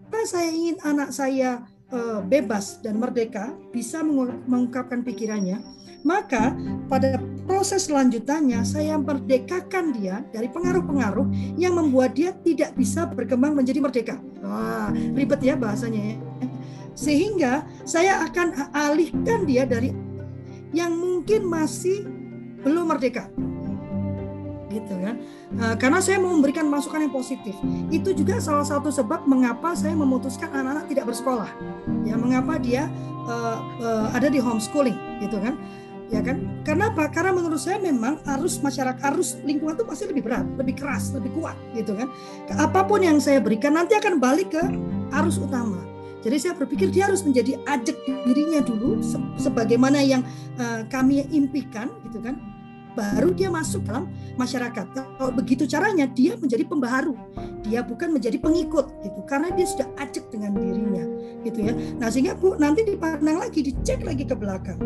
Apa 0.05 0.21
saya 0.29 0.53
ingin 0.53 0.77
anak 0.85 1.17
saya 1.17 1.65
eh, 1.89 2.21
bebas 2.21 2.85
dan 2.85 3.01
merdeka, 3.01 3.57
bisa 3.73 4.05
mengu- 4.05 4.37
mengungkapkan 4.45 5.01
pikirannya, 5.01 5.65
maka 6.05 6.53
pada 6.87 7.17
proses 7.49 7.89
selanjutannya 7.89 8.61
saya 8.65 9.01
merdekakan 9.01 9.97
dia 9.97 10.21
dari 10.31 10.53
pengaruh-pengaruh 10.53 11.57
yang 11.57 11.77
membuat 11.77 12.13
dia 12.13 12.37
tidak 12.45 12.77
bisa 12.77 13.09
berkembang 13.09 13.57
menjadi 13.57 13.81
merdeka. 13.81 14.17
Wah, 14.45 14.93
ribet 14.93 15.41
ya 15.41 15.57
bahasanya 15.57 16.15
ya. 16.15 16.17
Sehingga 16.95 17.67
saya 17.83 18.23
akan 18.29 18.71
alihkan 18.71 19.49
dia 19.49 19.67
dari 19.67 19.91
yang 20.77 20.95
mungkin 20.95 21.49
masih 21.49 22.07
belum 22.63 22.93
merdeka. 22.93 23.29
Gitu 24.69 24.91
kan? 24.91 25.17
Eh, 25.55 25.75
karena 25.79 26.03
saya 26.03 26.19
mau 26.19 26.35
memberikan 26.35 26.67
masukan 26.67 27.07
yang 27.07 27.15
positif. 27.15 27.55
Itu 27.89 28.11
juga 28.13 28.43
salah 28.43 28.67
satu 28.67 28.91
sebab 28.91 29.25
mengapa 29.25 29.73
saya 29.73 29.95
memutuskan 29.95 30.51
anak-anak 30.51 30.85
tidak 30.91 31.05
bersekolah. 31.15 31.51
Ya 32.03 32.19
mengapa 32.19 32.59
dia 32.59 32.91
eh, 33.27 33.59
eh, 33.81 34.07
ada 34.15 34.29
di 34.31 34.43
homeschooling 34.43 34.99
gitu 35.23 35.39
kan 35.39 35.55
ya 36.13 36.21
kan 36.21 36.61
karena 36.63 36.93
apa 36.93 37.09
karena 37.09 37.33
menurut 37.33 37.57
saya 37.57 37.81
memang 37.81 38.21
arus 38.37 38.61
masyarakat 38.61 39.01
arus 39.15 39.41
lingkungan 39.43 39.77
itu 39.77 39.85
pasti 39.89 40.05
lebih 40.05 40.23
berat 40.29 40.47
lebih 40.61 40.75
keras 40.77 41.11
lebih 41.17 41.33
kuat 41.33 41.57
gitu 41.73 41.97
kan 41.97 42.13
apa 42.61 42.85
pun 42.85 43.01
yang 43.01 43.17
saya 43.19 43.41
berikan 43.41 43.73
nanti 43.73 43.97
akan 43.97 44.21
balik 44.21 44.53
ke 44.53 44.63
arus 45.17 45.41
utama 45.41 45.81
jadi 46.25 46.37
saya 46.41 46.53
berpikir 46.57 46.89
dia 46.89 47.09
harus 47.09 47.21
menjadi 47.21 47.61
ajak 47.69 47.97
dirinya 48.25 48.65
dulu 48.65 49.05
se- 49.05 49.21
sebagaimana 49.37 50.01
yang 50.01 50.25
eh, 50.57 50.85
kami 50.89 51.25
impikan 51.33 51.93
gitu 52.09 52.21
kan 52.21 52.41
baru 52.95 53.35
dia 53.35 53.51
masuk 53.51 53.85
dalam 53.85 54.07
masyarakat. 54.39 54.87
Kalau 54.95 55.33
begitu 55.35 55.67
caranya 55.67 56.07
dia 56.07 56.39
menjadi 56.39 56.63
pembaharu. 56.63 57.19
Dia 57.67 57.83
bukan 57.83 58.15
menjadi 58.15 58.39
pengikut 58.39 58.87
gitu 59.03 59.21
karena 59.27 59.51
dia 59.53 59.67
sudah 59.67 59.89
ajak 59.99 60.31
dengan 60.31 60.55
dirinya 60.55 61.05
gitu 61.43 61.59
ya. 61.61 61.75
Nah, 61.99 62.09
sehingga 62.09 62.39
Bu 62.39 62.55
nanti 62.57 62.87
dipandang 62.87 63.43
lagi, 63.43 63.61
dicek 63.67 64.07
lagi 64.07 64.25
ke 64.25 64.39
belakang. 64.39 64.79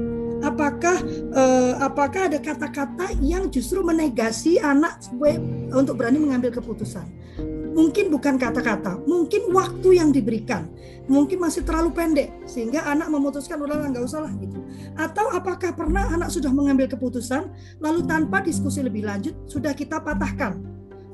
Apakah 0.69 1.01
eh, 1.33 1.75
apakah 1.81 2.23
ada 2.29 2.37
kata-kata 2.37 3.17
yang 3.25 3.49
justru 3.49 3.81
menegasi 3.81 4.61
anak 4.61 5.01
supaya- 5.01 5.41
untuk 5.73 5.97
berani 5.97 6.21
mengambil 6.21 6.53
keputusan? 6.53 7.09
Mungkin 7.73 8.13
bukan 8.13 8.37
kata-kata, 8.37 9.01
mungkin 9.09 9.49
waktu 9.55 9.97
yang 9.97 10.13
diberikan 10.13 10.69
mungkin 11.09 11.41
masih 11.41 11.65
terlalu 11.65 11.97
pendek 11.97 12.29
sehingga 12.45 12.85
anak 12.85 13.09
memutuskan 13.09 13.57
udah 13.65 13.89
nggak 13.89 14.05
usah 14.05 14.29
lah 14.29 14.33
gitu. 14.37 14.61
Atau 14.93 15.25
apakah 15.33 15.73
pernah 15.73 16.05
anak 16.13 16.29
sudah 16.29 16.53
mengambil 16.53 16.85
keputusan 16.85 17.49
lalu 17.81 18.05
tanpa 18.05 18.45
diskusi 18.45 18.85
lebih 18.85 19.09
lanjut 19.09 19.33
sudah 19.49 19.73
kita 19.73 20.05
patahkan. 20.05 20.61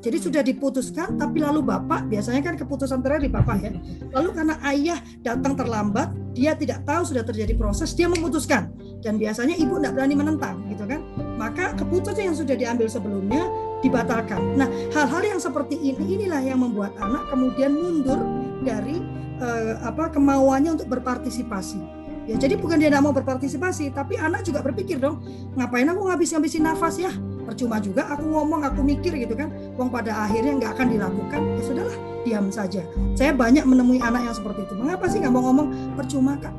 Jadi 0.02 0.18
sudah 0.20 0.42
diputuskan 0.44 1.16
tapi 1.16 1.40
lalu 1.40 1.62
bapak 1.64 2.10
biasanya 2.10 2.42
kan 2.42 2.58
keputusan 2.58 3.00
terakhir 3.00 3.24
di 3.24 3.32
bapak 3.32 3.56
ya. 3.62 3.72
Lalu 4.12 4.28
karena 4.34 4.54
ayah 4.66 4.98
datang 5.22 5.54
terlambat, 5.56 6.12
dia 6.34 6.52
tidak 6.58 6.82
tahu 6.82 7.06
sudah 7.06 7.22
terjadi 7.22 7.54
proses, 7.54 7.94
dia 7.94 8.10
memutuskan 8.10 8.74
dan 9.00 9.16
biasanya 9.16 9.54
ibu 9.54 9.78
tidak 9.78 9.94
berani 9.96 10.14
menentang 10.18 10.66
gitu 10.68 10.84
kan. 10.84 11.00
Maka 11.38 11.78
keputusan 11.78 12.34
yang 12.34 12.36
sudah 12.36 12.58
diambil 12.58 12.90
sebelumnya 12.90 13.46
dibatalkan. 13.80 14.58
Nah, 14.58 14.66
hal-hal 14.90 15.22
yang 15.36 15.40
seperti 15.40 15.78
ini 15.78 16.18
inilah 16.18 16.42
yang 16.42 16.60
membuat 16.60 16.92
anak 16.98 17.30
kemudian 17.30 17.72
mundur 17.72 18.18
dari 18.66 18.98
eh, 19.38 19.74
apa 19.80 20.10
kemauannya 20.10 20.76
untuk 20.80 20.88
berpartisipasi. 20.90 22.04
Ya, 22.24 22.40
jadi 22.40 22.56
bukan 22.56 22.80
dia 22.80 22.88
tidak 22.88 23.04
mau 23.04 23.12
berpartisipasi, 23.12 23.92
tapi 23.92 24.16
anak 24.16 24.48
juga 24.48 24.64
berpikir 24.64 24.96
dong, 24.96 25.20
ngapain 25.60 25.84
aku 25.84 26.08
ngabis-ngabisin 26.08 26.64
nafas 26.64 26.96
ya? 26.96 27.12
Percuma 27.44 27.76
juga 27.78 28.08
aku 28.08 28.24
ngomong, 28.24 28.64
aku 28.64 28.80
mikir 28.80 29.12
gitu 29.14 29.36
kan. 29.36 29.52
Wong 29.76 29.92
pada 29.92 30.24
akhirnya 30.24 30.56
nggak 30.58 30.72
akan 30.74 30.86
dilakukan, 30.96 31.40
ya 31.40 31.62
sudahlah, 31.62 31.96
diam 32.24 32.46
saja. 32.48 32.82
Saya 33.14 33.36
banyak 33.36 33.64
menemui 33.64 34.00
anak 34.00 34.24
yang 34.24 34.36
seperti 34.36 34.64
itu. 34.64 34.74
Mengapa 34.74 35.04
sih 35.06 35.20
nggak 35.20 35.32
mau 35.32 35.44
ngomong? 35.44 35.68
Percuma 35.94 36.34
kak, 36.40 36.54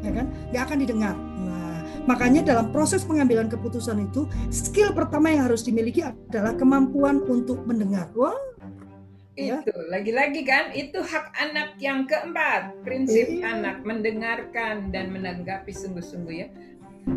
ya 0.00 0.10
kan? 0.10 0.26
Nggak 0.50 0.62
akan 0.66 0.78
didengar. 0.80 1.14
Nah, 1.16 1.78
makanya 2.08 2.40
dalam 2.42 2.72
proses 2.72 3.04
pengambilan 3.04 3.52
keputusan 3.52 4.00
itu, 4.02 4.24
skill 4.48 4.96
pertama 4.96 5.28
yang 5.28 5.46
harus 5.46 5.62
dimiliki 5.62 6.00
adalah 6.00 6.56
kemampuan 6.56 7.20
untuk 7.22 7.62
mendengar. 7.68 8.08
Wah, 8.16 8.34
Ya. 9.32 9.64
Itu 9.64 9.72
lagi-lagi 9.88 10.44
kan 10.44 10.76
itu 10.76 11.00
hak 11.00 11.32
anak 11.32 11.80
yang 11.80 12.04
keempat 12.04 12.84
prinsip 12.84 13.32
Iya. 13.32 13.56
anak 13.56 13.80
mendengarkan 13.80 14.92
dan 14.92 15.08
menanggapi 15.08 15.72
sungguh-sungguh 15.72 16.36
ya. 16.36 16.52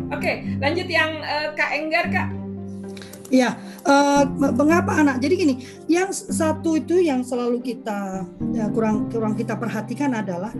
Oke 0.08 0.56
lanjut 0.56 0.88
yang 0.88 1.12
eh, 1.20 1.52
Kak 1.52 1.76
Enggar 1.76 2.08
Kak. 2.08 2.28
Iya, 3.26 3.58
eh, 3.82 4.22
mengapa 4.38 5.02
anak? 5.02 5.18
Jadi 5.18 5.34
gini, 5.34 5.54
yang 5.90 6.14
satu 6.14 6.78
itu 6.78 7.02
yang 7.02 7.26
selalu 7.26 7.58
kita 7.58 8.22
ya, 8.54 8.70
kurang 8.70 9.10
kurang 9.10 9.34
kita 9.34 9.58
perhatikan 9.58 10.14
adalah 10.14 10.54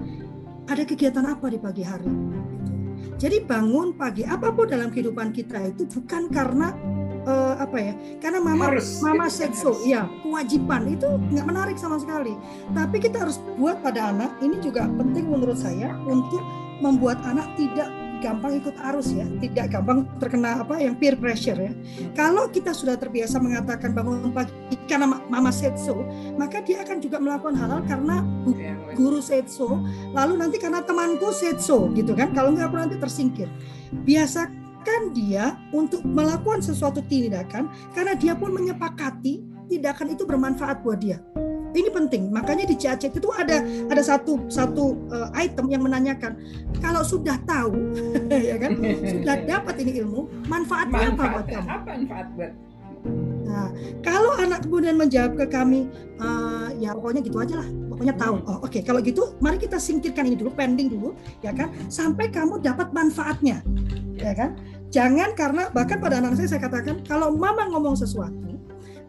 ada 0.66 0.82
kegiatan 0.82 1.22
apa 1.22 1.46
di 1.46 1.58
pagi 1.62 1.86
hari. 1.86 2.10
gitu. 2.10 2.72
Jadi 3.16 3.36
bangun 3.46 3.94
pagi 3.94 4.26
apa 4.26 4.50
pun 4.50 4.66
dalam 4.66 4.90
kehidupan 4.90 5.30
kita 5.30 5.62
itu 5.72 5.86
bukan 5.86 6.26
karena 6.26 6.74
eh, 7.22 7.54
apa 7.62 7.78
ya? 7.78 7.94
Karena 8.18 8.42
mama 8.42 8.74
Harus, 8.74 8.98
mama 8.98 9.30
said 9.30 9.54
so, 9.54 9.70
harus. 9.70 9.86
ya 9.86 10.02
kewajiban 10.26 10.90
itu 10.90 11.06
nggak 11.06 11.46
menarik 11.46 11.76
sama 11.78 12.02
sekali. 12.02 12.34
Tapi 12.74 12.96
kita 12.98 13.22
harus 13.22 13.38
buat 13.54 13.78
pada 13.78 14.10
anak 14.10 14.34
ini 14.42 14.58
juga 14.58 14.90
penting 14.90 15.30
menurut 15.30 15.56
saya 15.56 15.94
untuk 16.02 16.42
membuat 16.82 17.22
anak 17.24 17.46
tidak 17.56 17.88
gampang 18.22 18.60
ikut 18.60 18.76
arus 18.92 19.12
ya, 19.12 19.26
tidak 19.42 19.72
gampang 19.74 20.06
terkena 20.22 20.62
apa 20.62 20.78
yang 20.80 20.94
peer 20.96 21.18
pressure 21.18 21.56
ya. 21.56 21.72
Kalau 22.14 22.48
kita 22.48 22.70
sudah 22.72 22.94
terbiasa 22.94 23.40
mengatakan 23.42 23.92
bangun 23.96 24.30
pagi 24.30 24.52
karena 24.86 25.06
ma- 25.08 25.24
mama 25.26 25.50
said 25.50 25.74
so, 25.76 26.06
maka 26.38 26.62
dia 26.62 26.82
akan 26.86 26.98
juga 27.02 27.18
melakukan 27.18 27.56
hal-hal 27.58 27.82
karena 27.84 28.22
guru 28.94 29.18
said 29.18 29.50
so, 29.50 29.80
lalu 30.14 30.38
nanti 30.40 30.56
karena 30.62 30.84
temanku 30.84 31.32
said 31.34 31.58
so 31.58 31.90
gitu 31.92 32.14
kan. 32.14 32.30
Kalau 32.36 32.52
nggak 32.54 32.72
nanti 32.72 32.96
tersingkir. 33.00 33.48
Biasakan 34.04 35.16
dia 35.16 35.56
untuk 35.74 36.04
melakukan 36.06 36.60
sesuatu 36.60 37.02
tindakan 37.06 37.72
karena 37.96 38.12
dia 38.14 38.36
pun 38.36 38.52
menyepakati 38.52 39.42
tindakan 39.66 40.14
itu 40.14 40.22
bermanfaat 40.22 40.84
buat 40.86 41.02
dia. 41.02 41.18
Ini 41.76 41.90
penting. 41.92 42.32
Makanya 42.32 42.64
di 42.64 42.76
CAC 42.76 43.12
itu 43.12 43.28
ada 43.36 43.60
ada 43.62 44.02
satu 44.02 44.48
satu 44.48 44.96
eh, 45.12 45.44
item 45.44 45.68
yang 45.68 45.84
menanyakan 45.84 46.40
kalau 46.80 47.04
sudah 47.04 47.36
tahu 47.44 47.76
ya 48.50 48.56
kan 48.56 48.80
sudah 49.04 49.36
dapat 49.52 49.74
ini 49.84 50.00
ilmu 50.00 50.48
manfaatnya 50.48 51.12
apa 51.12 51.24
buat 51.36 51.46
kamu? 51.46 51.68
apa 51.68 51.90
manfaat 51.92 52.28
buat? 52.32 52.52
Nah, 53.46 53.70
kalau 54.02 54.34
anak 54.36 54.66
kemudian 54.66 54.98
menjawab 54.98 55.38
ke 55.38 55.46
kami, 55.46 55.86
"Eh, 56.18 56.68
ya 56.82 56.90
pokoknya 56.92 57.22
gitu 57.22 57.38
aja 57.38 57.62
lah, 57.62 57.68
pokoknya 57.96 58.14
tahu. 58.18 58.36
Oh, 58.44 58.58
oke, 58.66 58.82
kalau 58.84 59.00
gitu, 59.00 59.32
mari 59.40 59.56
kita 59.56 59.80
singkirkan 59.80 60.28
ini 60.28 60.36
dulu, 60.36 60.52
pending 60.52 60.92
dulu, 60.92 61.16
ya 61.40 61.54
kan, 61.56 61.72
sampai 61.88 62.28
kamu 62.28 62.60
dapat 62.60 62.92
manfaatnya, 62.92 63.64
ya 64.18 64.36
kan. 64.36 64.58
Jangan 64.92 65.32
karena 65.32 65.72
bahkan 65.72 66.02
pada 66.02 66.20
anak 66.20 66.36
saya 66.36 66.58
saya 66.58 66.62
katakan, 66.68 67.00
kalau 67.08 67.32
mama 67.32 67.70
ngomong 67.72 67.96
sesuatu, 67.96 68.55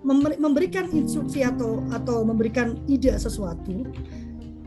memberikan 0.05 0.87
instruksi 0.93 1.41
atau 1.41 1.81
atau 1.89 2.21
memberikan 2.23 2.77
ide 2.85 3.11
sesuatu 3.17 3.85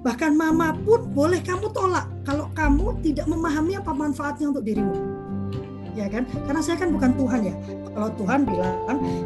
bahkan 0.01 0.33
mama 0.33 0.73
pun 0.81 1.13
boleh 1.13 1.45
kamu 1.45 1.69
tolak 1.77 2.09
kalau 2.25 2.49
kamu 2.57 2.97
tidak 3.05 3.29
memahami 3.29 3.77
apa 3.77 3.93
manfaatnya 3.93 4.49
untuk 4.49 4.65
dirimu. 4.65 4.97
Ya 5.99 6.07
kan? 6.07 6.25
Karena 6.47 6.63
saya 6.63 6.81
kan 6.81 6.95
bukan 6.95 7.13
Tuhan 7.19 7.41
ya. 7.45 7.55
Kalau 7.91 8.09
Tuhan 8.15 8.47
bilang 8.47 8.77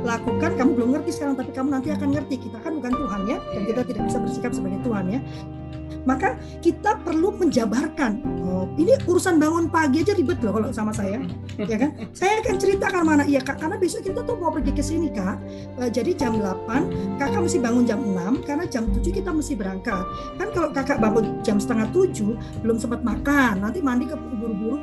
lakukan 0.02 0.50
kamu 0.56 0.70
belum 0.74 0.88
ngerti 0.98 1.10
sekarang 1.20 1.36
tapi 1.38 1.52
kamu 1.54 1.68
nanti 1.78 1.88
akan 1.94 2.08
ngerti. 2.10 2.34
Kita 2.48 2.58
kan 2.58 2.72
bukan 2.80 2.92
Tuhan 2.96 3.20
ya 3.30 3.36
dan 3.38 3.62
kita 3.68 3.80
tidak 3.86 4.02
bisa 4.10 4.18
bersikap 4.18 4.52
sebagai 4.56 4.80
Tuhan 4.82 5.04
ya 5.12 5.20
maka 6.04 6.36
kita 6.60 7.00
perlu 7.02 7.34
menjabarkan. 7.36 8.20
Oh, 8.44 8.68
ini 8.76 8.94
urusan 9.04 9.40
bangun 9.40 9.68
pagi 9.72 10.04
aja 10.04 10.12
ribet 10.14 10.40
loh 10.44 10.56
kalau 10.56 10.68
sama 10.70 10.92
saya 10.92 11.20
ya 11.58 11.76
kan? 11.76 11.90
Saya 12.12 12.44
akan 12.44 12.54
ceritakan 12.60 13.02
mana. 13.04 13.22
Iya 13.24 13.40
kak 13.40 13.60
karena 13.60 13.76
besok 13.80 14.04
kita 14.06 14.20
tuh 14.22 14.36
mau 14.36 14.52
pergi 14.52 14.72
ke 14.72 14.84
sini 14.84 15.08
kak. 15.10 15.36
Eh, 15.80 15.90
jadi 15.90 16.14
jam 16.14 16.38
8 16.38 17.18
kakak 17.18 17.40
mesti 17.40 17.58
bangun 17.58 17.84
jam 17.88 18.00
6 18.00 18.44
karena 18.46 18.64
jam 18.68 18.84
7 18.88 19.00
kita 19.10 19.30
mesti 19.32 19.54
berangkat. 19.56 20.04
Kan 20.38 20.48
kalau 20.52 20.68
kakak 20.70 20.98
bangun 21.00 21.40
jam 21.40 21.56
setengah 21.58 21.88
7 21.90 22.36
belum 22.62 22.76
sempat 22.76 23.00
makan 23.02 23.64
nanti 23.64 23.80
mandi 23.80 24.06
ke 24.08 24.16
buru-buru. 24.16 24.78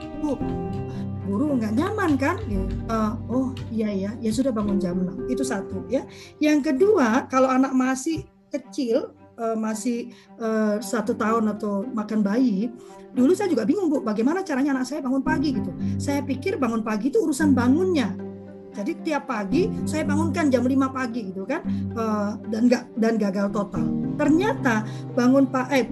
Buru 1.21 1.55
nggak 1.55 1.73
nyaman 1.77 2.17
kan. 2.17 2.35
Eh, 2.49 3.11
oh 3.29 3.53
iya 3.69 3.93
ya 3.93 4.11
ya 4.19 4.31
sudah 4.33 4.51
bangun 4.51 4.81
jam 4.81 4.97
6 4.99 5.31
itu 5.31 5.43
satu 5.45 5.85
ya. 5.87 6.03
Yang 6.41 6.73
kedua 6.73 7.29
kalau 7.29 7.47
anak 7.47 7.71
masih 7.71 8.25
kecil 8.51 9.15
eh, 9.41 9.57
masih 9.57 10.13
eh, 10.37 10.77
satu 10.77 11.17
tahun 11.17 11.57
atau 11.57 11.81
makan 11.89 12.21
bayi 12.21 12.69
dulu 13.11 13.35
saya 13.35 13.51
juga 13.51 13.67
bingung 13.67 13.91
bu 13.91 13.99
bagaimana 13.99 14.39
caranya 14.41 14.79
anak 14.79 14.85
saya 14.87 15.03
bangun 15.03 15.23
pagi 15.23 15.51
gitu. 15.51 15.71
Saya 15.99 16.23
pikir 16.23 16.55
bangun 16.55 16.79
pagi 16.79 17.11
itu 17.11 17.19
urusan 17.19 17.51
bangunnya. 17.51 18.15
Jadi 18.71 19.03
tiap 19.03 19.27
pagi 19.27 19.67
saya 19.83 20.07
bangunkan 20.07 20.47
jam 20.47 20.63
5 20.63 20.95
pagi 20.95 21.27
gitu 21.27 21.43
kan 21.43 21.59
eh, 21.91 22.31
dan 22.47 22.61
nggak 22.71 22.83
dan 22.95 23.13
gagal 23.19 23.47
total. 23.51 23.83
Ternyata 24.15 24.87
bangun 25.11 25.49
pak 25.51 25.67
eh 25.75 25.91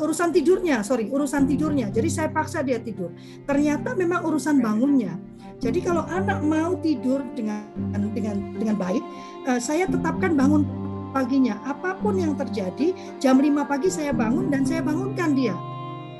urusan 0.00 0.32
tidurnya 0.32 0.80
sorry 0.80 1.12
urusan 1.12 1.44
tidurnya. 1.44 1.92
Jadi 1.92 2.08
saya 2.08 2.28
paksa 2.32 2.64
dia 2.64 2.80
tidur. 2.80 3.12
Ternyata 3.44 3.92
memang 3.92 4.24
urusan 4.24 4.64
bangunnya. 4.64 5.20
Jadi 5.58 5.82
kalau 5.82 6.06
anak 6.06 6.38
mau 6.46 6.78
tidur 6.78 7.20
dengan 7.34 7.66
dengan 8.14 8.56
dengan 8.56 8.76
baik 8.78 9.04
eh, 9.44 9.60
saya 9.60 9.84
tetapkan 9.84 10.32
bangun 10.32 10.87
paginya 11.10 11.60
apa 11.64 11.96
pun 11.98 12.16
yang 12.16 12.36
terjadi 12.36 12.92
jam 13.18 13.40
5 13.40 13.48
pagi 13.64 13.88
saya 13.88 14.12
bangun 14.12 14.52
dan 14.52 14.62
saya 14.64 14.84
bangunkan 14.84 15.32
dia 15.34 15.56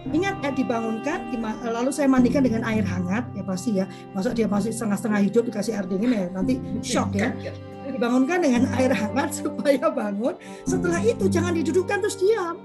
Ingat 0.08 0.40
ya 0.40 0.50
dibangunkan, 0.56 1.36
lalu 1.68 1.92
saya 1.92 2.08
mandikan 2.08 2.40
dengan 2.40 2.64
air 2.64 2.80
hangat 2.80 3.28
ya 3.36 3.44
pasti 3.44 3.76
ya. 3.76 3.84
Masa 4.16 4.32
dia 4.32 4.48
masih 4.48 4.72
setengah-setengah 4.72 5.20
hidup 5.20 5.42
dikasih 5.52 5.76
air 5.76 5.84
dingin 5.84 6.10
ya 6.16 6.26
nanti 6.32 6.56
shock 6.80 7.12
ya. 7.12 7.28
Dibangunkan 7.84 8.40
dengan 8.40 8.62
air 8.80 8.88
hangat 8.96 9.36
supaya 9.36 9.92
bangun. 9.92 10.40
Setelah 10.64 11.04
itu 11.04 11.28
jangan 11.28 11.52
didudukkan 11.52 12.00
terus 12.00 12.16
diam 12.16 12.56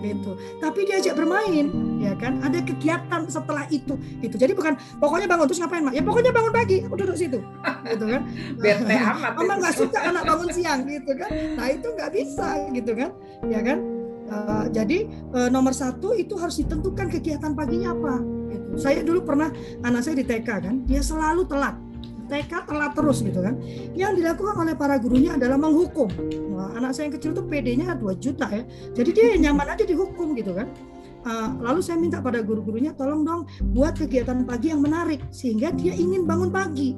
gitu. 0.00 0.36
Tapi 0.58 0.80
diajak 0.88 1.14
bermain, 1.16 1.68
ya 2.00 2.12
kan? 2.16 2.40
Ada 2.40 2.64
kegiatan 2.64 3.28
setelah 3.28 3.64
itu, 3.68 3.94
gitu. 4.20 4.36
Jadi 4.36 4.52
bukan 4.56 4.74
pokoknya 4.98 5.28
bangun 5.28 5.46
terus 5.46 5.60
ngapain, 5.60 5.84
Mak? 5.84 5.94
Ya 5.94 6.02
pokoknya 6.02 6.32
bangun 6.32 6.52
pagi, 6.52 6.82
aku 6.84 6.94
duduk 6.96 7.16
situ, 7.16 7.38
gitu 7.86 8.04
kan? 8.04 8.22
Bete 8.62 8.96
amat 8.96 9.32
Mama 9.36 9.54
itu. 9.56 9.60
nggak 9.60 9.74
suka 9.76 9.98
anak 10.00 10.22
bangun 10.26 10.48
siang, 10.50 10.80
gitu 10.88 11.12
kan? 11.14 11.30
Nah 11.56 11.66
itu 11.70 11.86
nggak 11.92 12.10
bisa, 12.12 12.48
gitu 12.72 12.92
kan? 12.96 13.10
Ya 13.46 13.60
kan? 13.62 13.78
Uh, 14.30 14.66
jadi 14.70 15.10
uh, 15.34 15.50
nomor 15.50 15.74
satu 15.74 16.14
itu 16.14 16.38
harus 16.38 16.62
ditentukan 16.62 17.10
kegiatan 17.10 17.50
paginya 17.52 17.90
apa. 17.92 18.14
Gitu. 18.50 18.68
Saya 18.78 19.02
dulu 19.02 19.26
pernah 19.26 19.50
anak 19.82 20.06
saya 20.06 20.22
di 20.22 20.26
TK 20.26 20.48
kan, 20.48 20.74
dia 20.86 21.02
selalu 21.02 21.44
telat. 21.50 21.89
TK 22.30 22.70
telat 22.70 22.92
terus 22.94 23.18
gitu 23.20 23.42
kan. 23.42 23.58
Yang 23.92 24.22
dilakukan 24.22 24.54
oleh 24.62 24.74
para 24.78 24.96
gurunya 25.02 25.34
adalah 25.34 25.58
menghukum. 25.58 26.06
Nah, 26.54 26.78
anak 26.78 26.94
saya 26.94 27.10
yang 27.10 27.14
kecil 27.18 27.30
tuh 27.34 27.44
PD-nya 27.44 27.98
2 27.98 28.14
juta 28.22 28.46
ya. 28.48 28.62
Jadi 28.94 29.10
dia 29.10 29.26
nyaman 29.50 29.74
aja 29.74 29.82
dihukum 29.82 30.38
gitu 30.38 30.54
kan. 30.54 30.70
Uh, 31.20 31.52
lalu 31.60 31.84
saya 31.84 32.00
minta 32.00 32.16
pada 32.24 32.40
guru-gurunya 32.40 32.96
tolong 32.96 33.28
dong 33.28 33.44
buat 33.76 33.92
kegiatan 33.92 34.40
pagi 34.48 34.72
yang 34.72 34.80
menarik 34.80 35.20
sehingga 35.28 35.68
dia 35.74 35.92
ingin 35.92 36.24
bangun 36.24 36.48
pagi. 36.48 36.96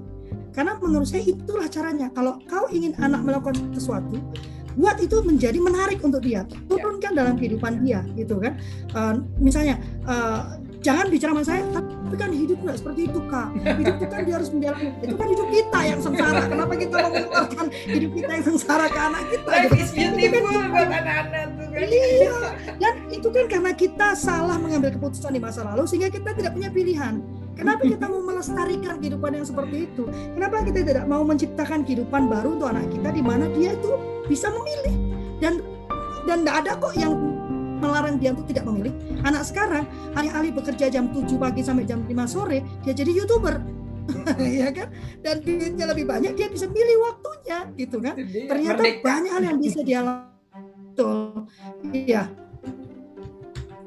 Karena 0.52 0.78
menurut 0.78 1.08
saya 1.08 1.26
itulah 1.26 1.66
caranya. 1.66 2.12
Kalau 2.12 2.38
kau 2.46 2.70
ingin 2.70 2.94
anak 3.02 3.24
melakukan 3.24 3.56
sesuatu, 3.74 4.20
buat 4.76 4.96
itu 5.00 5.20
menjadi 5.24 5.58
menarik 5.60 6.00
untuk 6.00 6.24
dia 6.24 6.48
turunkan 6.68 7.12
dalam 7.12 7.34
kehidupan 7.36 7.84
dia 7.84 8.04
gitu 8.16 8.40
kan 8.40 8.56
Uh, 8.92 9.24
misalnya 9.40 9.80
uh, 10.04 10.60
jangan 10.84 11.08
bicara 11.08 11.32
sama 11.32 11.44
saya 11.48 11.64
tapi 11.72 12.01
kan 12.18 12.30
hidup 12.32 12.58
nggak 12.60 12.76
seperti 12.78 13.00
itu 13.08 13.20
kak 13.30 13.48
hidup 13.56 13.94
itu 13.98 14.06
kan 14.10 14.20
dia 14.26 14.34
harus 14.36 14.50
menjalani 14.52 14.88
itu 15.00 15.14
kan 15.14 15.28
hidup 15.28 15.48
kita 15.48 15.78
yang 15.84 16.00
sengsara 16.00 16.42
kenapa 16.48 16.74
kita 16.76 16.94
mau 16.98 17.10
mengeluarkan 17.10 17.66
hidup 17.72 18.10
kita 18.16 18.30
yang 18.32 18.44
sengsara 18.44 18.86
ke 18.88 19.00
anak 19.00 19.22
kita 19.30 19.50
Life 19.52 19.72
gitu. 19.76 19.82
is 19.84 19.90
beautiful 19.92 20.62
buat 20.72 20.88
anak-anak 20.88 21.44
tuh 21.54 21.66
kan. 21.68 21.86
Iya, 21.86 22.36
dan 22.80 22.94
itu 23.12 23.28
kan 23.28 23.44
karena 23.46 23.72
kita 23.76 24.08
salah 24.16 24.56
mengambil 24.58 24.90
keputusan 24.96 25.32
di 25.32 25.40
masa 25.40 25.60
lalu 25.66 25.84
sehingga 25.86 26.08
kita 26.08 26.30
tidak 26.34 26.52
punya 26.56 26.70
pilihan. 26.72 27.20
Kenapa 27.52 27.84
kita 27.84 28.08
mau 28.08 28.24
melestarikan 28.24 28.96
kehidupan 28.96 29.36
yang 29.36 29.44
seperti 29.44 29.84
itu? 29.84 30.08
Kenapa 30.08 30.64
kita 30.64 30.80
tidak 30.88 31.04
mau 31.04 31.20
menciptakan 31.20 31.84
kehidupan 31.84 32.32
baru 32.32 32.56
untuk 32.56 32.72
anak 32.72 32.88
kita 32.88 33.12
di 33.12 33.22
mana 33.22 33.44
dia 33.52 33.76
itu 33.76 33.92
bisa 34.24 34.48
memilih 34.48 34.96
dan 35.44 35.60
dan 36.24 36.46
tidak 36.46 36.56
ada 36.64 36.72
kok 36.80 36.94
yang 36.96 37.12
melarang 37.82 38.22
dia 38.22 38.30
untuk 38.30 38.46
tidak 38.46 38.64
memilih. 38.70 38.94
Anak 39.26 39.42
sekarang 39.42 39.84
alih-alih 40.14 40.54
bekerja 40.54 40.86
jam 40.86 41.10
7 41.10 41.26
pagi 41.34 41.66
sampai 41.66 41.82
jam 41.82 42.06
5 42.06 42.14
sore, 42.30 42.62
dia 42.86 42.94
jadi 42.94 43.10
YouTuber. 43.10 43.82
ya 44.62 44.70
kan? 44.70 44.88
Dan 45.22 45.42
duitnya 45.42 45.86
lebih 45.90 46.06
banyak, 46.06 46.32
dia 46.38 46.46
bisa 46.46 46.70
pilih 46.70 46.96
waktunya 47.02 47.58
gitu 47.74 47.98
kan. 47.98 48.14
Dia 48.18 48.46
Ternyata 48.46 48.82
merdeka. 48.82 49.02
banyak 49.02 49.32
hal 49.34 49.42
yang 49.42 49.58
bisa 49.58 49.80
dia 49.82 50.00
lakukan. 50.02 51.50
Iya. 51.90 52.22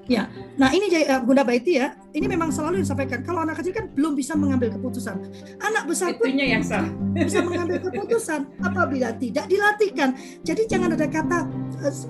Ya, 0.05 0.29
nah 0.53 0.69
ini 0.69 0.85
eh, 0.93 1.17
Bunda 1.25 1.41
Baiti 1.41 1.81
ya, 1.81 1.97
ini 2.13 2.29
memang 2.29 2.53
selalu 2.53 2.85
disampaikan. 2.85 3.25
Kalau 3.25 3.41
anak 3.41 3.57
kecil 3.57 3.73
kan 3.73 3.89
belum 3.89 4.13
bisa 4.13 4.37
mengambil 4.37 4.69
keputusan. 4.77 5.17
Anak 5.57 5.89
besar 5.89 6.13
pun 6.13 6.29
Itunya 6.29 6.53
yang 6.53 6.61
salah. 6.61 6.93
bisa 7.25 7.41
mengambil 7.41 7.81
keputusan 7.81 8.45
apabila 8.61 9.17
tidak 9.17 9.49
dilatihkan. 9.49 10.13
Jadi 10.45 10.69
jangan 10.69 10.93
ada 10.93 11.09
kata 11.09 11.49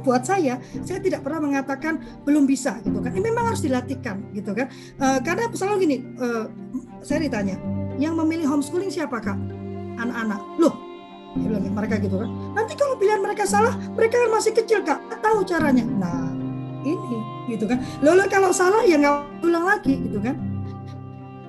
buat 0.01 0.23
saya, 0.23 0.61
saya 0.85 0.99
tidak 1.01 1.25
pernah 1.25 1.43
mengatakan 1.43 1.99
belum 2.23 2.45
bisa 2.45 2.77
gitu 2.85 2.99
kan. 3.01 3.11
Ini 3.13 3.21
memang 3.21 3.53
harus 3.53 3.61
dilatihkan 3.61 4.31
gitu 4.33 4.51
kan. 4.55 4.67
Eh, 4.73 5.19
karena 5.21 5.49
selalu 5.51 5.75
gini, 5.85 5.97
eh, 6.21 6.45
saya 7.05 7.21
ditanya, 7.21 7.57
yang 8.01 8.15
memilih 8.15 8.47
homeschooling 8.49 8.91
siapa 8.91 9.19
kak? 9.21 9.37
Anak-anak. 9.95 10.41
Loh, 10.59 10.75
dia 11.35 11.47
bilang, 11.47 11.63
mereka 11.71 11.95
gitu 11.99 12.19
kan. 12.19 12.29
Nanti 12.55 12.73
kalau 12.75 12.95
pilihan 12.99 13.21
mereka 13.23 13.43
salah, 13.47 13.75
mereka 13.95 14.19
kan 14.19 14.29
masih 14.31 14.51
kecil 14.51 14.79
kak, 14.83 14.99
tahu 15.23 15.43
caranya. 15.47 15.83
Nah, 15.83 16.31
ini 16.85 17.17
gitu 17.49 17.65
kan. 17.65 17.81
Lalu 18.01 18.27
kalau 18.29 18.49
salah 18.53 18.85
ya 18.85 18.97
nggak 18.99 19.45
ulang 19.45 19.65
lagi 19.65 19.97
gitu 19.99 20.19
kan. 20.21 20.37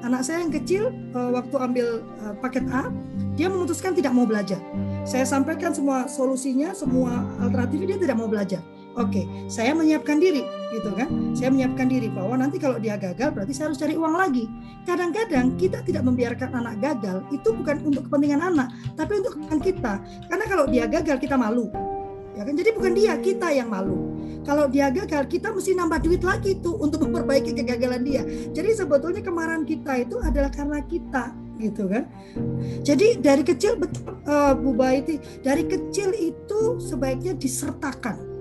Anak 0.04 0.22
saya 0.22 0.44
yang 0.44 0.52
kecil 0.54 0.92
eh, 0.92 1.30
waktu 1.34 1.56
ambil 1.58 1.86
eh, 2.22 2.34
paket 2.38 2.64
A, 2.70 2.88
dia 3.34 3.50
memutuskan 3.50 3.92
tidak 3.96 4.14
mau 4.14 4.24
belajar. 4.24 4.60
Saya 5.06 5.22
sampaikan 5.22 5.70
semua 5.70 6.10
solusinya, 6.10 6.74
semua 6.74 7.22
alternatifnya 7.38 7.94
dia 7.94 7.98
tidak 8.10 8.18
mau 8.18 8.26
belajar. 8.26 8.58
Oke, 8.98 9.22
saya 9.46 9.70
menyiapkan 9.70 10.18
diri, 10.18 10.42
gitu 10.74 10.90
kan? 10.98 11.30
Saya 11.30 11.54
menyiapkan 11.54 11.86
diri 11.86 12.10
bahwa 12.10 12.42
nanti 12.42 12.58
kalau 12.58 12.80
dia 12.80 12.98
gagal 12.98 13.30
berarti 13.30 13.54
saya 13.54 13.70
harus 13.70 13.78
cari 13.78 13.94
uang 13.94 14.18
lagi. 14.18 14.50
Kadang-kadang 14.82 15.54
kita 15.54 15.84
tidak 15.86 16.02
membiarkan 16.02 16.50
anak 16.50 16.80
gagal 16.82 17.22
itu 17.30 17.54
bukan 17.54 17.86
untuk 17.86 18.08
kepentingan 18.10 18.40
anak, 18.50 18.72
tapi 18.98 19.22
untuk 19.22 19.38
kepentingan 19.38 19.62
kita. 19.62 19.92
Karena 20.26 20.44
kalau 20.48 20.64
dia 20.66 20.90
gagal 20.90 21.22
kita 21.22 21.36
malu, 21.38 21.70
ya 22.34 22.42
kan? 22.42 22.56
Jadi 22.56 22.70
bukan 22.74 22.92
dia, 22.96 23.14
kita 23.20 23.52
yang 23.52 23.68
malu. 23.70 24.15
Kalau 24.46 24.70
dia 24.70 24.94
gagal, 24.94 25.26
kita 25.26 25.50
mesti 25.50 25.74
nambah 25.74 26.06
duit 26.06 26.22
lagi 26.22 26.54
tuh 26.62 26.78
untuk 26.78 27.02
memperbaiki 27.02 27.50
kegagalan 27.50 28.06
dia. 28.06 28.22
Jadi 28.54 28.78
sebetulnya 28.78 29.18
kemarahan 29.18 29.66
kita 29.66 30.06
itu 30.06 30.22
adalah 30.22 30.54
karena 30.54 30.78
kita, 30.86 31.34
gitu 31.58 31.90
kan? 31.90 32.06
Jadi 32.86 33.18
dari 33.18 33.42
kecil 33.42 33.74
eh, 33.82 34.54
Bu 34.54 34.70
Baiti, 34.78 35.18
dari 35.42 35.66
kecil 35.66 36.14
itu 36.14 36.78
sebaiknya 36.78 37.34
disertakan. 37.34 38.38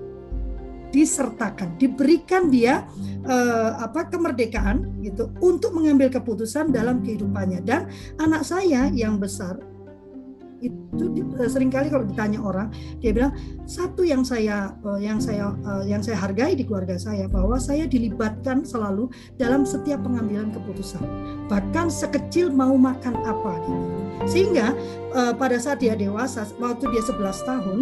Disertakan, 0.94 1.74
diberikan 1.76 2.54
dia 2.54 2.86
eh, 3.26 3.70
apa 3.74 4.06
kemerdekaan 4.06 5.02
gitu 5.02 5.34
untuk 5.42 5.74
mengambil 5.74 6.06
keputusan 6.06 6.70
dalam 6.70 7.02
kehidupannya 7.02 7.66
dan 7.66 7.90
anak 8.22 8.46
saya 8.46 8.88
yang 8.94 9.18
besar 9.18 9.58
itu 10.60 11.04
eh, 11.36 11.50
sering 11.50 11.68
kali 11.68 11.92
kalau 11.92 12.04
ditanya 12.08 12.40
orang 12.40 12.68
dia 13.00 13.12
bilang 13.12 13.32
satu 13.68 14.02
yang 14.06 14.24
saya 14.24 14.72
eh, 14.72 15.00
yang 15.04 15.18
saya 15.20 15.52
eh, 15.52 15.84
yang 15.90 16.00
saya 16.00 16.16
hargai 16.16 16.56
di 16.56 16.64
keluarga 16.64 16.96
saya 16.96 17.28
bahwa 17.28 17.60
saya 17.60 17.84
dilibatkan 17.84 18.64
selalu 18.64 19.12
dalam 19.36 19.68
setiap 19.68 20.00
pengambilan 20.04 20.52
keputusan. 20.52 21.02
Bahkan 21.46 21.92
sekecil 21.92 22.50
mau 22.50 22.74
makan 22.74 23.14
apa 23.22 23.52
gitu. 23.68 23.84
sehingga 24.26 24.72
eh, 25.12 25.34
pada 25.36 25.60
saat 25.60 25.84
dia 25.84 25.92
dewasa 25.92 26.48
waktu 26.56 26.88
dia 26.90 27.02
11 27.04 27.48
tahun 27.48 27.78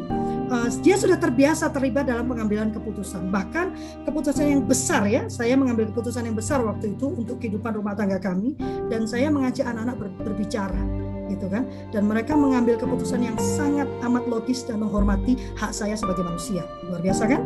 dia 0.87 0.95
sudah 0.95 1.19
terbiasa 1.19 1.73
terlibat 1.73 2.07
dalam 2.07 2.31
pengambilan 2.31 2.71
keputusan. 2.71 3.33
Bahkan 3.33 3.67
keputusan 4.07 4.45
yang 4.45 4.63
besar 4.67 5.07
ya 5.09 5.27
saya 5.31 5.55
mengambil 5.59 5.91
keputusan 5.91 6.27
yang 6.27 6.37
besar 6.37 6.63
waktu 6.63 6.95
itu 6.95 7.11
untuk 7.11 7.39
kehidupan 7.43 7.75
rumah 7.75 7.97
tangga 7.97 8.19
kami 8.21 8.55
dan 8.93 9.09
saya 9.09 9.33
mengajak 9.33 9.67
anak-anak 9.67 9.97
ber- 9.99 10.19
berbicara 10.31 11.04
gitu 11.35 11.51
kan 11.51 11.67
dan 11.91 12.07
mereka 12.07 12.39
mengambil 12.39 12.79
keputusan 12.79 13.27
yang 13.27 13.37
sangat 13.37 13.91
amat 14.07 14.25
logis 14.31 14.63
dan 14.63 14.79
menghormati 14.81 15.35
hak 15.59 15.75
saya 15.75 15.99
sebagai 15.99 16.23
manusia 16.23 16.63
luar 16.87 17.03
biasa 17.03 17.27
kan 17.27 17.43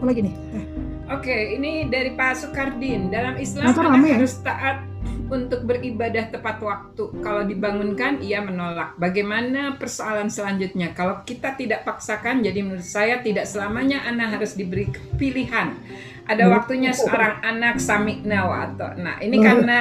apalagi 0.00 0.24
nih 0.24 0.34
eh. 0.56 0.66
Oke, 1.08 1.56
ini 1.56 1.88
dari 1.88 2.12
Pak 2.12 2.36
Sukardin. 2.36 3.08
Dalam 3.08 3.40
Islam 3.40 3.72
anak 3.72 3.80
rame 3.80 4.12
ya? 4.12 4.20
harus 4.20 4.44
taat 4.44 4.84
untuk 5.32 5.64
beribadah 5.64 6.28
tepat 6.28 6.60
waktu. 6.60 7.04
Kalau 7.24 7.48
dibangunkan, 7.48 8.20
ia 8.20 8.44
menolak. 8.44 8.92
Bagaimana 9.00 9.80
persoalan 9.80 10.28
selanjutnya? 10.28 10.92
Kalau 10.92 11.24
kita 11.24 11.56
tidak 11.56 11.88
paksakan, 11.88 12.44
jadi 12.44 12.60
menurut 12.60 12.84
saya 12.84 13.24
tidak 13.24 13.48
selamanya 13.48 14.04
anak 14.04 14.36
harus 14.36 14.52
diberi 14.52 14.92
pilihan. 15.16 15.80
Ada 16.28 16.44
waktunya 16.52 16.92
seorang 16.92 17.40
anak 17.40 17.80
samikna 17.80 18.44
wa 18.44 18.68
atau. 18.68 18.92
Nah, 19.00 19.16
ini 19.24 19.40
Hmm. 19.40 19.46
karena 19.48 19.78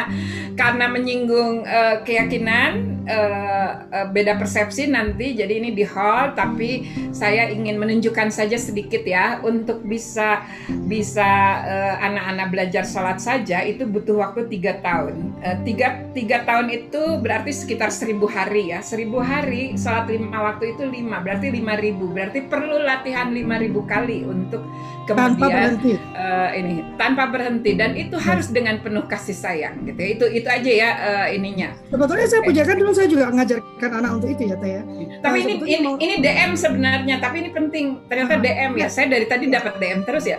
karena 0.55 0.85
menyinggung 0.87 1.67
eh, 1.67 1.99
keyakinan 2.07 3.03
eh, 3.03 3.71
eh, 3.91 4.07
beda 4.07 4.39
persepsi 4.39 4.87
nanti. 4.87 5.35
Jadi 5.35 5.53
ini 5.59 5.69
di 5.75 5.83
hall, 5.83 6.31
tapi 6.39 6.87
saya 7.11 7.51
ingin 7.51 7.75
menunjukkan 7.75 8.31
saja 8.31 8.55
sedikit 8.55 9.03
ya 9.03 9.43
untuk 9.43 9.83
bisa 9.83 10.43
bisa 10.87 11.29
anak-anak 11.99 12.47
belajar 12.51 12.83
sholat 12.87 13.19
saja 13.19 13.63
itu 13.67 13.83
butuh 13.83 14.23
waktu 14.23 14.47
tiga 14.47 14.79
tahun. 14.79 15.35
Tiga 15.67 16.07
tiga 16.15 16.47
tahun 16.47 16.71
itu 16.71 17.19
berarti 17.19 17.51
sekitar 17.51 17.91
seribu 17.91 18.27
hari 18.27 18.71
ya. 18.71 18.79
Seribu 18.79 19.19
hari 19.19 19.75
sholat 19.75 20.07
lima 20.07 20.53
waktu 20.53 20.75
itu 20.75 20.83
lima 20.87 21.19
berarti 21.19 21.51
lima 21.51 21.75
ribu. 21.75 22.07
Berarti 22.11 22.47
perlu 22.47 22.79
latihan 22.83 23.31
lima 23.35 23.59
ribu 23.59 23.83
kali 23.83 24.23
untuk 24.23 24.63
tanpa 25.07 25.47
kemudian 25.47 25.51
berhenti 25.79 25.93
eh, 26.37 26.51
ini 26.55 26.73
tanpa 26.95 27.25
berhenti 27.27 27.73
dan 27.73 27.93
itu 27.93 28.13
harus 28.17 28.47
dengan 28.47 28.77
penuh 28.77 29.03
kasih 29.03 29.33
sayang 29.33 29.81
gitu 29.83 29.97
ya. 29.97 30.09
Itu 30.11 30.25
itu 30.29 30.47
aja 30.47 30.71
ya 30.73 30.89
eh, 30.95 31.27
ininya. 31.33 31.69
sebetulnya 31.87 32.27
saya 32.27 32.41
punya 32.41 32.63
kan 32.63 32.75
dulu 32.75 32.91
saya 32.91 33.07
juga 33.07 33.25
mengajarkan 33.27 33.91
anak 33.95 34.11
untuk 34.13 34.29
itu 34.29 34.43
ya 34.45 34.55
teh 34.55 34.71
ya 34.71 34.83
Tapi 35.17 35.37
Nah, 35.37 35.43
ini 35.43 35.53
ini, 35.59 35.77
mau- 35.81 35.97
ini 35.97 36.15
DM 36.17 36.51
sebenarnya, 36.53 37.15
tapi 37.17 37.35
ini 37.39 37.49
penting. 37.51 37.85
Ternyata 38.05 38.33
Ah, 38.33 38.39
DM 38.39 38.71
ya. 38.73 38.79
ya. 38.79 38.87
Saya 38.87 39.07
dari 39.07 39.25
tadi 39.25 39.45
dapat 39.47 39.73
DM 39.75 39.99
terus 40.03 40.25
ya. 40.25 40.37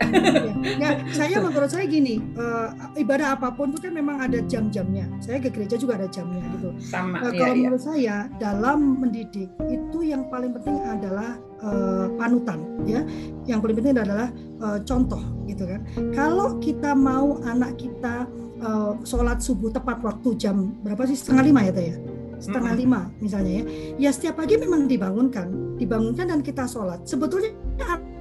Ya, 0.77 0.91
saya 1.11 1.37
menurut 1.45 1.67
saya 1.67 1.85
gini, 1.85 2.21
eh, 2.35 2.69
ibadah 2.97 3.35
apa 3.35 3.51
pun 3.51 3.71
itu 3.71 3.81
kan 3.81 3.93
memang 3.93 4.21
ada 4.21 4.39
jam-jamnya. 4.43 5.09
Saya 5.19 5.39
ke 5.39 5.49
gereja 5.49 5.75
juga 5.75 5.97
ada 5.97 6.07
jamnya 6.07 6.43
gitu. 6.53 6.71
Sama 6.79 7.21
ya, 7.21 7.31
kalau 7.33 7.45
ya. 7.49 7.61
menurut 7.65 7.83
saya 7.83 8.17
dalam 8.39 8.79
mendidik 8.99 9.51
itu 9.67 9.99
yang 10.05 10.27
paling 10.27 10.53
penting 10.53 10.77
adalah 10.81 11.39
eh, 11.63 12.07
panutan, 12.19 12.59
ya. 12.87 13.01
Yang 13.47 13.59
paling 13.65 13.77
penting 13.83 13.95
adalah 13.99 14.29
eh, 14.35 14.79
contoh, 14.85 15.23
gitu 15.47 15.65
kan. 15.65 15.81
Kalau 16.15 16.59
kita 16.59 16.93
mau 16.95 17.39
anak 17.47 17.79
kita 17.79 18.27
eh, 18.59 18.93
sholat 19.07 19.39
subuh 19.43 19.71
tepat 19.71 20.03
waktu 20.03 20.35
jam 20.39 20.75
berapa 20.83 21.07
sih 21.07 21.17
setengah 21.19 21.45
lima 21.49 21.61
ya 21.67 21.73
teh 21.75 21.87
ya? 21.95 21.97
Setengah 22.39 22.73
Mm-mm. 22.75 22.83
lima 22.87 23.01
misalnya 23.19 23.53
ya. 23.61 23.65
Ya 23.99 24.11
setiap 24.15 24.39
pagi 24.39 24.59
memang 24.59 24.87
dibangunkan, 24.87 25.79
dibangunkan 25.79 26.31
dan 26.31 26.41
kita 26.41 26.65
sholat. 26.71 27.03
Sebetulnya 27.05 27.55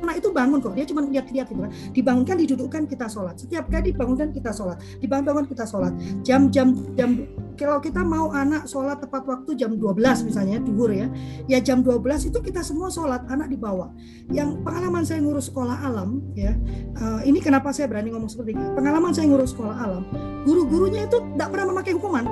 anak 0.01 0.22
itu 0.22 0.30
bangun 0.30 0.61
kok, 0.61 0.74
dia 0.78 0.86
cuma 0.86 1.01
lihat-lihat 1.05 1.47
gitu 1.49 1.61
kan. 1.65 1.72
Dibangunkan, 1.93 2.36
didudukkan 2.38 2.84
kita 2.89 3.05
sholat. 3.09 3.36
Setiap 3.38 3.68
kali 3.70 3.93
dibangunkan 3.93 4.30
kita 4.34 4.51
sholat, 4.53 4.78
dibangun 5.01 5.45
kita 5.45 5.65
sholat. 5.65 5.93
Jam-jam 6.22 6.74
jam 6.93 7.26
kalau 7.57 7.82
kita 7.82 8.05
mau 8.05 8.30
anak 8.30 8.70
sholat 8.70 9.01
tepat 9.01 9.26
waktu 9.26 9.57
jam 9.57 9.74
12 9.74 9.97
misalnya 10.30 10.61
duhur 10.61 10.93
ya, 10.93 11.09
ya 11.49 11.57
jam 11.57 11.82
12 11.82 12.30
itu 12.30 12.38
kita 12.38 12.61
semua 12.61 12.93
sholat, 12.93 13.26
anak 13.28 13.49
dibawa. 13.49 13.89
Yang 14.30 14.61
pengalaman 14.61 15.03
saya 15.03 15.20
ngurus 15.26 15.49
sekolah 15.49 15.82
alam 15.82 16.22
ya, 16.38 16.53
eh, 16.95 17.22
ini 17.26 17.41
kenapa 17.41 17.74
saya 17.74 17.89
berani 17.89 18.13
ngomong 18.13 18.30
seperti 18.30 18.53
ini. 18.53 18.63
Pengalaman 18.78 19.11
saya 19.11 19.26
ngurus 19.28 19.57
sekolah 19.57 19.74
alam, 19.74 20.05
guru-gurunya 20.45 21.09
itu 21.09 21.18
tidak 21.34 21.49
pernah 21.49 21.74
memakai 21.74 21.97
hukuman. 21.97 22.26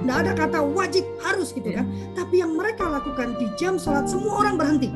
Tidak 0.00 0.16
ada 0.16 0.32
kata 0.32 0.58
wajib 0.64 1.04
harus 1.20 1.52
gitu 1.52 1.68
kan. 1.70 1.84
Tapi 2.16 2.40
yang 2.40 2.56
mereka 2.56 2.88
lakukan 2.88 3.36
di 3.36 3.46
jam 3.54 3.76
sholat 3.76 4.08
semua 4.08 4.40
orang 4.40 4.56
berhenti. 4.56 4.90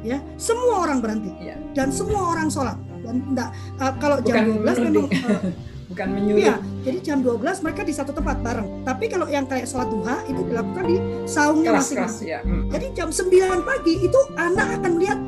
Ya, 0.00 0.16
semua 0.40 0.88
orang 0.88 1.04
berhenti 1.04 1.28
Iya. 1.38 1.60
dan 1.76 1.92
semua 1.92 2.32
orang 2.32 2.48
sholat. 2.48 2.76
Dan 3.04 3.20
enggak, 3.32 3.52
eh, 3.76 3.92
kalau 4.00 4.16
jam 4.24 4.48
Bukan 4.48 4.64
12 4.64 4.76
memang 4.88 5.06
eh, 5.12 5.40
Bukan 5.90 6.06
menyuruh. 6.14 6.38
Iya, 6.38 6.54
jadi 6.86 6.98
jam 7.02 7.18
12 7.20 7.66
mereka 7.66 7.82
di 7.82 7.90
satu 7.90 8.14
tempat 8.14 8.38
bareng. 8.40 8.86
Tapi 8.86 9.10
kalau 9.10 9.26
yang 9.26 9.44
kayak 9.44 9.66
sholat 9.66 9.90
duha 9.90 10.22
itu 10.30 10.40
dilakukan 10.46 10.84
di 10.86 10.96
saungnya 11.26 11.74
masing-masing. 11.74 12.30
ya. 12.30 12.40
Mm. 12.46 12.70
Jadi 12.70 12.86
jam 12.94 13.08
9 13.10 13.26
pagi 13.66 13.94
itu 14.06 14.20
anak 14.38 14.78
akan 14.80 14.90
melihat 14.96 15.18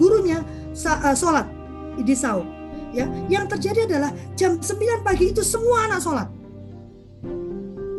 gurunya 0.00 0.40
eh, 0.72 1.16
sholat 1.16 1.46
di 2.00 2.14
saung. 2.16 2.48
Ya, 2.88 3.04
yang 3.28 3.44
terjadi 3.46 3.84
adalah 3.84 4.10
jam 4.32 4.56
9 4.58 5.04
pagi 5.04 5.30
itu 5.30 5.44
semua 5.44 5.86
anak 5.92 6.00
sholat. 6.00 6.26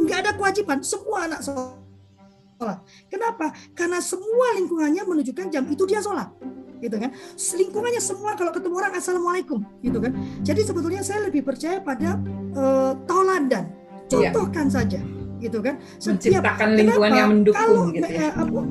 Nggak 0.10 0.20
ada 0.26 0.32
kewajiban, 0.34 0.78
semua 0.82 1.30
anak 1.30 1.46
sholat. 1.46 2.80
Kenapa? 3.08 3.54
Karena 3.72 4.02
semua 4.02 4.58
lingkungannya 4.58 5.06
menunjukkan 5.06 5.48
jam 5.54 5.64
itu 5.70 5.86
dia 5.86 6.02
sholat 6.02 6.34
gitu 6.80 6.96
kan 6.96 7.12
lingkungannya 7.60 8.00
semua 8.00 8.40
kalau 8.40 8.56
ketemu 8.56 8.80
orang 8.80 8.96
assalamualaikum 8.96 9.60
gitu 9.84 10.00
kan 10.00 10.16
jadi 10.48 10.64
sebetulnya 10.64 11.04
saya 11.04 11.28
lebih 11.28 11.44
percaya 11.44 11.84
pada 11.84 12.16
eh, 12.56 12.92
tauladan 13.04 13.68
Iya. 14.10 14.32
contohkan 14.34 14.72
saja 14.72 15.00
gitu 15.38 15.62
kan 15.62 15.78
Menciptakan 16.02 16.70
lingkungan 16.74 17.12
Kenapa? 17.12 17.20
yang 17.20 17.30
mendukung 17.30 17.60
Kalau, 17.62 17.84
gitu 17.94 18.10
ya. 18.10 18.26
eh, 18.26 18.32
apa, 18.32 18.62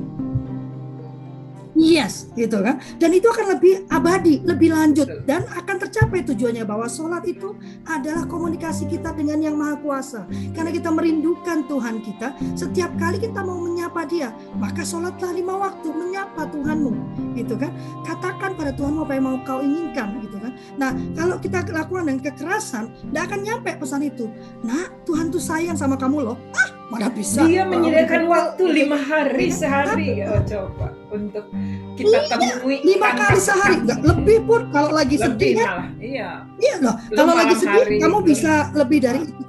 Yes, 1.79 2.27
gitu 2.35 2.59
kan. 2.59 2.83
Dan 2.99 3.15
itu 3.15 3.31
akan 3.31 3.55
lebih 3.55 3.87
abadi, 3.87 4.43
lebih 4.43 4.75
lanjut 4.75 5.23
dan 5.23 5.47
akan 5.47 5.79
tercapai 5.79 6.27
tujuannya 6.27 6.67
bahwa 6.67 6.91
sholat 6.91 7.23
itu 7.23 7.55
adalah 7.87 8.27
komunikasi 8.27 8.91
kita 8.91 9.15
dengan 9.15 9.39
Yang 9.39 9.55
Maha 9.55 9.75
Kuasa. 9.79 10.27
Karena 10.51 10.75
kita 10.75 10.91
merindukan 10.91 11.71
Tuhan 11.71 12.03
kita, 12.03 12.35
setiap 12.59 12.91
kali 12.99 13.23
kita 13.23 13.39
mau 13.39 13.63
menyapa 13.63 14.03
Dia, 14.11 14.35
maka 14.59 14.83
sholatlah 14.83 15.31
lima 15.31 15.55
waktu 15.55 15.87
menyapa 15.87 16.51
Tuhanmu, 16.51 16.91
gitu 17.39 17.55
kan. 17.55 17.71
Katakan 18.03 18.59
pada 18.59 18.75
Tuhanmu 18.75 19.07
apa 19.07 19.13
yang 19.15 19.25
mau 19.31 19.39
kau 19.47 19.63
inginkan, 19.63 20.19
gitu. 20.19 20.35
Nah, 20.75 20.91
kalau 21.11 21.35
kita 21.37 21.63
lakukan 21.65 22.05
dengan 22.05 22.21
kekerasan, 22.23 22.87
tidak 23.05 23.23
akan 23.27 23.39
nyampe 23.41 23.71
pesan 23.75 24.01
itu. 24.01 24.31
Nah, 24.61 24.87
Tuhan 25.03 25.27
tuh 25.27 25.39
sayang 25.39 25.75
sama 25.75 25.95
kamu 25.95 26.23
loh. 26.23 26.37
Ah, 26.51 26.69
mana 26.87 27.07
bisa? 27.09 27.43
Dia 27.43 27.63
menyediakan 27.63 28.25
waktu 28.25 28.63
gitu. 28.63 28.75
lima 28.75 28.97
hari 28.97 29.45
Iya. 29.45 29.55
sehari 29.55 30.09
oh, 30.23 30.41
coba 30.41 30.87
untuk 31.09 31.45
kita 31.93 32.17
temui 32.27 32.81
lima 32.81 33.09
kali 33.13 33.37
sehari 33.37 33.75
nggak 33.81 34.01
lebih 34.01 34.37
pun 34.43 34.61
kalau 34.69 34.89
lagi 34.89 35.15
lebih 35.15 35.25
sedih 35.27 35.53
kan 35.55 35.67
malah 35.69 35.87
iya 35.99 36.29
iya 36.57 36.75
loh 36.79 36.95
kalau 37.11 37.33
lagi 37.33 37.55
sedih 37.55 37.83
hari, 37.83 37.95
kamu 37.97 38.09
belum- 38.15 38.25
bisa 38.25 38.53
lebih 38.73 38.99
dari 38.99 39.19
itu 39.21 39.43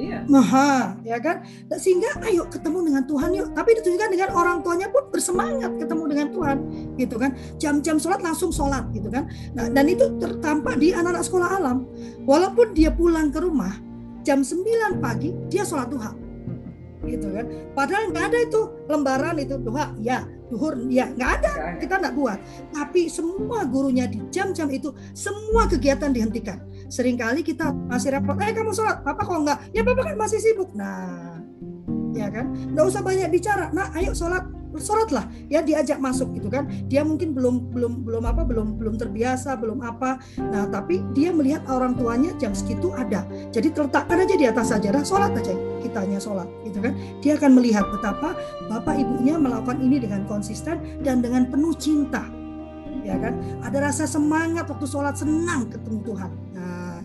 iya. 0.00 0.18
Maha, 0.24 0.96
ya 1.04 1.20
kan? 1.20 1.44
Nah, 1.68 1.76
sehingga 1.76 2.08
ayo 2.24 2.48
ketemu 2.48 2.88
dengan 2.88 3.02
Tuhan 3.04 3.30
yuk. 3.36 3.48
Tapi 3.52 3.70
ditunjukkan 3.76 4.10
dengan 4.16 4.30
orang 4.32 4.56
tuanya 4.64 4.88
pun 4.88 5.04
bersemangat 5.12 5.76
ketemu 5.76 6.04
dengan 6.08 6.26
Tuhan 6.32 6.56
gitu 6.96 7.16
kan? 7.20 7.30
Jam-jam 7.60 7.96
sholat 8.00 8.24
langsung 8.24 8.48
sholat 8.48 8.88
gitu 8.96 9.12
kan? 9.12 9.28
Nah, 9.52 9.68
dan 9.68 9.84
itu 9.86 10.08
tertampak 10.16 10.80
di 10.80 10.96
anak-anak 10.96 11.24
sekolah 11.28 11.48
alam. 11.60 11.84
Walaupun 12.24 12.72
dia 12.72 12.88
pulang 12.88 13.28
ke 13.28 13.44
rumah 13.44 13.76
jam 14.24 14.40
9 14.40 15.00
pagi 15.00 15.32
dia 15.52 15.64
sholat 15.68 15.92
duha 15.92 16.12
gitu 17.04 17.32
kan? 17.32 17.46
Padahal 17.72 18.12
nggak 18.12 18.24
ada 18.32 18.38
itu 18.44 18.60
lembaran 18.88 19.36
itu 19.40 19.56
duha 19.56 19.92
ya 20.00 20.24
duhur 20.50 20.76
ya 20.90 21.08
nggak 21.14 21.30
ada 21.40 21.50
Nggak 21.54 21.70
ada. 21.72 21.80
kita 21.80 21.94
nggak 22.02 22.14
buat. 22.18 22.38
Tapi 22.74 23.08
semua 23.08 23.64
gurunya 23.64 24.04
di 24.04 24.20
jam-jam 24.28 24.68
itu 24.68 24.92
semua 25.16 25.64
kegiatan 25.70 26.12
dihentikan 26.12 26.60
sering 26.90 27.14
kali 27.14 27.46
kita 27.46 27.70
masih 27.86 28.18
repot 28.18 28.34
eh 28.42 28.50
kamu 28.50 28.74
sholat 28.74 29.06
papa 29.06 29.22
kok 29.22 29.38
enggak? 29.46 29.58
Ya 29.70 29.86
papa 29.86 30.02
kan 30.02 30.18
masih 30.18 30.42
sibuk. 30.42 30.74
Nah 30.74 31.38
ya 32.10 32.26
kan? 32.28 32.50
Nggak 32.74 32.84
usah 32.90 33.00
banyak 33.00 33.30
bicara. 33.30 33.70
Nah 33.70 33.94
ayo 33.94 34.10
sholat 34.10 34.42
sholatlah. 34.74 35.26
Ya 35.46 35.62
diajak 35.62 36.02
masuk 36.02 36.34
gitu 36.34 36.50
kan? 36.50 36.66
Dia 36.90 37.06
mungkin 37.06 37.30
belum 37.30 37.70
belum 37.70 38.02
belum 38.02 38.22
apa 38.26 38.42
belum 38.42 38.74
belum 38.74 38.98
terbiasa 38.98 39.54
belum 39.58 39.86
apa. 39.86 40.18
Nah 40.42 40.66
tapi 40.66 41.02
dia 41.14 41.30
melihat 41.30 41.62
orang 41.70 41.94
tuanya 41.94 42.34
jam 42.42 42.50
segitu 42.50 42.90
ada. 42.94 43.22
Jadi 43.54 43.70
terletakkan 43.70 44.26
aja 44.26 44.34
di 44.34 44.46
atas 44.50 44.74
sajadah 44.74 45.02
sholat 45.06 45.30
aja 45.38 45.54
kitanya 45.80 46.18
sholat 46.18 46.50
gitu 46.66 46.82
kan? 46.82 46.92
Dia 47.22 47.38
akan 47.38 47.50
melihat 47.54 47.86
betapa 47.88 48.34
bapak 48.66 48.98
ibunya 48.98 49.38
melakukan 49.38 49.78
ini 49.78 50.02
dengan 50.02 50.26
konsisten 50.26 51.02
dan 51.06 51.22
dengan 51.22 51.46
penuh 51.46 51.74
cinta 51.78 52.26
ya 53.06 53.14
kan? 53.16 53.38
Ada 53.62 53.78
rasa 53.90 54.04
semangat 54.10 54.66
waktu 54.66 54.86
sholat 54.86 55.14
senang 55.18 55.70
ketemu 55.70 56.02
Tuhan 56.04 56.30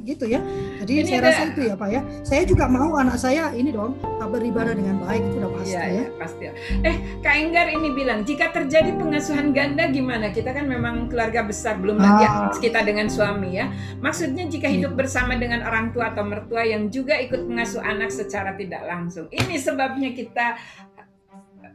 gitu 0.06 0.30
ya 0.30 0.39
jadi 0.80 0.91
Ini 1.01 1.03
saya 1.03 1.20
ada- 1.20 1.30
rasa 1.34 1.43
itu 1.49 1.62
ya 1.66 1.76
pak 1.76 1.89
ya 1.89 2.01
saya 2.22 2.41
juga 2.45 2.66
mau 2.70 2.93
anak 2.95 3.18
saya 3.18 3.49
ini 3.51 3.74
dong 3.74 3.97
beribadah 4.26 4.74
dengan 4.74 5.01
baik 5.01 5.22
itu 5.22 5.36
udah 5.38 5.51
pasti 5.53 5.64
Iya, 5.66 5.82
ya 5.82 5.89
iya, 5.91 6.06
pasti. 6.18 6.43
Eh, 6.82 6.95
Kak 7.22 7.36
Enggar 7.36 7.68
ini 7.68 7.89
bilang, 7.89 8.20
jika 8.22 8.49
terjadi 8.49 8.93
pengasuhan 8.93 9.49
ganda 9.49 9.86
gimana? 9.88 10.30
Kita 10.30 10.49
kan 10.49 10.66
memang 10.66 11.08
keluarga 11.08 11.41
besar, 11.41 11.78
belum 11.78 11.95
lagi 11.95 12.26
Ah. 12.26 12.49
kita 12.51 12.82
dengan 12.82 13.06
suami 13.08 13.56
ya. 13.56 13.70
Maksudnya 13.97 14.45
jika 14.45 14.66
hidup 14.66 14.93
bersama 14.93 15.38
dengan 15.38 15.62
orang 15.62 15.89
tua 15.89 16.12
atau 16.12 16.22
mertua 16.22 16.66
yang 16.66 16.89
juga 16.89 17.16
ikut 17.16 17.45
mengasuh 17.45 17.80
anak 17.80 18.10
secara 18.10 18.53
tidak 18.53 18.82
langsung. 18.84 19.30
Ini 19.30 19.56
sebabnya 19.56 20.10
kita 20.12 20.58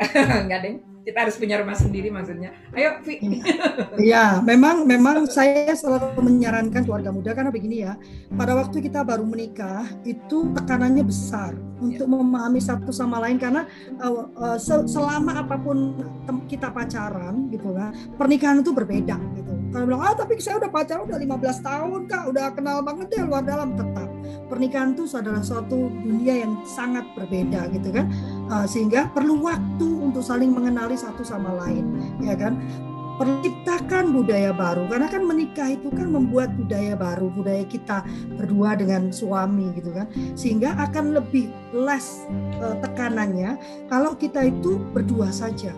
enggak 0.44 0.60
deng. 0.60 0.76
Kita 1.00 1.18
harus 1.26 1.36
punya 1.40 1.56
rumah 1.60 1.76
sendiri 1.76 2.12
maksudnya. 2.12 2.52
Ayo, 2.76 3.00
Vi. 3.04 3.40
Iya, 4.00 4.44
memang 4.44 4.84
memang 4.84 5.24
saya 5.28 5.72
selalu 5.72 6.20
menyarankan 6.20 6.84
keluarga 6.84 7.10
muda 7.12 7.32
karena 7.32 7.48
begini 7.48 7.76
ya. 7.84 7.96
Pada 8.36 8.52
waktu 8.56 8.84
kita 8.84 9.04
baru 9.04 9.24
menikah 9.24 9.88
itu 10.04 10.52
tekanannya 10.52 11.04
besar 11.04 11.56
untuk 11.80 12.04
memahami 12.04 12.60
satu 12.60 12.92
sama 12.92 13.20
lain 13.24 13.40
karena 13.40 13.64
uh, 14.04 14.28
uh, 14.36 14.58
selama 14.60 15.40
apa 15.40 15.56
pun 15.56 15.96
kita 16.44 16.68
pacaran 16.68 17.48
gitu 17.48 17.72
kan, 17.72 17.96
pernikahan 18.20 18.60
itu 18.60 18.72
berbeda 18.76 19.16
gitu. 19.40 19.52
Kalau 19.70 19.84
bilang, 19.86 20.02
"Ah, 20.04 20.14
tapi 20.18 20.36
saya 20.42 20.60
udah 20.60 20.70
pacaran 20.70 21.08
udah 21.08 21.18
15 21.18 21.58
tahun, 21.64 22.00
Kak, 22.10 22.24
udah 22.34 22.46
kenal 22.52 22.84
banget 22.84 23.08
ya 23.16 23.22
luar 23.24 23.44
dalam." 23.46 23.72
Tetap 23.78 24.09
pernikahan 24.50 24.98
itu 24.98 25.06
adalah 25.14 25.40
suatu 25.40 25.88
dunia 25.88 26.42
yang 26.42 26.60
sangat 26.66 27.06
berbeda 27.14 27.70
gitu 27.70 27.94
kan. 27.94 28.10
Uh, 28.50 28.66
sehingga 28.66 29.06
perlu 29.14 29.38
waktu 29.40 29.86
untuk 29.86 30.26
saling 30.26 30.50
mengenali 30.50 30.98
satu 30.98 31.22
sama 31.22 31.54
lain, 31.62 31.86
ya 32.18 32.34
kan? 32.34 32.58
Perciptakan 33.20 34.16
budaya 34.16 34.48
baru 34.48 34.88
karena 34.88 35.04
kan 35.12 35.28
menikah 35.28 35.76
itu 35.76 35.92
kan 35.92 36.08
membuat 36.08 36.56
budaya 36.56 36.96
baru 36.96 37.28
budaya 37.28 37.68
kita 37.68 38.00
berdua 38.40 38.80
dengan 38.80 39.12
suami 39.12 39.76
gitu 39.76 39.92
kan 39.92 40.08
sehingga 40.32 40.72
akan 40.88 41.20
lebih 41.20 41.52
less 41.76 42.24
uh, 42.64 42.80
tekanannya 42.80 43.60
kalau 43.92 44.16
kita 44.16 44.48
itu 44.48 44.80
berdua 44.96 45.28
saja 45.28 45.68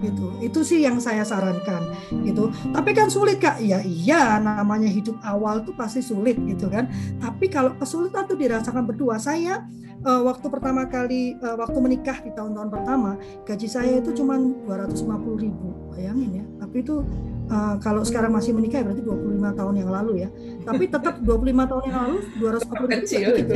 gitu. 0.00 0.32
Itu 0.44 0.60
sih 0.62 0.84
yang 0.84 1.00
saya 1.00 1.24
sarankan 1.24 1.92
gitu. 2.24 2.52
Tapi 2.72 2.90
kan 2.92 3.08
sulit 3.08 3.40
kak. 3.40 3.60
Ya 3.62 3.80
iya 3.82 4.36
namanya 4.40 4.88
hidup 4.88 5.16
awal 5.24 5.64
tuh 5.64 5.72
pasti 5.76 6.04
sulit 6.04 6.36
gitu 6.44 6.68
kan. 6.68 6.88
Tapi 7.20 7.48
kalau 7.48 7.72
kesulitan 7.78 8.28
tuh 8.28 8.36
dirasakan 8.36 8.84
berdua. 8.84 9.16
Saya 9.16 9.64
uh, 10.04 10.22
waktu 10.26 10.46
pertama 10.52 10.84
kali 10.86 11.36
uh, 11.40 11.56
waktu 11.56 11.78
menikah 11.80 12.18
di 12.20 12.30
tahun-tahun 12.36 12.68
pertama 12.68 13.16
gaji 13.48 13.68
saya 13.68 13.98
itu 14.00 14.12
cuma 14.12 14.36
250 14.36 15.44
ribu. 15.44 15.68
Bayangin 15.92 16.42
ya. 16.42 16.44
Tapi 16.60 16.84
itu 16.84 17.00
Uh, 17.46 17.78
kalau 17.78 18.02
sekarang 18.02 18.34
masih 18.34 18.50
menikah 18.50 18.82
ya 18.82 18.90
berarti 18.90 19.06
25 19.06 19.58
tahun 19.58 19.74
yang 19.78 19.90
lalu 19.94 20.12
ya. 20.26 20.28
Tapi 20.66 20.84
tetap 20.90 21.22
25 21.22 21.70
tahun 21.70 21.82
yang 21.86 21.98
lalu 22.02 22.16
250 22.42 23.02
kecil 23.06 23.28
itu. 23.38 23.54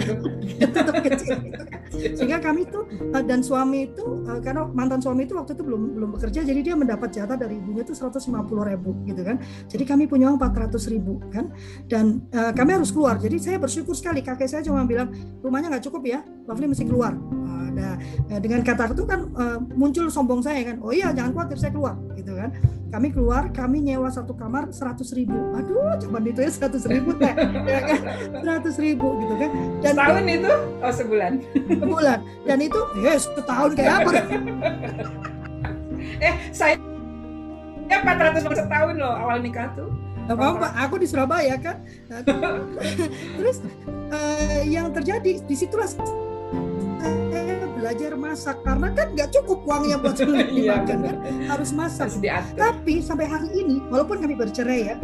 tetap 0.63 0.95
kecil. 1.03 1.37
Sehingga 1.91 2.39
kami 2.39 2.71
tuh 2.71 2.87
uh, 3.11 3.23
dan 3.27 3.43
suami 3.43 3.91
itu 3.91 4.23
uh, 4.31 4.39
karena 4.39 4.71
mantan 4.71 5.03
suami 5.03 5.27
itu 5.27 5.35
waktu 5.35 5.59
itu 5.59 5.67
belum 5.67 5.99
belum 5.99 6.09
bekerja 6.15 6.47
jadi 6.47 6.61
dia 6.63 6.75
mendapat 6.79 7.11
jatah 7.11 7.35
dari 7.35 7.59
ibunya 7.59 7.83
itu 7.83 7.91
150 7.91 8.31
ribu 8.47 8.95
gitu 9.11 9.23
kan. 9.27 9.43
Jadi 9.67 9.83
kami 9.83 10.07
punya 10.07 10.31
uang 10.31 10.39
400 10.39 10.95
ribu 10.95 11.19
kan. 11.35 11.51
Dan 11.91 12.23
uh, 12.31 12.55
kami 12.55 12.79
harus 12.79 12.95
keluar. 12.95 13.19
Jadi 13.19 13.43
saya 13.43 13.59
bersyukur 13.59 13.99
sekali 13.99 14.23
kakek 14.23 14.47
saya 14.47 14.63
cuma 14.63 14.87
bilang 14.87 15.11
rumahnya 15.43 15.67
nggak 15.67 15.91
cukup 15.91 16.07
ya, 16.07 16.23
Lovely 16.47 16.71
mesti 16.71 16.87
keluar. 16.87 17.19
Nah, 17.71 17.95
dengan 18.43 18.67
kata 18.67 18.91
itu 18.91 19.07
kan 19.07 19.31
uh, 19.39 19.59
muncul 19.79 20.11
sombong 20.11 20.43
saya 20.43 20.75
kan. 20.75 20.83
Oh 20.83 20.91
iya 20.91 21.15
jangan 21.15 21.35
khawatir 21.35 21.59
saya 21.59 21.71
keluar 21.75 21.95
gitu 22.19 22.35
kan 22.35 22.51
kami 22.91 23.09
keluar 23.15 23.47
kami 23.55 23.87
nyewa 23.87 24.11
satu 24.11 24.35
kamar 24.35 24.75
seratus 24.75 25.15
ribu. 25.15 25.39
Aduh 25.55 25.95
cuma 26.03 26.19
itu 26.23 26.43
ya 26.43 26.51
seratus 26.51 26.85
ribu 26.91 27.15
teh. 27.15 27.31
Ya 27.65 27.81
kan? 27.87 28.01
seratus 28.43 28.77
ribu 28.83 29.15
gitu 29.23 29.35
kan? 29.39 29.51
Dan 29.79 29.95
setahun 29.95 30.25
itu? 30.27 30.55
Oh 30.83 30.93
sebulan. 30.93 31.33
Sebulan. 31.55 32.19
Dan 32.45 32.59
itu 32.59 32.81
ya 32.99 33.15
setahun 33.15 33.71
kayak 33.79 33.95
apa? 34.03 34.13
Eh 36.19 36.35
saya 36.51 36.75
ya 37.87 37.99
400 38.03 38.43
setahun 38.43 38.95
loh 38.99 39.15
awal 39.15 39.39
nikah 39.39 39.71
tuh. 39.79 39.91
Apa 40.31 40.55
apa 40.55 40.69
aku 40.87 41.03
di 41.03 41.07
Surabaya 41.11 41.59
kan? 41.59 41.83
Nah, 42.07 42.23
terus 43.35 43.67
uh, 44.15 44.63
yang 44.63 44.95
terjadi 44.95 45.43
di 45.43 45.55
situlah 45.59 45.91
belajar 47.81 48.13
masak 48.13 48.57
karena 48.61 48.89
kan 48.93 49.07
nggak 49.17 49.31
cukup 49.33 49.59
uangnya 49.65 49.97
buat 49.97 50.21
beli 50.29 50.69
iya, 50.69 50.85
kan? 50.85 51.01
harus 51.49 51.71
masak. 51.73 52.13
Harus 52.13 52.21
Tapi 52.55 53.01
sampai 53.01 53.27
hari 53.27 53.49
ini 53.57 53.81
walaupun 53.89 54.21
kami 54.21 54.37
bercerai 54.37 54.95
ya, 54.95 54.97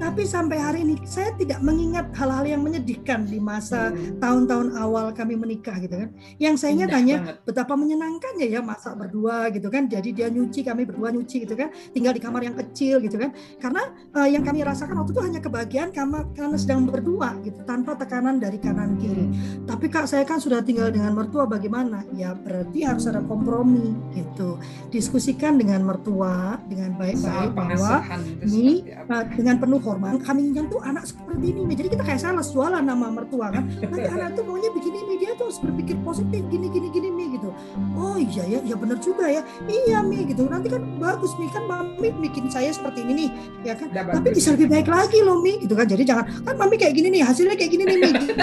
tapi 0.00 0.24
sampai 0.24 0.56
hari 0.56 0.80
ini 0.80 0.96
saya 1.04 1.36
tidak 1.36 1.60
mengingat 1.60 2.08
hal-hal 2.16 2.48
yang 2.48 2.64
menyedihkan 2.64 3.28
di 3.28 3.36
masa 3.36 3.92
hmm. 3.92 4.16
tahun-tahun 4.16 4.72
awal 4.80 5.12
kami 5.12 5.36
menikah 5.36 5.76
gitu 5.76 5.92
kan. 5.92 6.08
Yang 6.40 6.54
saya 6.64 6.70
ingat 6.72 6.90
hanya 6.96 7.16
betapa 7.44 7.76
menyenangkannya 7.76 8.48
ya 8.48 8.64
masak 8.64 8.96
berdua 8.96 9.52
gitu 9.52 9.68
kan. 9.68 9.92
Jadi 9.92 10.16
dia 10.16 10.32
nyuci, 10.32 10.64
kami 10.64 10.88
berdua 10.88 11.12
nyuci 11.12 11.44
gitu 11.44 11.52
kan. 11.52 11.68
Tinggal 11.92 12.16
di 12.16 12.22
kamar 12.24 12.40
yang 12.48 12.56
kecil 12.56 13.04
gitu 13.04 13.20
kan. 13.20 13.36
Karena 13.60 13.92
uh, 14.16 14.24
yang 14.24 14.40
kami 14.40 14.64
rasakan 14.64 15.04
waktu 15.04 15.12
itu 15.12 15.20
hanya 15.20 15.40
kebahagiaan 15.44 15.90
karena 15.92 16.24
karena 16.32 16.56
sedang 16.56 16.88
berdua 16.88 17.36
gitu 17.44 17.60
tanpa 17.68 17.92
tekanan 18.00 18.40
dari 18.40 18.56
kanan 18.56 18.96
kiri. 18.96 19.28
Tapi 19.68 19.86
Kak 19.92 20.08
saya 20.08 20.24
kan 20.24 20.40
sudah 20.40 20.64
tinggal 20.64 20.88
dengan 20.88 21.12
mertua 21.12 21.44
bagaimana? 21.44 22.08
Ya 22.16 22.32
berarti 22.32 22.88
harus 22.88 23.04
ada 23.04 23.20
kompromi 23.20 23.92
gitu. 24.16 24.56
Diskusikan 24.88 25.60
dengan 25.60 25.84
mertua 25.84 26.56
dengan 26.64 26.96
baik-baik 26.96 27.52
bahwa 27.52 28.00
ini 28.48 28.88
uh, 29.04 29.28
dengan 29.28 29.60
penuh 29.60 29.89
hormat 29.90 30.22
kami 30.22 30.54
tuh 30.54 30.80
anak 30.86 31.04
seperti 31.08 31.50
ini 31.50 31.74
jadi 31.74 31.88
kita 31.96 32.04
kayak 32.06 32.20
salah 32.20 32.44
jualan 32.44 32.84
nama 32.84 33.06
mertua 33.08 33.48
kan? 33.48 33.64
Nanti 33.80 34.08
anak 34.14 34.36
tuh 34.36 34.44
maunya 34.44 34.70
begini 34.74 34.98
mi 35.08 35.14
dia 35.16 35.32
tuh 35.38 35.48
harus 35.48 35.58
berpikir 35.62 35.96
positif 36.04 36.42
gini 36.52 36.68
gini 36.68 36.88
gini 36.92 37.08
mi 37.08 37.24
gitu. 37.38 37.48
Oh 37.96 38.20
iya 38.20 38.44
ya 38.44 38.60
ya 38.60 38.76
benar 38.76 38.98
juga 39.00 39.26
ya. 39.30 39.42
Iya 39.64 40.04
mi 40.04 40.28
gitu. 40.28 40.44
Nanti 40.44 40.68
kan 40.68 40.82
bagus 41.00 41.32
mi. 41.40 41.48
Kan 41.50 41.64
mami 41.66 42.12
bikin 42.20 42.52
saya 42.52 42.70
seperti 42.70 43.02
ini 43.06 43.12
nih 43.14 43.28
ya 43.64 43.74
kan? 43.74 43.88
Udah 43.90 44.04
tapi 44.20 44.28
bisa 44.36 44.52
lebih 44.54 44.68
baik 44.68 44.88
lagi 44.92 45.18
loh 45.24 45.40
mi 45.40 45.56
gitu 45.62 45.72
kan? 45.72 45.86
Jadi 45.88 46.02
jangan 46.04 46.24
kan 46.44 46.54
mami 46.60 46.76
kayak 46.76 46.94
gini 46.94 47.08
nih 47.10 47.22
hasilnya 47.24 47.56
kayak 47.56 47.70
gini 47.72 47.84
nih 47.86 47.96
mi 47.98 48.10
gitu. 48.12 48.34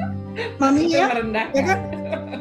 mami 0.62 0.82
ya 0.92 1.06
ya 1.50 1.62
kan? 1.64 1.78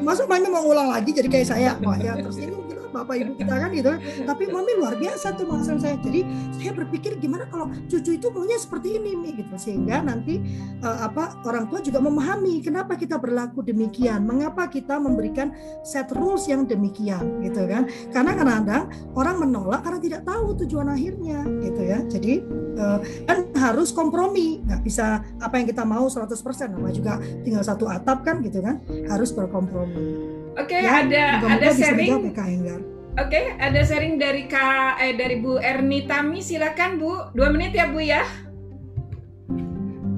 Masuk 0.05 0.29
mami 0.29 0.47
mau 0.51 0.63
ulang 0.67 0.93
lagi 0.93 1.09
jadi 1.09 1.27
kayak 1.31 1.47
saya 1.47 1.71
wah 1.81 1.97
ya 1.97 2.13
terus 2.19 2.37
ini 2.37 2.64
bapak 2.95 3.15
ibu 3.19 3.33
kita 3.35 3.53
kan 3.59 3.69
gitu. 3.75 3.91
Tapi 4.23 4.43
mami 4.47 4.71
luar 4.79 4.95
biasa 4.95 5.35
tuh 5.35 5.43
maksud 5.43 5.83
saya. 5.83 5.99
Jadi 5.99 6.23
saya 6.55 6.71
berpikir 6.71 7.19
gimana 7.19 7.43
kalau 7.51 7.67
cucu 7.91 8.15
itu 8.15 8.27
maunya 8.31 8.55
seperti 8.55 8.95
ini 8.95 9.11
mi 9.19 9.35
gitu. 9.35 9.51
Sehingga 9.59 9.99
nanti 9.99 10.39
uh, 10.79 11.11
apa 11.11 11.43
orang 11.43 11.67
tua 11.67 11.83
juga 11.83 11.99
memahami 11.99 12.63
kenapa 12.63 12.95
kita 12.95 13.19
berlaku 13.19 13.59
demikian. 13.65 14.23
Mengapa 14.23 14.71
kita 14.71 14.95
memberikan 14.95 15.51
set 15.83 16.07
rules 16.15 16.47
yang 16.47 16.63
demikian 16.63 17.43
gitu 17.43 17.67
kan. 17.67 17.91
Karena 18.15 18.31
kadang-kadang 18.37 18.83
orang 19.17 19.35
menolak 19.43 19.83
karena 19.83 19.99
tidak 19.99 20.21
tahu 20.23 20.55
tujuan 20.63 20.87
akhirnya 20.87 21.43
gitu 21.59 21.81
ya. 21.83 21.99
Jadi 22.07 22.33
uh, 22.79 22.99
kan 23.27 23.37
harus 23.59 23.91
kompromi. 23.91 24.63
Nggak 24.63 24.81
bisa 24.85 25.19
apa 25.43 25.59
yang 25.59 25.67
kita 25.67 25.83
mau 25.83 26.07
100% 26.07 26.31
nama 26.71 26.89
juga 26.93 27.19
tinggal 27.43 27.63
satu 27.65 27.91
atap 27.91 28.23
kan 28.23 28.39
gitu 28.39 28.63
kan. 28.63 28.79
Harus 29.09 29.35
berkompromi 29.35 30.34
Oke, 30.55 30.71
okay, 30.71 30.87
ya, 30.87 31.03
ada 31.03 31.23
ada 31.51 31.67
sharing. 31.75 32.31
Ya, 32.31 32.79
Oke, 33.19 33.27
okay, 33.27 33.45
ada 33.59 33.79
sharing 33.83 34.15
dari 34.15 34.47
Kak 34.47 35.03
eh 35.03 35.11
dari 35.19 35.43
Bu 35.43 35.59
Erni 35.59 36.07
Tami. 36.07 36.39
Silakan 36.39 36.95
Bu, 36.95 37.11
dua 37.35 37.51
menit 37.51 37.75
ya 37.75 37.91
Bu 37.91 37.99
ya. 37.99 38.23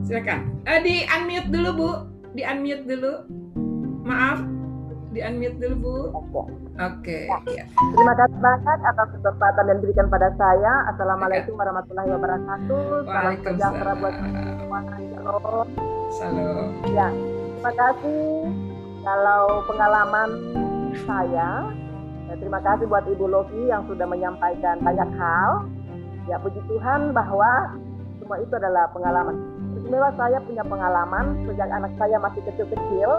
Silakan. 0.06 0.62
Eh, 0.70 0.80
di 0.86 0.96
unmute 1.10 1.50
dulu 1.50 1.70
Bu, 1.74 1.90
di 2.38 2.46
unmute 2.46 2.86
dulu. 2.86 3.14
Maaf, 4.06 4.46
di 5.10 5.26
unmute 5.26 5.58
dulu 5.58 5.76
Bu. 5.82 5.96
Oke. 6.78 7.26
Okay, 7.26 7.58
ya. 7.58 7.66
Terima 7.98 8.14
kasih 8.14 8.38
banyak 8.38 8.80
atas 8.94 9.08
kesempatan 9.18 9.64
yang 9.74 9.78
diberikan 9.82 10.06
pada 10.06 10.30
saya. 10.38 10.74
Assalamualaikum 10.94 11.58
warahmatullahi 11.58 12.10
wabarakatuh. 12.14 13.10
Salam 13.10 13.36
sejahtera 13.42 13.92
buat 13.98 14.14
semua. 14.22 14.80
Salam. 16.14 16.70
Ya, 16.94 17.10
terima 17.10 17.72
kasih 17.74 18.67
kalau 19.04 19.64
pengalaman 19.66 20.30
saya, 21.06 21.70
ya 22.30 22.36
terima 22.40 22.60
kasih 22.62 22.86
buat 22.90 23.06
Ibu 23.06 23.26
Loki 23.30 23.62
yang 23.70 23.86
sudah 23.86 24.08
menyampaikan 24.10 24.82
banyak 24.82 25.10
hal. 25.18 25.70
Ya 26.28 26.36
puji 26.42 26.60
Tuhan 26.68 27.16
bahwa 27.16 27.80
semua 28.20 28.38
itu 28.44 28.54
adalah 28.58 28.92
pengalaman. 28.92 29.36
Istimewa 29.80 30.12
saya 30.20 30.38
punya 30.44 30.64
pengalaman 30.68 31.48
sejak 31.48 31.70
anak 31.72 31.92
saya 31.96 32.18
masih 32.20 32.42
kecil-kecil. 32.44 33.10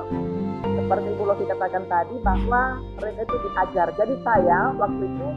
Seperti 0.58 1.08
Ibu 1.16 1.24
Loki 1.24 1.44
katakan 1.48 1.84
tadi 1.88 2.14
bahwa 2.20 2.82
mereka 2.98 3.24
itu 3.24 3.36
diajar. 3.48 3.88
Jadi 3.96 4.14
saya 4.26 4.74
waktu 4.76 5.02
itu 5.06 5.28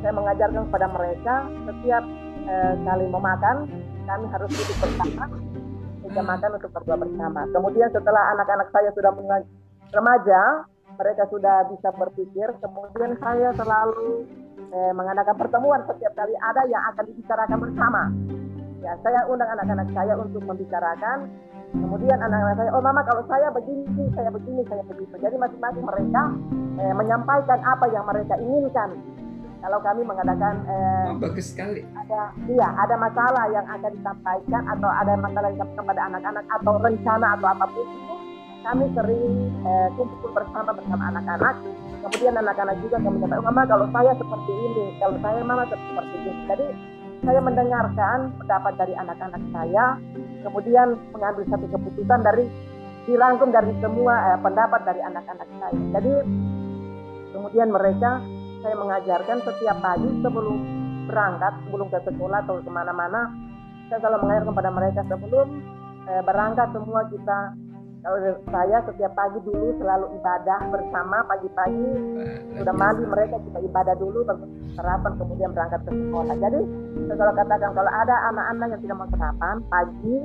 saya 0.00 0.12
mengajarkan 0.14 0.62
kepada 0.70 0.86
mereka 0.92 1.34
setiap 1.66 2.04
eh, 2.46 2.74
kali 2.86 3.06
memakan 3.10 3.56
kami 4.06 4.26
harus 4.32 4.50
duduk 4.50 4.76
bersama 4.80 5.26
meja 6.10 6.22
makan 6.26 6.50
untuk 6.58 6.70
berdua 6.74 6.96
bersama. 6.98 7.40
Kemudian 7.54 7.88
setelah 7.94 8.34
anak-anak 8.34 8.68
saya 8.74 8.90
sudah 8.98 9.14
remaja 9.90 10.66
mereka 10.98 11.24
sudah 11.30 11.66
bisa 11.70 11.88
berpikir 11.96 12.48
kemudian 12.60 13.16
saya 13.22 13.54
selalu 13.56 14.26
eh, 14.70 14.92
mengadakan 14.94 15.36
pertemuan 15.38 15.80
setiap 15.86 16.12
kali 16.14 16.34
ada 16.38 16.62
yang 16.68 16.82
akan 16.94 17.04
dibicarakan 17.08 17.58
bersama. 17.58 18.02
Ya 18.80 18.96
saya 19.04 19.28
undang 19.28 19.50
anak-anak 19.52 19.88
saya 19.92 20.14
untuk 20.16 20.40
membicarakan. 20.44 21.28
Kemudian 21.70 22.18
anak-anak 22.18 22.56
saya 22.58 22.70
oh 22.74 22.82
mama 22.82 23.06
kalau 23.06 23.22
saya 23.30 23.46
begini 23.54 24.10
saya 24.12 24.30
begini 24.32 24.62
saya 24.66 24.82
begitu. 24.84 25.14
Jadi 25.20 25.36
masing-masing 25.38 25.84
mereka 25.84 26.22
eh, 26.80 26.94
menyampaikan 26.96 27.58
apa 27.62 27.86
yang 27.92 28.04
mereka 28.04 28.34
inginkan. 28.40 28.90
Kalau 29.60 29.78
kami 29.84 30.02
mengadakan 30.08 30.54
eh, 30.64 31.12
oh, 31.12 31.20
bagus 31.20 31.52
sekali. 31.52 31.84
ada 31.92 32.32
iya 32.48 32.68
ada 32.80 32.96
masalah 32.96 33.44
yang 33.52 33.66
akan 33.68 33.92
disampaikan 33.92 34.62
atau 34.64 34.88
ada 34.88 35.12
masalah 35.20 35.48
yang 35.52 35.60
disampaikan 35.60 35.84
kepada 35.84 36.02
anak-anak 36.08 36.44
atau 36.48 36.72
rencana 36.80 37.26
atau 37.36 37.46
apa 37.52 37.64
pun 37.68 37.86
itu 37.86 38.19
kami 38.60 38.84
sering 38.92 39.24
eh, 39.64 39.88
kumpul 39.96 40.30
bersama 40.32 40.70
bersama 40.76 41.04
anak-anak. 41.12 41.54
Kemudian 42.00 42.34
anak-anak 42.40 42.76
juga 42.80 42.96
kami 42.96 43.16
katakan, 43.20 43.44
mama 43.44 43.62
kalau 43.68 43.86
saya 43.92 44.12
seperti 44.16 44.52
ini, 44.52 44.84
kalau 44.96 45.16
saya 45.20 45.40
mama 45.44 45.64
seperti 45.68 46.16
ini. 46.24 46.32
Jadi 46.48 46.66
saya 47.20 47.40
mendengarkan 47.44 48.18
pendapat 48.40 48.72
dari 48.80 48.94
anak-anak 48.96 49.42
saya, 49.52 49.84
kemudian 50.40 50.96
mengambil 51.12 51.44
satu 51.52 51.66
keputusan 51.68 52.20
dari 52.24 52.44
dirangkum 53.04 53.48
dari 53.52 53.72
semua 53.80 54.14
eh, 54.32 54.38
pendapat 54.40 54.80
dari 54.88 55.00
anak-anak 55.04 55.48
saya. 55.60 55.80
Jadi 55.96 56.12
kemudian 57.36 57.68
mereka 57.72 58.20
saya 58.60 58.76
mengajarkan 58.76 59.38
setiap 59.44 59.76
pagi 59.80 60.08
sebelum 60.20 60.56
berangkat, 61.08 61.52
sebelum 61.66 61.86
ke 61.88 61.98
sekolah 62.04 62.38
atau 62.44 62.60
ke 62.60 62.70
mana-mana, 62.70 63.32
saya 63.88 63.98
selalu 64.04 64.28
mengajarkan 64.28 64.50
kepada 64.52 64.70
mereka 64.70 65.00
sebelum 65.08 65.48
eh, 66.08 66.22
berangkat 66.24 66.68
semua 66.76 67.00
kita 67.08 67.38
kalau 68.00 68.18
saya 68.48 68.78
setiap 68.88 69.12
pagi 69.12 69.38
dulu 69.44 69.76
selalu 69.76 70.06
ibadah 70.16 70.60
bersama 70.72 71.20
pagi-pagi. 71.28 71.88
Sudah 72.56 72.74
mandi 72.74 73.04
mereka 73.04 73.36
kita 73.44 73.58
ibadah 73.60 73.94
dulu 74.00 74.24
sarapan 74.72 75.12
kemudian 75.20 75.52
berangkat 75.52 75.84
ke 75.84 75.92
sekolah. 75.92 76.34
Jadi 76.40 76.60
selalu 77.12 77.32
katakan 77.36 77.70
kalau 77.76 77.92
ada 77.92 78.16
anak-anak 78.32 78.66
yang 78.72 78.80
tidak 78.80 78.96
mau 78.96 79.08
sarapan 79.12 79.56
pagi 79.68 80.18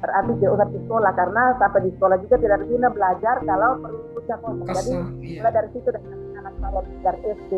berarti 0.00 0.32
dia 0.40 0.48
usah 0.52 0.68
di 0.68 0.78
sekolah. 0.84 1.12
Karena 1.16 1.42
sampai 1.56 1.80
di 1.88 1.90
sekolah 1.96 2.16
juga 2.20 2.36
tidak 2.36 2.58
guna 2.68 2.88
belajar 2.92 3.34
kalau 3.48 3.70
perutnya 3.80 4.36
kosong 4.44 4.68
jadi 4.68 4.92
iya. 5.24 5.40
mulai 5.40 5.52
dari 5.56 5.68
situ 5.72 5.88
dari 5.88 6.08
anak 6.36 6.54
saya 6.60 6.80
dari 7.00 7.20
SD 7.32 7.52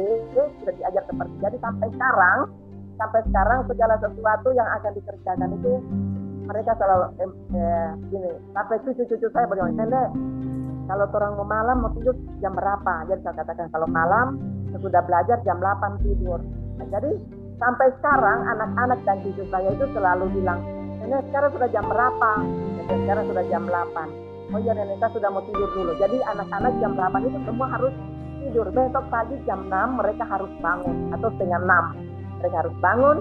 sudah 0.63 0.75
diajar 0.79 1.03
seperti. 1.11 1.35
Jadi 1.43 1.57
sampai 1.59 1.89
sekarang 1.91 2.39
sampai 2.95 3.21
sekarang 3.27 3.59
segala 3.67 3.95
sesuatu 3.99 4.49
yang 4.55 4.69
akan 4.71 4.91
dikerjakan 4.95 5.51
itu 5.59 5.73
mereka 6.43 6.73
selalu 6.77 7.07
eh, 7.23 7.31
eh, 7.55 7.89
gini 8.11 8.31
sampai 8.55 8.77
cucu-cucu 8.83 9.27
saya 9.31 9.47
berbilang 9.47 9.75
nenek 9.79 10.11
kalau 10.91 11.07
orang 11.15 11.33
mau 11.39 11.47
malam 11.47 11.77
mau 11.79 11.91
tidur 11.95 12.13
jam 12.43 12.53
berapa? 12.59 13.07
Jadi 13.07 13.23
saya 13.23 13.35
katakan 13.39 13.71
kalau 13.71 13.87
malam 13.87 14.37
sudah 14.77 15.01
belajar 15.07 15.39
jam 15.47 15.63
8 15.63 16.03
tidur. 16.03 16.43
Nah, 16.77 16.87
jadi 16.91 17.11
sampai 17.63 17.89
sekarang 18.03 18.51
anak-anak 18.51 18.99
dan 19.07 19.23
cucu 19.23 19.47
saya 19.49 19.71
itu 19.71 19.87
selalu 19.95 20.27
bilang 20.35 20.59
nenek 21.01 21.23
sekarang 21.31 21.51
sudah 21.55 21.69
jam 21.71 21.85
berapa? 21.87 22.31
Nenek 22.83 22.99
sekarang 23.07 23.25
sudah 23.31 23.45
jam 23.47 23.63
8 23.71 24.53
oh 24.53 24.61
iya 24.61 24.73
nenek 24.75 25.01
saya 25.01 25.11
sudah 25.15 25.29
mau 25.31 25.43
tidur 25.47 25.71
dulu. 25.71 25.93
Jadi 25.97 26.19
anak-anak 26.29 26.73
jam 26.83 26.93
8 26.99 27.29
itu 27.31 27.39
semua 27.47 27.67
harus 27.71 27.95
tidur. 28.43 28.67
Besok 28.75 29.05
pagi 29.09 29.37
jam 29.47 29.61
6 29.71 29.99
mereka 30.03 30.25
harus 30.27 30.51
bangun 30.59 30.97
atau 31.15 31.29
setengah 31.39 31.61
6 31.63 32.43
mereka 32.43 32.57
harus 32.67 32.75
bangun 32.83 33.19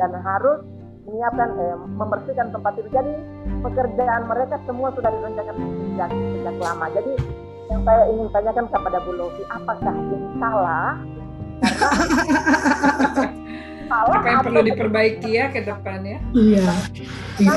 dan 0.00 0.10
harus 0.18 0.58
menyiapkan 1.04 1.48
eh, 1.60 1.76
membersihkan 1.76 2.48
tempat 2.52 2.72
tidur. 2.76 2.90
Jadi 2.92 3.12
pekerjaan 3.60 4.22
mereka 4.28 4.56
semua 4.64 4.88
sudah 4.96 5.10
direncanakan 5.12 5.56
sejak 5.60 6.10
sejak 6.10 6.56
lama. 6.60 6.86
Jadi 6.92 7.12
yang 7.72 7.80
saya 7.84 8.02
ingin 8.12 8.28
tanyakan 8.32 8.66
kepada 8.68 8.98
Bu 9.04 9.12
Lofi, 9.16 9.42
apakah 9.48 9.94
ini 9.94 10.18
salah? 10.40 10.92
salah 13.88 14.16
Apa 14.20 14.28
yang 14.28 14.42
perlu 14.44 14.60
diperbaiki 14.64 15.30
ya 15.36 15.52
ke 15.52 15.60
depannya? 15.64 16.18
Iya. 16.32 16.68
Iya. 17.40 17.56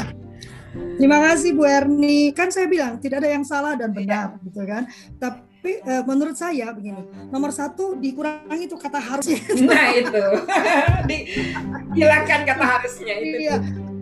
Terima 0.97 1.17
kasih 1.23 1.55
Bu 1.55 1.63
Erni. 1.65 2.35
Kan 2.35 2.51
saya 2.51 2.67
bilang 2.69 2.99
tidak 2.99 3.23
ada 3.23 3.29
yang 3.31 3.45
salah 3.47 3.73
dan 3.79 3.95
benar, 3.95 4.37
gitu 4.43 4.61
kan. 4.67 4.85
Tapi 5.17 5.46
tapi 5.57 5.83
uh, 5.83 6.03
menurut 6.05 6.37
saya 6.37 6.69
begini 6.71 7.01
nomor 7.33 7.51
satu 7.51 7.97
dikurangi 7.97 8.69
itu 8.69 8.77
kata 8.77 9.01
harusnya 9.01 9.41
nah 9.67 9.89
itu 9.91 10.25
dihilangkan 11.09 12.41
kata 12.45 12.63
harusnya 12.63 13.13
itu 13.19 13.37
iya. 13.51 13.57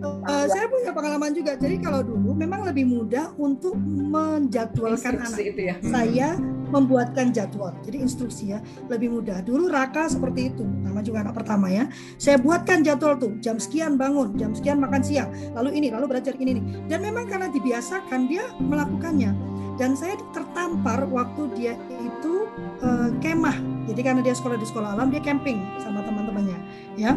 Uh, 0.06 0.44
saya 0.46 0.68
punya 0.68 0.92
pengalaman 0.92 1.32
juga. 1.32 1.56
Jadi 1.56 1.80
kalau 1.80 2.04
dulu 2.04 2.36
memang 2.36 2.68
lebih 2.68 2.84
mudah 2.84 3.32
untuk 3.40 3.74
menjadwalkan 3.80 5.18
anak. 5.24 5.40
Itu 5.40 5.72
ya. 5.72 5.74
Saya 5.82 6.36
membuatkan 6.68 7.32
jadwal. 7.32 7.72
Jadi 7.80 8.04
instruksi 8.04 8.52
ya 8.54 8.60
lebih 8.92 9.08
mudah. 9.16 9.40
Dulu 9.40 9.72
Raka 9.72 10.06
seperti 10.12 10.52
itu. 10.52 10.62
Nama 10.62 11.00
juga 11.00 11.24
anak 11.24 11.34
pertama 11.40 11.72
ya. 11.72 11.88
Saya 12.20 12.36
buatkan 12.36 12.84
jadwal 12.84 13.16
tuh 13.16 13.40
jam 13.40 13.56
sekian 13.56 13.96
bangun, 13.96 14.36
jam 14.36 14.52
sekian 14.52 14.78
makan 14.78 15.00
siang, 15.00 15.32
lalu 15.56 15.80
ini, 15.80 15.88
lalu 15.88 16.06
belajar 16.12 16.36
ini 16.36 16.60
nih. 16.60 16.64
Dan 16.92 17.00
memang 17.00 17.24
karena 17.26 17.48
dibiasakan 17.48 18.28
dia 18.28 18.44
melakukannya 18.60 19.55
dan 19.76 19.92
saya 19.96 20.16
tertampar 20.32 21.04
waktu 21.08 21.52
dia 21.56 21.74
itu 22.00 22.48
uh, 22.80 23.12
kemah. 23.20 23.56
Jadi 23.86 24.00
karena 24.02 24.20
dia 24.24 24.34
sekolah 24.34 24.56
di 24.58 24.66
sekolah 24.66 24.98
alam 24.98 25.08
dia 25.12 25.22
camping 25.22 25.62
sama 25.78 26.02
teman-temannya 26.02 26.58
ya. 26.98 27.14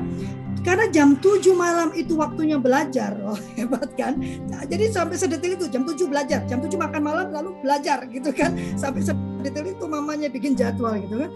Karena 0.60 0.92
jam 0.92 1.16
7 1.16 1.56
malam 1.56 1.90
itu 1.96 2.20
waktunya 2.20 2.60
belajar. 2.60 3.16
Oh 3.30 3.38
hebat 3.56 3.94
kan? 3.94 4.18
Nah, 4.50 4.66
jadi 4.66 4.90
sampai 4.90 5.16
sedetil 5.16 5.54
itu 5.54 5.66
jam 5.70 5.86
7 5.86 5.96
belajar. 6.10 6.44
Jam 6.50 6.60
7 6.60 6.74
makan 6.76 7.02
malam 7.02 7.28
lalu 7.30 7.56
belajar 7.62 8.04
gitu 8.10 8.34
kan? 8.34 8.58
Sampai 8.74 9.06
sedetil 9.06 9.76
itu 9.76 9.86
mamanya 9.88 10.28
bikin 10.28 10.58
jadwal 10.58 10.98
gitu 10.98 11.28
kan? 11.28 11.32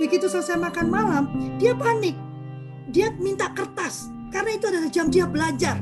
Begitu 0.00 0.26
selesai 0.26 0.56
makan 0.58 0.86
malam 0.88 1.24
dia 1.60 1.76
panik. 1.76 2.16
Dia 2.90 3.10
minta 3.16 3.50
kertas 3.50 4.13
karena 4.34 4.50
itu 4.58 4.66
adalah 4.66 4.90
jam 4.90 5.06
dia 5.14 5.26
belajar. 5.30 5.76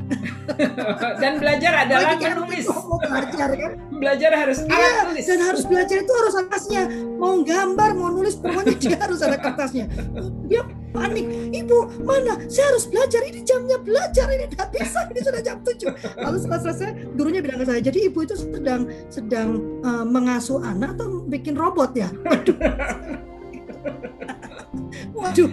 dan 1.21 1.41
belajar 1.41 1.71
adalah 1.89 2.13
Bagi 2.13 2.25
menulis. 2.29 2.65
Belajar 3.01 3.49
kan? 3.57 3.71
Belajar 4.03 4.31
harus 4.35 4.57
iya, 4.67 5.07
tulis. 5.09 5.25
Dan 5.25 5.39
harus 5.41 5.63
belajar 5.63 5.97
itu 6.03 6.13
harus 6.13 6.35
atasnya. 6.37 6.83
Mau 7.17 7.39
gambar, 7.41 7.89
mau 7.95 8.11
nulis, 8.11 8.35
pokoknya 8.35 8.75
dia 8.75 8.97
harus 8.99 9.23
ada 9.23 9.39
kertasnya. 9.39 9.87
Dia 10.45 10.61
panik. 10.91 11.23
Ibu, 11.55 12.03
mana? 12.03 12.35
Saya 12.51 12.75
harus 12.75 12.85
belajar. 12.85 13.23
Ini 13.25 13.41
jamnya 13.47 13.79
belajar. 13.79 14.27
Ini 14.27 14.45
tidak 14.51 14.69
bisa. 14.75 15.07
Ini 15.07 15.21
sudah 15.23 15.41
jam 15.41 15.57
7. 15.63 16.19
Lalu 16.19 16.37
setelah 16.37 16.61
selesai, 16.67 16.89
gurunya 17.15 17.39
bilang 17.39 17.63
ke 17.63 17.65
saya, 17.65 17.79
jadi 17.79 17.99
ibu 18.11 18.19
itu 18.27 18.35
sedang 18.35 18.91
sedang 19.07 19.49
uh, 19.87 20.03
mengasuh 20.03 20.59
anak 20.61 20.99
atau 20.99 21.23
bikin 21.25 21.55
robot 21.55 21.95
ya? 21.95 22.11
waduh 25.17 25.49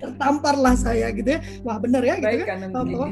tertamparlah 0.00 0.76
saya 0.76 1.10
gitu 1.14 1.36
ya. 1.36 1.40
Wah 1.64 1.76
benar 1.80 2.02
ya 2.04 2.20
gitu 2.20 2.44
Baik, 2.44 2.48
ya 2.48 2.56
oh, 2.72 3.08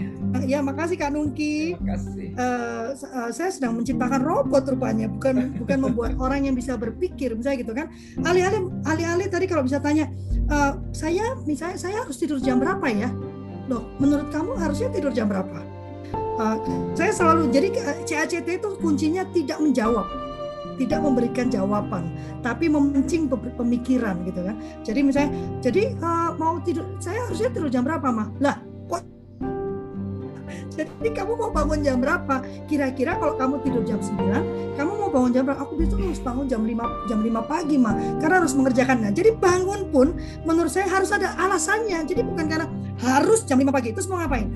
ya 0.47 0.59
makasih 0.65 0.97
Kak 0.99 1.11
Nungki. 1.15 1.77
Makasih. 1.79 2.27
Uh, 2.37 2.87
uh, 2.97 3.31
saya 3.33 3.51
sedang 3.53 3.77
menciptakan 3.79 4.21
robot 4.23 4.65
rupanya 4.69 5.09
bukan 5.09 5.57
bukan 5.59 5.79
membuat 5.81 6.13
orang 6.25 6.49
yang 6.49 6.55
bisa 6.57 6.77
berpikir 6.77 7.35
misalnya 7.37 7.59
gitu 7.65 7.73
kan. 7.77 7.87
Alih-alih 8.25 8.63
alih-alih 8.87 9.29
tadi 9.29 9.45
kalau 9.49 9.65
bisa 9.65 9.79
tanya 9.83 10.09
uh, 10.49 10.79
saya 10.95 11.37
misalnya 11.45 11.79
saya 11.79 12.05
harus 12.05 12.17
tidur 12.17 12.39
jam 12.41 12.61
berapa 12.61 12.85
ya? 12.89 13.11
Loh 13.71 13.89
menurut 14.01 14.29
kamu 14.33 14.59
harusnya 14.59 14.89
tidur 14.93 15.13
jam 15.13 15.29
berapa? 15.29 15.61
Uh, 16.13 16.57
saya 16.97 17.13
selalu 17.13 17.53
jadi 17.53 17.69
CACT 18.09 18.49
itu 18.49 18.69
kuncinya 18.81 19.25
tidak 19.37 19.61
menjawab 19.61 20.32
tidak 20.81 21.01
memberikan 21.05 21.47
jawaban 21.53 22.13
tapi 22.41 22.69
memancing 22.69 23.29
pemikiran 23.31 24.23
gitu 24.25 24.41
kan. 24.43 24.57
Jadi 24.83 25.01
misalnya 25.05 25.31
jadi 25.61 25.97
uh, 26.01 26.31
mau 26.37 26.59
tidur 26.63 26.87
saya 26.99 27.29
harusnya 27.29 27.51
tidur 27.53 27.69
jam 27.69 27.83
berapa 27.85 28.09
mah 28.09 28.29
lah 28.41 28.57
kok 28.89 29.03
jadi 30.77 31.09
kamu 31.13 31.33
mau 31.37 31.51
bangun 31.53 31.81
jam 31.85 32.01
berapa? 32.01 32.41
Kira-kira 32.69 33.17
kalau 33.21 33.35
kamu 33.37 33.55
tidur 33.65 33.83
jam 33.85 34.01
9 34.01 34.77
kamu 34.77 34.93
mau 34.97 35.11
bangun 35.13 35.31
jam 35.37 35.43
berapa? 35.45 35.61
Aku 35.65 35.77
bisa 35.77 35.95
harus 35.97 36.21
bangun 36.21 36.47
jam 36.49 36.65
5 36.65 37.09
jam 37.09 37.19
5 37.21 37.51
pagi 37.51 37.77
mah 37.77 37.95
karena 38.21 38.37
harus 38.41 38.55
mengerjakannya. 38.57 39.11
Jadi 39.13 39.31
bangun 39.37 39.89
pun 39.93 40.17
menurut 40.49 40.73
saya 40.73 40.89
harus 40.89 41.13
ada 41.13 41.37
alasannya. 41.37 42.01
Jadi 42.09 42.25
bukan 42.25 42.47
karena 42.49 42.67
harus 43.01 43.45
jam 43.45 43.61
5 43.61 43.69
pagi 43.69 43.93
terus 43.93 44.09
mau 44.09 44.21
ngapain 44.21 44.49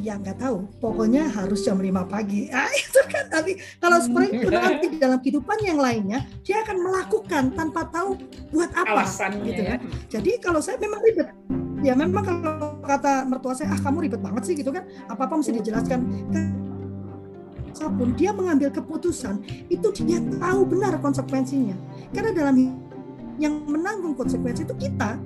ya 0.00 0.16
nggak 0.16 0.40
tahu. 0.40 0.64
Pokoknya 0.80 1.28
harus 1.28 1.60
jam 1.62 1.78
5 1.78 1.92
pagi. 2.08 2.48
Ah 2.60 2.68
itu 2.68 3.00
kan 3.08 3.24
tapi 3.30 3.56
kalau 3.80 3.98
seperti 4.00 4.48
nanti 4.48 4.86
dalam 5.00 5.18
kehidupan 5.22 5.58
yang 5.64 5.78
lainnya 5.80 6.26
dia 6.44 6.60
akan 6.60 6.76
melakukan 6.82 7.54
tanpa 7.56 7.88
tahu 7.88 8.18
buat 8.52 8.68
apa 8.76 9.06
Alasannya, 9.06 9.44
gitu 9.48 9.62
kan. 9.64 9.78
Ya. 9.78 10.18
jadi 10.18 10.30
kalau 10.42 10.60
saya 10.60 10.76
memang 10.80 11.00
ribet. 11.04 11.28
Ya 11.80 11.96
memang 11.96 12.20
kalau 12.20 12.76
kata 12.84 13.24
mertua 13.24 13.56
saya 13.56 13.72
ah 13.72 13.80
kamu 13.80 14.08
ribet 14.08 14.20
banget 14.20 14.42
sih 14.44 14.54
gitu 14.58 14.68
kan. 14.72 14.84
Apa 15.08 15.24
apa 15.30 15.34
mesti 15.40 15.56
dijelaskan. 15.56 16.00
Apa 17.80 17.88
pun 17.96 18.12
dia 18.12 18.36
mengambil 18.36 18.68
keputusan 18.68 19.40
itu 19.72 19.88
dia 20.04 20.20
tahu 20.36 20.68
benar 20.68 21.00
konsekuensinya. 21.00 21.78
Karena 22.12 22.36
dalam 22.36 22.54
yang 23.40 23.64
menanggung 23.64 24.12
konsekuensi 24.12 24.68
itu 24.68 24.76
kita 24.76 25.16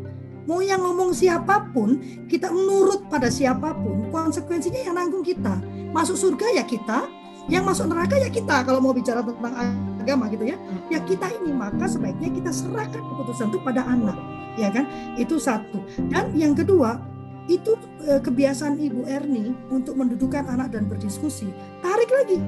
Mau 0.45 0.61
yang 0.61 0.85
ngomong 0.85 1.17
siapa 1.17 1.73
pun, 1.73 1.97
kita 2.29 2.53
menurut 2.53 3.09
pada 3.09 3.33
siapa 3.33 3.73
pun, 3.73 4.13
konsekuensinya 4.13 4.81
yang 4.85 4.97
nanggung 4.97 5.25
kita. 5.25 5.57
Masuk 5.97 6.21
surga 6.21 6.61
ya 6.61 6.65
kita, 6.69 7.09
yang 7.49 7.65
masuk 7.65 7.89
neraka 7.89 8.17
ya 8.17 8.29
kita 8.29 8.65
kalau 8.65 8.81
mau 8.81 8.93
bicara 8.93 9.25
tentang 9.25 9.55
agama 10.01 10.29
gitu 10.29 10.45
ya. 10.53 10.57
Ya 10.93 11.01
kita 11.01 11.33
ini 11.41 11.53
maka 11.53 11.89
sebaiknya 11.89 12.29
kita 12.29 12.51
serahkan 12.53 13.01
keputusan 13.01 13.49
itu 13.53 13.59
pada 13.65 13.89
anak, 13.89 14.17
ya 14.61 14.69
kan? 14.69 14.85
Itu 15.17 15.41
satu. 15.41 15.81
Dan 16.13 16.37
yang 16.37 16.53
kedua, 16.53 17.01
itu 17.49 17.77
eh, 18.05 18.21
kebiasaan 18.21 18.81
Ibu 18.81 19.05
Erni 19.09 19.53
untuk 19.69 19.97
mendudukan 19.97 20.45
anak 20.49 20.73
dan 20.73 20.89
berdiskusi. 20.89 21.49
Tarik 21.85 22.09
lagi. 22.09 22.39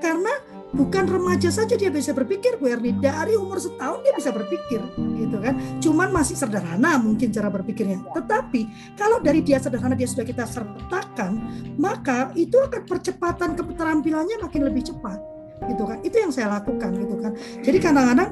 Karena 0.00 0.32
bukan 0.70 1.04
remaja 1.06 1.50
saja 1.50 1.74
dia 1.74 1.90
bisa 1.90 2.14
berpikir 2.14 2.58
Bu 2.58 2.70
Erni. 2.70 2.94
Dari 2.94 3.34
umur 3.34 3.58
setahun 3.58 4.02
dia 4.06 4.14
bisa 4.14 4.30
berpikir 4.30 4.80
gitu 5.18 5.36
kan. 5.38 5.54
Cuman 5.82 6.08
masih 6.14 6.38
sederhana 6.38 6.98
mungkin 7.00 7.30
cara 7.34 7.50
berpikirnya. 7.50 8.02
Tetapi 8.14 8.94
kalau 8.94 9.18
dari 9.22 9.42
dia 9.42 9.58
sederhana 9.58 9.98
dia 9.98 10.06
sudah 10.06 10.26
kita 10.26 10.46
sertakan 10.46 11.42
maka 11.78 12.30
itu 12.38 12.56
akan 12.58 12.86
percepatan 12.86 13.58
keterampilannya 13.58 14.42
makin 14.42 14.62
lebih 14.66 14.90
cepat 14.92 15.18
gitu 15.66 15.82
kan. 15.86 15.98
Itu 16.06 16.16
yang 16.22 16.32
saya 16.34 16.60
lakukan 16.60 16.90
gitu 16.94 17.14
kan. 17.18 17.32
Jadi 17.62 17.78
kadang-kadang 17.82 18.30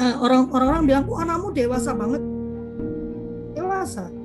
uh, 0.00 0.16
orang 0.24 0.42
orang 0.52 0.82
bilang 0.88 1.04
oh 1.08 1.20
anakmu 1.20 1.52
dewasa 1.52 1.92
banget. 1.92 2.22
Dewasa 3.52 4.21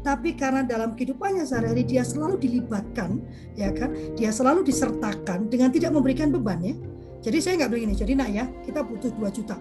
tapi 0.00 0.32
karena 0.36 0.64
dalam 0.64 0.96
kehidupannya 0.96 1.44
sehari-hari 1.44 1.84
dia 1.84 2.02
selalu 2.04 2.40
dilibatkan 2.40 3.20
ya 3.56 3.72
kan 3.72 3.92
dia 4.16 4.32
selalu 4.32 4.64
disertakan 4.64 5.52
dengan 5.52 5.68
tidak 5.68 5.92
memberikan 5.92 6.32
beban 6.32 6.60
ya 6.64 6.74
jadi 7.20 7.38
saya 7.40 7.54
nggak 7.64 7.70
bilang 7.76 7.84
ini 7.92 7.94
jadi 7.96 8.12
nak 8.16 8.30
ya 8.32 8.44
kita 8.64 8.80
butuh 8.80 9.12
2 9.12 9.36
juta 9.36 9.56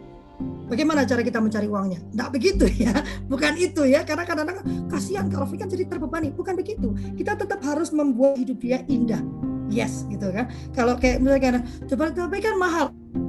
Bagaimana 0.69 1.03
cara 1.03 1.19
kita 1.25 1.41
mencari 1.41 1.67
uangnya? 1.67 1.99
Tidak 1.99 2.29
begitu 2.31 2.65
ya, 2.87 2.93
bukan 3.27 3.57
itu 3.59 3.83
ya. 3.89 4.05
Karena 4.07 4.23
kadang-kadang 4.23 4.87
kasihan 4.87 5.27
kalau 5.27 5.49
kan 5.49 5.67
jadi 5.67 5.83
terbebani. 5.89 6.31
Bukan 6.31 6.55
begitu. 6.55 6.95
Kita 7.17 7.35
tetap 7.35 7.59
harus 7.65 7.91
membuat 7.91 8.39
hidup 8.39 8.61
dia 8.61 8.85
indah. 8.87 9.19
Yes, 9.69 10.07
gitu 10.07 10.31
kan. 10.31 10.47
Kalau 10.71 10.95
kayak 10.95 11.19
misalnya 11.19 11.61
coba 11.85 12.13
tapi 12.13 12.37
kan 12.39 12.55
mahal. 12.55 12.85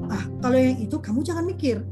Ah, 0.07 0.25
kalau 0.45 0.57
yang 0.57 0.79
itu 0.79 0.97
kamu 1.01 1.21
jangan 1.25 1.45
mikir. 1.49 1.83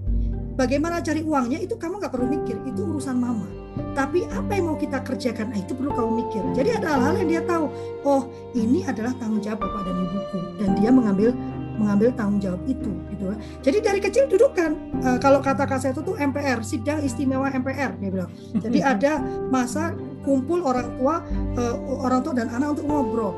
Bagaimana 0.54 1.02
cari 1.02 1.22
uangnya 1.22 1.58
itu 1.64 1.74
kamu 1.74 1.98
nggak 1.98 2.12
perlu 2.12 2.26
mikir. 2.28 2.56
Itu 2.68 2.86
urusan 2.86 3.16
mama. 3.18 3.57
Tapi 3.96 4.26
apa 4.30 4.50
yang 4.54 4.72
mau 4.72 4.78
kita 4.78 5.02
kerjakan? 5.02 5.50
Nah, 5.50 5.58
itu 5.58 5.74
perlu 5.74 5.90
kamu 5.90 6.10
mikir. 6.26 6.42
Jadi 6.54 6.70
ada 6.78 6.86
hal-hal 6.96 7.14
yang 7.24 7.28
dia 7.28 7.42
tahu. 7.42 7.66
Oh, 8.06 8.22
ini 8.54 8.86
adalah 8.86 9.12
tanggung 9.18 9.42
jawab 9.42 9.64
bapak 9.66 9.82
dan 9.88 9.96
ibuku. 10.06 10.40
Dan 10.58 10.68
dia 10.78 10.90
mengambil 10.94 11.30
mengambil 11.78 12.10
tanggung 12.18 12.42
jawab 12.42 12.58
itu 12.66 12.90
gitu 13.14 13.30
jadi 13.62 13.78
dari 13.78 14.00
kecil 14.02 14.26
dudukan 14.26 14.74
uh, 15.06 15.18
kalau 15.22 15.38
kata 15.38 15.62
kak 15.64 15.86
itu 15.86 16.02
tuh 16.02 16.18
MPR 16.18 16.58
sidang 16.66 17.00
istimewa 17.06 17.48
MPR 17.54 17.94
dia 18.02 18.10
bilang. 18.10 18.30
Jadi 18.58 18.82
ada 18.92 19.22
masa 19.48 19.94
kumpul 20.26 20.66
orang 20.66 20.98
tua 20.98 21.22
uh, 21.56 21.76
orang 22.02 22.20
tua 22.26 22.34
dan 22.34 22.50
anak 22.50 22.76
untuk 22.76 22.86
ngobrol. 22.90 23.32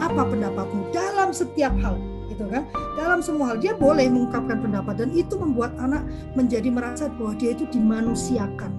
Apa 0.00 0.24
pendapatmu? 0.26 0.90
Dalam 0.90 1.30
setiap 1.36 1.76
hal 1.84 2.00
gitu 2.32 2.48
kan. 2.48 2.64
Dalam 2.96 3.20
semua 3.20 3.52
hal. 3.54 3.60
Dia 3.60 3.76
boleh 3.76 4.08
mengungkapkan 4.08 4.64
pendapat 4.64 5.04
dan 5.04 5.10
itu 5.12 5.36
membuat 5.36 5.76
anak 5.78 6.02
menjadi 6.32 6.72
merasa 6.72 7.12
bahwa 7.12 7.36
dia 7.36 7.52
itu 7.52 7.68
dimanusiakan 7.68 8.72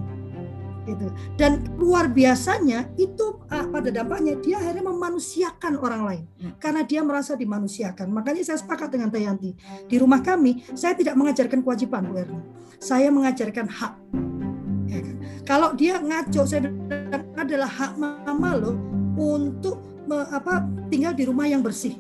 gitu. 0.84 1.08
Dan 1.40 1.64
luar 1.80 2.12
biasanya 2.12 2.92
itu 3.00 3.40
uh, 3.50 3.66
pada 3.72 3.90
dampaknya 3.90 4.38
dia 4.40 4.60
akhirnya 4.60 4.86
memanusiakan 4.88 5.74
orang 5.80 6.02
lain 6.04 6.24
hmm. 6.40 6.54
karena 6.60 6.82
dia 6.84 7.02
merasa 7.02 7.34
dimanusiakan. 7.34 8.12
Makanya 8.12 8.44
saya 8.44 8.60
sepakat 8.60 8.94
dengan 8.94 9.10
Tayanti. 9.10 9.56
Di 9.88 9.96
rumah 9.98 10.20
kami 10.20 10.64
saya 10.76 10.94
tidak 10.96 11.16
mengajarkan 11.16 11.64
kewajiban 11.64 12.08
Bu 12.12 12.20
Erna. 12.20 12.42
Saya 12.80 13.08
mengajarkan 13.10 13.68
hak. 13.68 13.94
Ya 14.92 15.00
kan? 15.00 15.16
Kalau 15.44 15.70
dia 15.76 16.00
ngaco 16.00 16.42
saya 16.44 16.68
bilang 16.68 17.24
adalah 17.40 17.70
hak 17.72 17.94
mama 18.00 18.52
loh 18.56 18.76
untuk 19.20 19.80
me, 20.08 20.24
apa 20.32 20.68
tinggal 20.88 21.16
di 21.16 21.24
rumah 21.28 21.48
yang 21.48 21.64
bersih. 21.64 21.96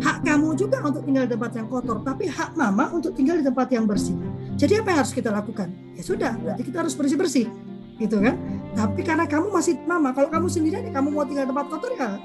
Hak 0.00 0.24
kamu 0.24 0.56
juga 0.56 0.80
untuk 0.80 1.04
tinggal 1.04 1.28
di 1.28 1.36
tempat 1.36 1.52
yang 1.60 1.68
kotor, 1.68 2.00
tapi 2.00 2.24
hak 2.24 2.56
mama 2.56 2.88
untuk 2.88 3.12
tinggal 3.12 3.36
di 3.36 3.44
tempat 3.44 3.68
yang 3.68 3.84
bersih. 3.84 4.16
Jadi 4.56 4.80
apa 4.80 4.96
yang 4.96 4.98
harus 5.04 5.12
kita 5.12 5.28
lakukan? 5.28 5.68
Ya 5.92 6.02
sudah, 6.04 6.32
berarti 6.40 6.62
kita 6.64 6.80
harus 6.80 6.96
bersih-bersih 6.96 7.69
gitu 8.00 8.16
kan? 8.18 8.34
Tapi 8.72 9.00
karena 9.04 9.28
kamu 9.28 9.52
masih 9.52 9.76
mama 9.84 10.10
kalau 10.16 10.32
kamu 10.32 10.48
sendirian 10.48 10.88
ya 10.88 10.92
kamu 10.96 11.12
mau 11.12 11.24
tinggal 11.28 11.46
tempat 11.46 11.66
kotor 11.68 11.92
ya 11.94 12.16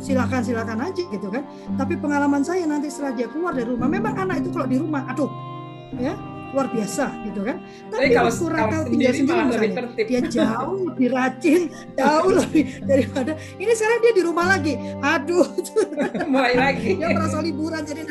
silakan 0.00 0.40
silakan 0.40 0.78
aja 0.80 1.02
gitu 1.02 1.28
kan? 1.28 1.44
Tapi 1.76 1.98
pengalaman 2.00 2.40
saya 2.40 2.64
nanti 2.64 2.88
setelah 2.88 3.12
dia 3.12 3.26
keluar 3.28 3.52
dari 3.52 3.68
rumah 3.68 3.90
memang 3.90 4.14
anak 4.16 4.40
itu 4.40 4.48
kalau 4.54 4.66
di 4.70 4.78
rumah 4.80 5.04
aduh 5.10 5.28
ya 5.98 6.14
luar 6.50 6.66
biasa 6.70 7.04
gitu 7.30 7.46
kan? 7.46 7.62
Tapi, 7.90 8.10
kalau 8.10 8.30
kalau 8.30 8.82
tinggal 8.86 9.12
sendiri 9.14 9.40
misalnya. 9.46 9.74
Dia 10.02 10.20
jauh 10.26 10.78
lebih 10.88 11.08
rajin 11.14 11.60
jauh 12.00 12.30
lebih 12.34 12.64
daripada 12.86 13.32
ini 13.58 13.72
sekarang 13.74 13.98
dia 14.02 14.12
di 14.14 14.22
rumah 14.22 14.46
lagi. 14.46 14.74
Aduh. 14.98 15.46
Mulai 16.26 16.54
lagi. 16.70 16.98
Dia 16.98 17.10
merasa 17.14 17.38
liburan 17.42 17.82
jadi 17.82 18.02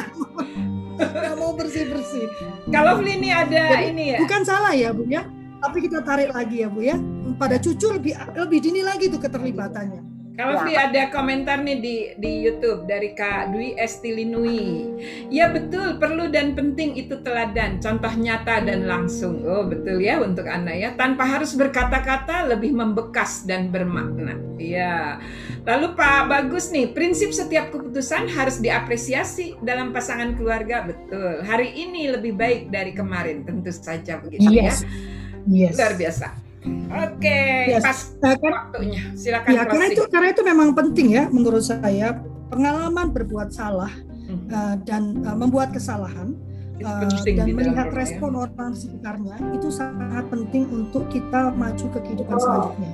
nggak 0.99 1.35
mau 1.39 1.55
bersih 1.55 1.87
bersih 1.87 2.27
kalau 2.67 2.99
ini 2.99 3.31
ada 3.31 3.71
jadi, 3.71 3.87
ini 3.95 4.05
ya? 4.15 4.19
bukan 4.19 4.41
salah 4.43 4.73
ya 4.75 4.91
bu 4.91 5.07
ya 5.07 5.23
tapi 5.59 5.77
kita 5.85 5.99
tarik 6.01 6.31
lagi 6.31 6.63
ya 6.63 6.67
Bu 6.71 6.81
ya. 6.81 6.97
Pada 7.35 7.59
cucu 7.59 7.87
lebih 7.91 8.15
lebih 8.35 8.59
dini 8.63 8.81
lagi 8.83 9.11
tuh 9.11 9.21
keterlibatannya. 9.21 10.19
Kalau 10.39 10.63
ya. 10.71 10.87
ada 10.87 11.11
komentar 11.11 11.59
nih 11.59 11.77
di 11.83 11.95
di 12.15 12.31
YouTube 12.47 12.87
dari 12.87 13.11
Kak 13.11 13.51
Dwi 13.51 13.75
Estilinui. 13.75 14.87
Ya 15.27 15.51
betul, 15.51 15.99
perlu 15.99 16.31
dan 16.31 16.55
penting 16.55 16.95
itu 16.95 17.19
teladan, 17.19 17.83
contoh 17.83 18.07
nyata 18.15 18.63
dan 18.63 18.87
langsung. 18.87 19.43
Oh 19.43 19.67
betul 19.67 19.99
ya 19.99 20.23
untuk 20.23 20.47
anak 20.47 20.79
ya, 20.79 20.89
tanpa 20.95 21.27
harus 21.27 21.51
berkata-kata 21.59 22.55
lebih 22.55 22.71
membekas 22.71 23.43
dan 23.43 23.67
bermakna. 23.67 24.39
Iya. 24.55 25.19
Lalu 25.67 25.99
Pak 25.99 26.31
Bagus 26.31 26.71
nih, 26.71 26.95
prinsip 26.95 27.35
setiap 27.35 27.75
keputusan 27.75 28.31
harus 28.31 28.63
diapresiasi 28.63 29.59
dalam 29.59 29.91
pasangan 29.91 30.39
keluarga. 30.39 30.87
Betul. 30.87 31.43
Hari 31.43 31.75
ini 31.75 32.15
lebih 32.15 32.39
baik 32.39 32.71
dari 32.71 32.95
kemarin, 32.95 33.43
tentu 33.43 33.75
saja 33.75 34.23
begitu 34.23 34.47
ya. 34.47 34.71
yes. 34.71 34.87
ya. 34.87 35.18
Yes. 35.47 35.75
Luar 35.77 35.95
biasa. 35.95 36.27
Oke, 36.59 37.23
okay, 37.23 37.71
yes. 37.71 37.83
pas 37.85 37.99
nah, 38.19 38.35
kan, 38.35 38.51
waktunya. 38.51 39.01
Silakan. 39.15 39.49
Ya, 39.55 39.61
karena 39.63 39.85
itu 39.87 40.01
karena 40.11 40.27
itu 40.35 40.41
memang 40.43 40.69
penting 40.75 41.07
ya 41.15 41.23
menurut 41.31 41.63
saya 41.63 42.19
pengalaman 42.51 43.15
berbuat 43.15 43.53
salah 43.55 43.93
hmm. 44.27 44.49
uh, 44.51 44.75
dan 44.83 45.23
uh, 45.23 45.37
membuat 45.37 45.71
kesalahan 45.71 46.35
uh, 46.83 47.07
dan 47.23 47.47
melihat 47.55 47.93
respon 47.95 48.35
ya. 48.35 48.49
orang 48.49 48.71
sekitarnya 48.75 49.37
itu 49.55 49.69
sangat 49.71 50.27
penting 50.27 50.67
untuk 50.67 51.07
kita 51.07 51.55
maju 51.55 51.85
ke 51.95 51.99
kehidupan 52.03 52.35
oh. 52.35 52.41
selanjutnya. 52.41 52.91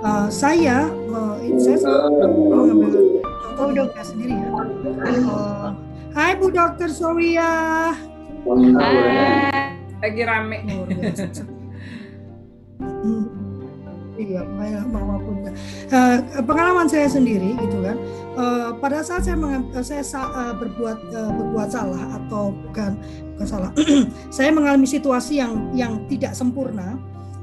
Uh, 0.00 0.28
saya 0.32 0.88
uh, 1.12 1.36
saya 1.60 1.76
selalu 1.76 2.08
mengambil 2.48 2.92
contoh 3.24 3.68
dokter 3.72 4.04
sendiri 4.04 4.34
ya. 4.36 4.48
Uh, 5.24 5.68
Hai 6.10 6.34
Bu 6.34 6.50
Dokter 6.50 6.90
Soria. 6.90 7.94
Hai. 8.42 9.78
Lagi 10.02 10.22
rame. 10.26 10.58
Iya, 14.20 14.44
maupun 14.92 15.48
uh, 15.88 16.18
pengalaman 16.44 16.84
saya 16.84 17.08
sendiri 17.08 17.56
gitu 17.56 17.80
kan. 17.80 17.96
Uh, 18.36 18.68
pada 18.76 19.00
saat 19.00 19.24
saya 19.24 19.40
uh, 19.40 19.80
saya 19.80 20.04
uh, 20.04 20.52
berbuat 20.60 20.98
uh, 21.08 21.32
berbuat 21.40 21.68
salah 21.72 22.20
atau 22.20 22.52
bukan 22.52 23.00
bukan 23.34 23.46
salah, 23.48 23.70
saya 24.36 24.52
mengalami 24.52 24.84
situasi 24.84 25.40
yang 25.40 25.72
yang 25.72 26.04
tidak 26.12 26.36
sempurna 26.36 27.00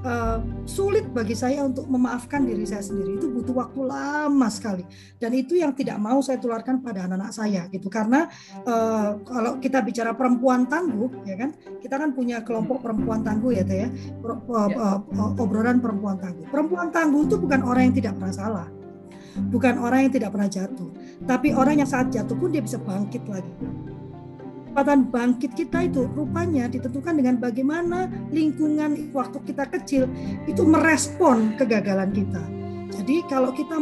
uh, 0.07 0.39
sulit 0.63 1.11
bagi 1.11 1.35
saya 1.35 1.67
untuk 1.67 1.85
memaafkan 1.91 2.47
diri 2.47 2.63
saya 2.63 2.79
sendiri. 2.79 3.19
Itu 3.19 3.27
butuh 3.27 3.55
waktu 3.59 3.81
lama 3.83 4.47
sekali. 4.47 4.87
Dan 5.19 5.35
itu 5.35 5.59
yang 5.59 5.75
tidak 5.75 5.99
mau 5.99 6.23
saya 6.23 6.39
tularkan 6.39 6.79
pada 6.79 7.05
anak-anak 7.05 7.31
saya 7.35 7.67
gitu. 7.67 7.91
Karena 7.91 8.31
uh, 8.63 9.19
kalau 9.27 9.59
kita 9.59 9.83
bicara 9.83 10.15
perempuan 10.15 10.65
tangguh 10.65 11.27
ya 11.27 11.35
kan 11.35 11.51
kita 11.83 11.99
kan 11.99 12.15
punya 12.15 12.41
kelompok 12.41 12.79
perempuan 12.79 13.21
tangguh 13.21 13.51
ya 13.51 13.63
teh 13.67 13.85
ya. 13.85 13.89
Uh, 14.23 14.71
uh, 14.73 15.41
obrolan 15.43 15.83
perempuan 15.83 16.15
tangguh. 16.17 16.47
Perempuan 16.47 16.87
tangguh 16.89 17.27
itu 17.27 17.35
bukan 17.35 17.61
orang 17.67 17.91
yang 17.91 17.95
tidak 17.99 18.13
pernah 18.15 18.35
salah. 18.35 18.67
Bukan 19.37 19.77
orang 19.77 20.09
yang 20.09 20.13
tidak 20.17 20.33
pernah 20.33 20.49
jatuh. 20.49 20.89
Tapi 21.29 21.53
orang 21.53 21.85
yang 21.85 21.89
saat 21.89 22.09
jatuh 22.09 22.33
pun 22.33 22.49
dia 22.49 22.63
bisa 22.63 22.81
bangkit 22.81 23.21
lagi 23.29 23.53
kecepatan 24.77 25.09
bangkit 25.09 25.57
kita 25.57 25.89
itu 25.89 26.05
rupanya 26.13 26.69
ditentukan 26.69 27.17
dengan 27.17 27.41
bagaimana 27.41 28.05
lingkungan 28.29 29.09
waktu 29.09 29.41
kita 29.49 29.65
kecil 29.73 30.05
itu 30.45 30.61
merespon 30.61 31.57
kegagalan 31.57 32.13
kita. 32.13 32.45
Jadi 32.93 33.25
kalau 33.25 33.49
kita 33.57 33.73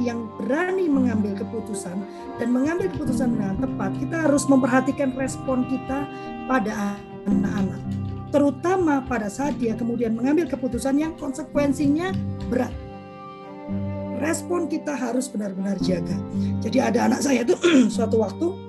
yang 0.00 0.24
berani 0.40 0.88
mengambil 0.88 1.36
keputusan 1.36 2.00
dan 2.40 2.48
mengambil 2.48 2.88
keputusan 2.96 3.36
dengan 3.36 3.60
tepat, 3.60 3.92
kita 4.00 4.16
harus 4.24 4.48
memperhatikan 4.48 5.12
respon 5.20 5.68
kita 5.68 6.08
pada 6.48 6.96
anak-anak. 7.28 7.82
Terutama 8.32 9.04
pada 9.04 9.28
saat 9.28 9.60
dia 9.60 9.76
kemudian 9.76 10.16
mengambil 10.16 10.48
keputusan 10.48 10.96
yang 10.96 11.12
konsekuensinya 11.20 12.08
berat 12.48 12.72
respon 14.16 14.64
kita 14.64 14.96
harus 14.96 15.28
benar-benar 15.28 15.76
jaga. 15.84 16.16
Jadi 16.64 16.80
ada 16.80 17.04
anak 17.04 17.20
saya 17.20 17.44
itu 17.44 17.52
suatu 18.00 18.24
waktu 18.24 18.65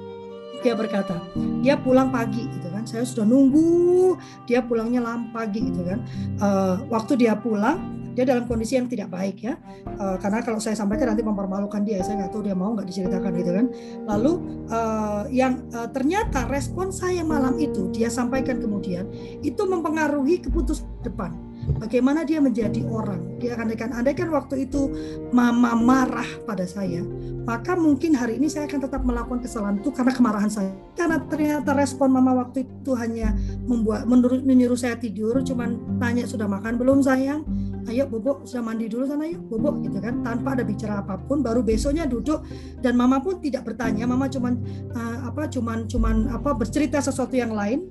dia 0.62 0.74
berkata 0.74 1.20
dia 1.62 1.76
pulang 1.78 2.10
pagi 2.10 2.48
gitu 2.48 2.68
kan. 2.72 2.84
Saya 2.88 3.04
sudah 3.04 3.26
nunggu 3.28 4.16
dia 4.48 4.64
pulangnya 4.64 5.04
lam 5.04 5.32
pagi 5.36 5.68
gitu 5.68 5.84
kan. 5.84 6.00
Uh, 6.40 6.76
waktu 6.88 7.20
dia 7.20 7.36
pulang 7.36 7.98
dia 8.18 8.26
dalam 8.26 8.50
kondisi 8.50 8.74
yang 8.74 8.90
tidak 8.90 9.14
baik 9.14 9.46
ya. 9.46 9.62
Uh, 10.02 10.18
karena 10.18 10.42
kalau 10.42 10.58
saya 10.58 10.74
sampaikan 10.74 11.14
nanti 11.14 11.22
mempermalukan 11.22 11.86
dia 11.86 12.02
saya 12.02 12.26
nggak 12.26 12.34
tahu 12.34 12.50
dia 12.50 12.58
mau 12.58 12.74
nggak 12.74 12.88
diceritakan 12.90 13.32
gitu 13.38 13.52
kan. 13.54 13.66
Lalu 14.10 14.34
uh, 14.74 15.24
yang 15.30 15.62
uh, 15.74 15.90
ternyata 15.94 16.50
respon 16.50 16.90
saya 16.90 17.22
malam 17.22 17.62
itu 17.62 17.94
dia 17.94 18.10
sampaikan 18.10 18.58
kemudian 18.58 19.06
itu 19.46 19.62
mempengaruhi 19.66 20.42
keputusan 20.42 20.86
depan 21.06 21.47
bagaimana 21.76 22.24
dia 22.24 22.40
menjadi 22.40 22.82
orang. 22.88 23.38
Dia 23.38 23.60
andaikan 23.60 23.92
andaikan 23.92 24.32
waktu 24.32 24.66
itu 24.66 24.88
mama 25.36 25.76
marah 25.76 26.28
pada 26.48 26.64
saya, 26.64 27.04
maka 27.44 27.76
mungkin 27.76 28.16
hari 28.16 28.40
ini 28.40 28.48
saya 28.48 28.66
akan 28.66 28.88
tetap 28.88 29.02
melakukan 29.04 29.44
kesalahan 29.44 29.78
itu 29.84 29.92
karena 29.92 30.16
kemarahan 30.16 30.50
saya. 30.50 30.72
Karena 30.96 31.20
ternyata 31.28 31.76
respon 31.76 32.10
mama 32.16 32.34
waktu 32.34 32.66
itu 32.66 32.92
hanya 32.98 33.36
membuat 33.68 34.08
menurut 34.08 34.42
menyuruh 34.48 34.80
saya 34.80 34.96
tidur, 34.96 35.44
cuman 35.44 36.00
tanya 36.00 36.24
sudah 36.26 36.48
makan 36.50 36.80
belum 36.80 37.04
sayang, 37.04 37.46
ayo 37.88 38.04
bobo 38.08 38.44
sudah 38.44 38.64
mandi 38.64 38.92
dulu 38.92 39.08
sana 39.08 39.24
yuk 39.28 39.48
bobo 39.48 39.80
gitu 39.80 39.98
kan 40.04 40.20
tanpa 40.20 40.60
ada 40.60 40.64
bicara 40.68 41.00
apa 41.00 41.16
pun 41.24 41.40
baru 41.40 41.64
besoknya 41.64 42.04
duduk 42.04 42.44
dan 42.84 43.00
mama 43.00 43.24
pun 43.24 43.40
tidak 43.40 43.64
bertanya 43.64 44.04
mama 44.04 44.28
cuman 44.28 44.60
uh, 44.92 45.32
apa 45.32 45.48
cuman 45.48 45.88
cuman 45.88 46.28
apa 46.36 46.52
bercerita 46.52 47.00
sesuatu 47.00 47.34
yang 47.40 47.56
lain 47.56 47.88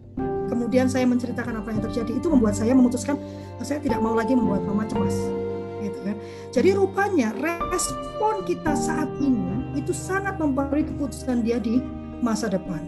kemudian 0.46 0.86
saya 0.90 1.04
menceritakan 1.06 1.62
apa 1.62 1.68
yang 1.74 1.82
terjadi 1.82 2.12
itu 2.16 2.26
membuat 2.30 2.54
saya 2.58 2.72
memutuskan 2.72 3.18
saya 3.62 3.78
tidak 3.82 4.00
mau 4.02 4.14
lagi 4.16 4.32
membuat 4.32 4.62
mama 4.64 4.86
cemas 4.88 5.14
gitu 5.82 5.98
kan 6.02 6.16
jadi 6.50 6.74
rupanya 6.74 7.30
respon 7.70 8.42
kita 8.48 8.72
saat 8.74 9.10
ini 9.22 9.76
itu 9.76 9.92
sangat 9.92 10.40
mempengaruhi 10.40 10.88
keputusan 10.88 11.44
dia 11.44 11.60
di 11.60 11.84
masa 12.24 12.48
depan. 12.48 12.80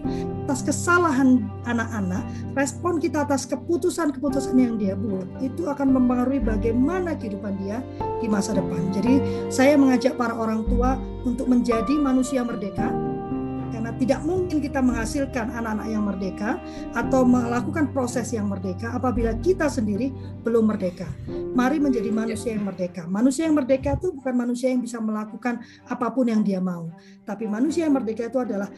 Atas 0.48 0.64
kesalahan 0.64 1.44
anak-anak, 1.68 2.24
respon 2.56 2.96
kita 2.96 3.28
atas 3.28 3.44
keputusan-keputusan 3.44 4.56
yang 4.56 4.80
dia 4.80 4.96
buat 4.96 5.28
itu 5.44 5.68
akan 5.68 5.92
mempengaruhi 5.92 6.40
bagaimana 6.40 7.12
kehidupan 7.12 7.61
dia 7.61 7.84
di 8.24 8.26
masa 8.26 8.56
depan. 8.56 8.80
Jadi 8.96 9.20
saya 9.52 9.76
mengajak 9.76 10.16
para 10.16 10.32
orang 10.32 10.64
tua 10.64 10.96
untuk 11.28 11.52
menjadi 11.52 11.92
manusia 12.00 12.40
merdeka 12.40 12.88
karena 13.89 14.05
tidak 14.05 14.20
mungkin 14.28 14.61
kita 14.61 14.84
menghasilkan 14.84 15.49
anak-anak 15.49 15.89
yang 15.89 16.05
merdeka 16.05 16.61
atau 16.93 17.24
melakukan 17.24 17.89
proses 17.89 18.36
yang 18.36 18.45
merdeka 18.53 18.93
apabila 18.93 19.32
kita 19.41 19.64
sendiri 19.64 20.12
belum 20.45 20.68
merdeka. 20.68 21.09
Mari 21.57 21.80
menjadi 21.80 22.12
manusia 22.12 22.53
yang 22.53 22.68
merdeka. 22.68 23.09
Manusia 23.09 23.49
yang 23.49 23.57
merdeka 23.57 23.97
itu 23.97 24.12
bukan 24.12 24.34
manusia 24.36 24.68
yang 24.68 24.84
bisa 24.84 25.01
melakukan 25.01 25.64
apa 25.89 26.12
pun 26.12 26.28
yang 26.28 26.45
dia 26.45 26.61
mau, 26.61 26.93
tapi 27.24 27.49
manusia 27.49 27.89
yang 27.89 27.97
merdeka 27.97 28.28
itu 28.28 28.36
adalah 28.45 28.68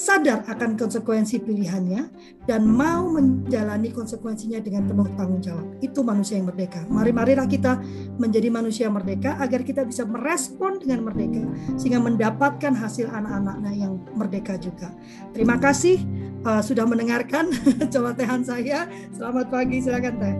sadar 0.00 0.48
akan 0.48 0.80
konsekuensi 0.80 1.44
pilihannya 1.44 2.08
dan 2.48 2.64
mau 2.64 3.04
menjalani 3.12 3.92
konsekuensinya 3.92 4.64
dengan 4.64 4.88
penuh 4.88 5.12
tanggung 5.12 5.44
jawab. 5.44 5.76
Itu 5.84 6.00
manusia 6.00 6.40
yang 6.40 6.48
merdeka. 6.48 6.88
Mari-marilah 6.88 7.44
kita 7.44 7.84
menjadi 8.16 8.48
manusia 8.48 8.88
yang 8.88 8.96
merdeka 8.96 9.36
agar 9.36 9.60
kita 9.60 9.84
bisa 9.84 10.08
merespon 10.08 10.80
dengan 10.80 11.04
merdeka 11.04 11.44
sehingga 11.76 12.00
mendapatkan 12.00 12.72
hasil 12.72 13.12
anak-anaknya 13.12 13.72
yang 13.76 14.00
merdeka 14.16 14.53
juga. 14.58 14.88
Terima 15.34 15.58
kasih 15.58 16.02
uh, 16.44 16.62
sudah 16.62 16.84
mendengarkan 16.84 17.50
celotehan 17.92 18.44
saya. 18.44 18.86
Selamat 19.10 19.50
pagi, 19.50 19.80
silakan 19.80 20.14
Teh. 20.20 20.36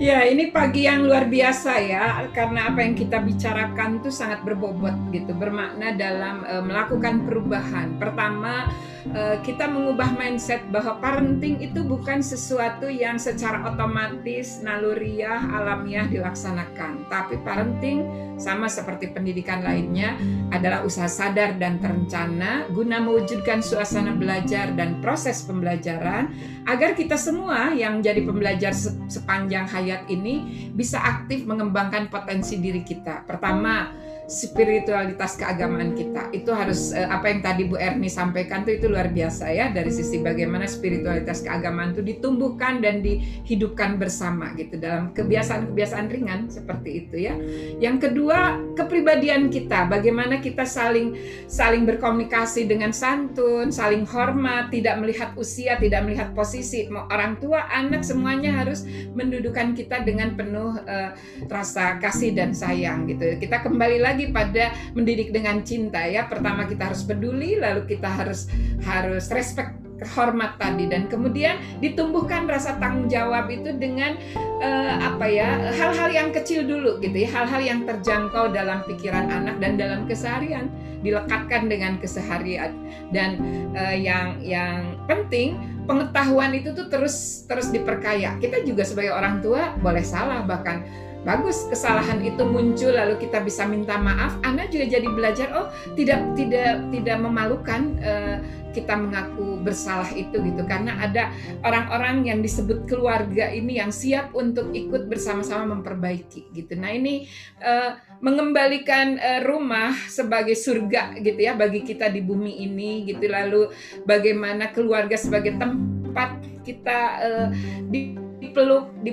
Ya, 0.00 0.24
ini 0.24 0.50
pagi 0.50 0.88
yang 0.88 1.04
luar 1.04 1.28
biasa 1.28 1.72
ya, 1.78 2.26
karena 2.32 2.72
apa 2.72 2.80
yang 2.80 2.96
kita 2.96 3.22
bicarakan 3.22 4.00
itu 4.00 4.08
sangat 4.08 4.40
berbobot 4.42 4.96
gitu, 5.12 5.36
bermakna 5.36 5.94
dalam 5.94 6.42
uh, 6.48 6.64
melakukan 6.64 7.22
perubahan. 7.28 8.00
Pertama, 8.00 8.72
uh, 9.10 9.36
kita 9.42 9.66
mengubah 9.66 10.14
mindset 10.14 10.62
bahwa 10.70 11.02
parenting 11.02 11.58
itu 11.58 11.82
bukan 11.82 12.22
sesuatu 12.22 12.86
yang 12.86 13.18
secara 13.18 13.66
otomatis, 13.66 14.62
naluriah, 14.62 15.42
alamiah 15.50 16.06
dilaksanakan, 16.06 17.10
tapi 17.10 17.40
parenting 17.42 18.06
sama 18.38 18.66
seperti 18.66 19.10
pendidikan 19.14 19.62
lainnya 19.62 20.18
adalah 20.50 20.82
usaha 20.82 21.06
sadar 21.06 21.58
dan 21.58 21.78
terencana 21.78 22.66
guna 22.74 22.98
mewujudkan 22.98 23.62
suasana 23.62 24.14
belajar 24.16 24.74
dan 24.74 24.98
proses 24.98 25.46
pembelajaran 25.46 26.32
agar 26.66 26.98
kita 26.98 27.14
semua 27.14 27.70
yang 27.74 28.02
jadi 28.02 28.22
pembelajar 28.26 28.74
sepanjang 29.06 29.70
hayat 29.70 30.10
ini 30.10 30.68
bisa 30.74 30.98
aktif 30.98 31.44
mengembangkan 31.46 32.10
potensi 32.10 32.58
diri 32.58 32.82
kita. 32.82 33.22
Pertama, 33.26 33.92
spiritualitas 34.32 35.36
keagamaan 35.36 35.92
kita. 35.92 36.32
Itu 36.32 36.56
harus 36.56 36.96
uh, 36.96 37.12
apa 37.12 37.28
yang 37.28 37.44
tadi 37.44 37.68
Bu 37.68 37.76
Erni 37.76 38.08
sampaikan 38.08 38.64
tuh 38.64 38.72
itu 38.72 38.88
luar 38.88 39.12
biasa 39.12 39.52
ya 39.52 39.68
dari 39.68 39.92
sisi 39.92 40.24
bagaimana 40.24 40.64
spiritualitas 40.64 41.44
keagamaan 41.44 41.92
itu 41.92 42.00
ditumbuhkan 42.00 42.80
dan 42.80 43.04
dihidupkan 43.04 44.00
bersama 44.00 44.56
gitu 44.56 44.80
dalam 44.80 45.12
kebiasaan-kebiasaan 45.12 46.06
ringan 46.08 46.48
seperti 46.48 47.04
itu 47.04 47.28
ya. 47.28 47.36
Yang 47.76 48.08
kedua, 48.08 48.56
kepribadian 48.72 49.52
kita, 49.52 49.84
bagaimana 49.92 50.40
kita 50.40 50.64
saling 50.64 51.12
saling 51.44 51.84
berkomunikasi 51.84 52.64
dengan 52.64 52.96
santun, 52.96 53.68
saling 53.68 54.08
hormat, 54.08 54.72
tidak 54.72 54.96
melihat 54.96 55.36
usia, 55.36 55.76
tidak 55.76 56.08
melihat 56.08 56.32
posisi. 56.32 56.88
Orang 56.88 57.36
tua, 57.42 57.68
anak 57.68 58.06
semuanya 58.06 58.64
harus 58.64 58.88
mendudukan 59.12 59.76
kita 59.76 60.00
dengan 60.06 60.32
penuh 60.38 60.78
uh, 60.88 61.12
rasa 61.50 62.00
kasih 62.00 62.32
dan 62.32 62.56
sayang 62.56 63.04
gitu. 63.10 63.36
Kita 63.36 63.60
kembali 63.60 63.98
lagi 64.00 64.21
lagi 64.22 64.30
pada 64.30 64.64
mendidik 64.94 65.34
dengan 65.34 65.66
cinta 65.66 66.06
ya. 66.06 66.30
Pertama 66.30 66.70
kita 66.70 66.94
harus 66.94 67.02
peduli, 67.02 67.58
lalu 67.58 67.90
kita 67.90 68.06
harus 68.06 68.46
harus 68.86 69.26
respect 69.34 69.74
hormat 70.14 70.58
tadi. 70.62 70.86
Dan 70.86 71.10
kemudian 71.10 71.58
ditumbuhkan 71.82 72.46
rasa 72.46 72.78
tanggung 72.78 73.10
jawab 73.10 73.50
itu 73.50 73.74
dengan 73.74 74.14
uh, 74.62 74.94
apa 75.02 75.26
ya 75.26 75.74
hal-hal 75.74 76.10
yang 76.14 76.28
kecil 76.30 76.62
dulu 76.62 77.02
gitu 77.02 77.26
ya. 77.26 77.28
Hal-hal 77.34 77.62
yang 77.62 77.80
terjangkau 77.82 78.54
dalam 78.54 78.86
pikiran 78.86 79.26
anak 79.26 79.58
dan 79.58 79.74
dalam 79.74 80.06
keseharian. 80.06 80.70
Dilekatkan 81.02 81.66
dengan 81.66 81.98
keseharian. 81.98 82.70
Dan 83.10 83.42
uh, 83.74 83.94
yang 83.94 84.38
yang 84.38 85.02
penting 85.10 85.58
pengetahuan 85.82 86.54
itu 86.54 86.70
tuh 86.78 86.86
terus 86.86 87.42
terus 87.50 87.74
diperkaya. 87.74 88.38
Kita 88.38 88.62
juga 88.62 88.86
sebagai 88.86 89.10
orang 89.10 89.42
tua 89.42 89.74
boleh 89.82 90.06
salah 90.06 90.46
bahkan 90.46 90.86
bagus 91.22 91.70
kesalahan 91.70 92.18
itu 92.22 92.42
muncul 92.42 92.90
lalu 92.90 93.14
kita 93.18 93.42
bisa 93.42 93.62
minta 93.66 93.94
maaf. 93.98 94.38
Anak 94.42 94.74
juga 94.74 94.90
jadi 94.90 95.08
belajar 95.08 95.48
oh 95.54 95.66
tidak 95.94 96.34
tidak 96.34 96.82
tidak 96.90 97.16
memalukan 97.22 97.94
uh, 98.02 98.36
kita 98.74 98.96
mengaku 98.98 99.60
bersalah 99.62 100.08
itu 100.16 100.34
gitu. 100.42 100.62
Karena 100.66 100.98
ada 100.98 101.30
orang-orang 101.62 102.26
yang 102.26 102.40
disebut 102.42 102.90
keluarga 102.90 103.52
ini 103.52 103.78
yang 103.78 103.94
siap 103.94 104.34
untuk 104.34 104.74
ikut 104.74 105.06
bersama-sama 105.06 105.78
memperbaiki 105.78 106.50
gitu. 106.50 106.74
Nah 106.74 106.90
ini 106.90 107.30
uh, 107.62 107.94
mengembalikan 108.18 109.20
uh, 109.20 109.40
rumah 109.46 109.94
sebagai 110.10 110.58
surga 110.58 111.22
gitu 111.22 111.38
ya 111.38 111.54
bagi 111.54 111.86
kita 111.86 112.10
di 112.10 112.18
bumi 112.18 112.66
ini 112.66 113.06
gitu. 113.06 113.30
Lalu 113.30 113.70
bagaimana 114.02 114.74
keluarga 114.74 115.14
sebagai 115.14 115.54
tempat 115.54 116.42
kita 116.66 116.98
uh, 117.22 117.48
dipeluk 117.92 118.90
di 119.06 119.10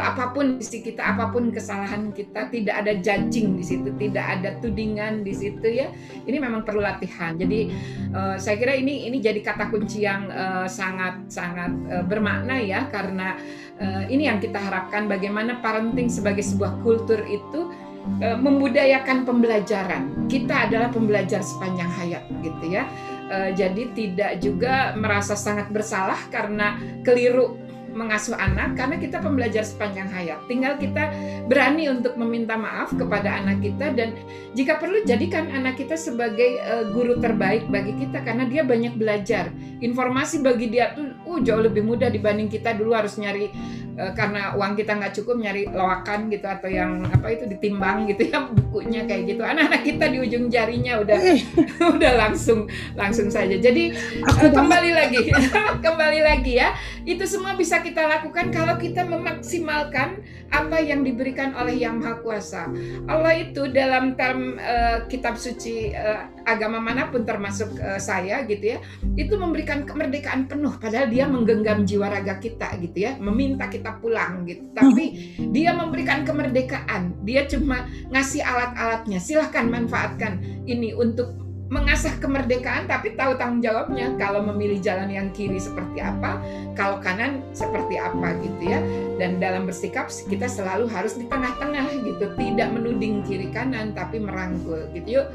apa 0.00 0.32
pun 0.32 0.56
isi 0.56 0.80
kita, 0.80 1.02
apa 1.02 1.28
pun 1.28 1.52
kesalahan 1.52 2.14
kita, 2.14 2.48
tidak 2.48 2.86
ada 2.86 2.96
judging 2.96 3.60
di 3.60 3.64
situ, 3.66 3.92
tidak 4.00 4.40
ada 4.40 4.56
tudingan 4.64 5.20
di 5.26 5.34
situ 5.36 5.66
ya. 5.66 5.92
Ini 6.24 6.38
memang 6.40 6.64
perlu 6.64 6.80
latihan. 6.80 7.36
Jadi 7.36 7.68
uh, 8.16 8.40
saya 8.40 8.56
kira 8.56 8.72
ini 8.72 9.10
ini 9.10 9.20
jadi 9.20 9.42
kata 9.44 9.68
kunci 9.68 10.06
yang 10.06 10.32
uh, 10.32 10.64
sangat 10.70 11.28
sangat 11.28 11.74
uh, 11.92 12.04
bermakna 12.06 12.56
ya 12.62 12.88
karena 12.88 13.36
uh, 13.82 14.08
ini 14.08 14.30
yang 14.30 14.40
kita 14.40 14.56
harapkan 14.56 15.04
bagaimana 15.10 15.60
parenting 15.60 16.08
sebagai 16.08 16.46
sebuah 16.46 16.80
kultur 16.80 17.20
itu 17.28 17.74
uh, 18.22 18.38
membudayakan 18.38 19.28
pembelajaran. 19.28 20.30
Kita 20.30 20.70
adalah 20.70 20.88
pembelajar 20.94 21.44
sepanjang 21.44 21.90
hayat 21.90 22.24
gitu 22.40 22.66
ya. 22.70 22.86
Jadi 23.26 23.90
tidak 23.90 24.38
juga 24.38 24.94
merasa 24.94 25.34
sangat 25.34 25.74
bersalah 25.74 26.30
karena 26.30 26.78
keliru 27.02 27.65
mengasuh 27.96 28.36
anak 28.36 28.76
karena 28.76 29.00
kita 29.00 29.24
pembelajar 29.24 29.64
sepanjang 29.64 30.06
hayat. 30.12 30.38
Tinggal 30.44 30.76
kita 30.76 31.08
berani 31.48 31.88
untuk 31.88 32.14
meminta 32.20 32.54
maaf 32.54 32.92
kepada 32.92 33.40
anak 33.40 33.64
kita 33.64 33.96
dan 33.96 34.12
jika 34.52 34.76
perlu 34.76 35.00
jadikan 35.08 35.48
anak 35.48 35.80
kita 35.80 35.96
sebagai 35.96 36.60
uh, 36.68 36.92
guru 36.92 37.16
terbaik 37.18 37.64
bagi 37.72 37.96
kita 37.96 38.20
karena 38.20 38.44
dia 38.44 38.62
banyak 38.62 39.00
belajar. 39.00 39.48
Informasi 39.80 40.44
bagi 40.44 40.68
dia 40.68 40.92
tuh 40.92 41.16
uh, 41.24 41.40
jauh 41.40 41.64
lebih 41.64 41.82
mudah 41.82 42.12
dibanding 42.12 42.52
kita 42.52 42.76
dulu 42.76 42.92
harus 42.92 43.16
nyari 43.16 43.48
uh, 43.96 44.12
karena 44.12 44.54
uang 44.54 44.76
kita 44.76 44.92
nggak 44.96 45.12
cukup 45.16 45.36
nyari 45.40 45.68
loakan 45.68 46.28
gitu 46.28 46.46
atau 46.46 46.68
yang 46.68 47.02
apa 47.08 47.32
itu 47.32 47.44
ditimbang 47.48 48.06
gitu 48.08 48.28
ya 48.28 48.46
bukunya 48.56 49.08
kayak 49.08 49.34
gitu. 49.34 49.42
Anak-anak 49.42 49.82
kita 49.82 50.04
di 50.12 50.18
ujung 50.22 50.46
jarinya 50.52 51.00
udah 51.00 51.18
udah 51.96 52.12
langsung 52.16 52.68
langsung 52.94 53.32
saja. 53.32 53.56
Jadi 53.56 53.96
uh, 54.22 54.50
kembali 54.52 54.90
lagi 54.92 55.32
kembali 55.86 56.20
lagi 56.22 56.60
ya. 56.60 56.76
Itu 57.06 57.24
semua 57.24 57.54
bisa 57.54 57.80
kita 57.80 58.04
lakukan 58.06 58.50
kalau 58.50 58.76
kita 58.76 59.06
memaksimalkan 59.06 60.22
apa 60.50 60.78
yang 60.78 61.02
diberikan 61.02 61.54
oleh 61.58 61.74
Yang 61.78 61.94
Maha 62.02 62.14
Kuasa. 62.22 62.62
Allah 63.10 63.34
itu 63.34 63.66
dalam 63.70 64.14
term 64.14 64.58
uh, 64.58 65.06
kitab 65.10 65.38
suci 65.38 65.90
uh, 65.90 66.30
agama 66.46 66.78
mana 66.78 67.10
pun 67.10 67.26
termasuk 67.26 67.74
uh, 67.82 67.98
saya 67.98 68.46
gitu 68.46 68.74
ya, 68.74 68.78
itu 69.18 69.34
memberikan 69.34 69.82
kemerdekaan 69.82 70.46
penuh 70.46 70.74
padahal 70.78 71.10
dia 71.10 71.26
menggenggam 71.26 71.82
jiwa 71.82 72.06
raga 72.10 72.38
kita 72.38 72.78
gitu 72.78 73.10
ya, 73.10 73.18
meminta 73.18 73.66
kita 73.66 73.85
pulang 74.02 74.42
gitu. 74.48 74.66
Tapi 74.74 75.36
dia 75.54 75.70
memberikan 75.70 76.26
kemerdekaan. 76.26 77.14
Dia 77.22 77.46
cuma 77.46 77.86
ngasih 78.10 78.42
alat-alatnya. 78.42 79.22
Silahkan 79.22 79.66
manfaatkan 79.70 80.42
ini 80.66 80.90
untuk 80.96 81.46
mengasah 81.66 82.14
kemerdekaan 82.22 82.86
tapi 82.86 83.18
tahu 83.18 83.34
tanggung 83.34 83.58
jawabnya 83.58 84.14
kalau 84.14 84.38
memilih 84.38 84.78
jalan 84.78 85.10
yang 85.10 85.34
kiri 85.34 85.58
seperti 85.58 85.98
apa 85.98 86.38
kalau 86.78 87.02
kanan 87.02 87.42
seperti 87.50 87.98
apa 87.98 88.38
gitu 88.38 88.70
ya 88.70 88.78
dan 89.18 89.42
dalam 89.42 89.66
bersikap 89.66 90.06
kita 90.30 90.46
selalu 90.46 90.86
harus 90.86 91.18
di 91.18 91.26
tengah-tengah 91.26 92.06
gitu 92.06 92.30
tidak 92.38 92.68
menuding 92.70 93.26
kiri 93.26 93.50
kanan 93.50 93.90
tapi 93.98 94.22
merangkul 94.22 94.86
gitu 94.94 95.22
yuk 95.22 95.26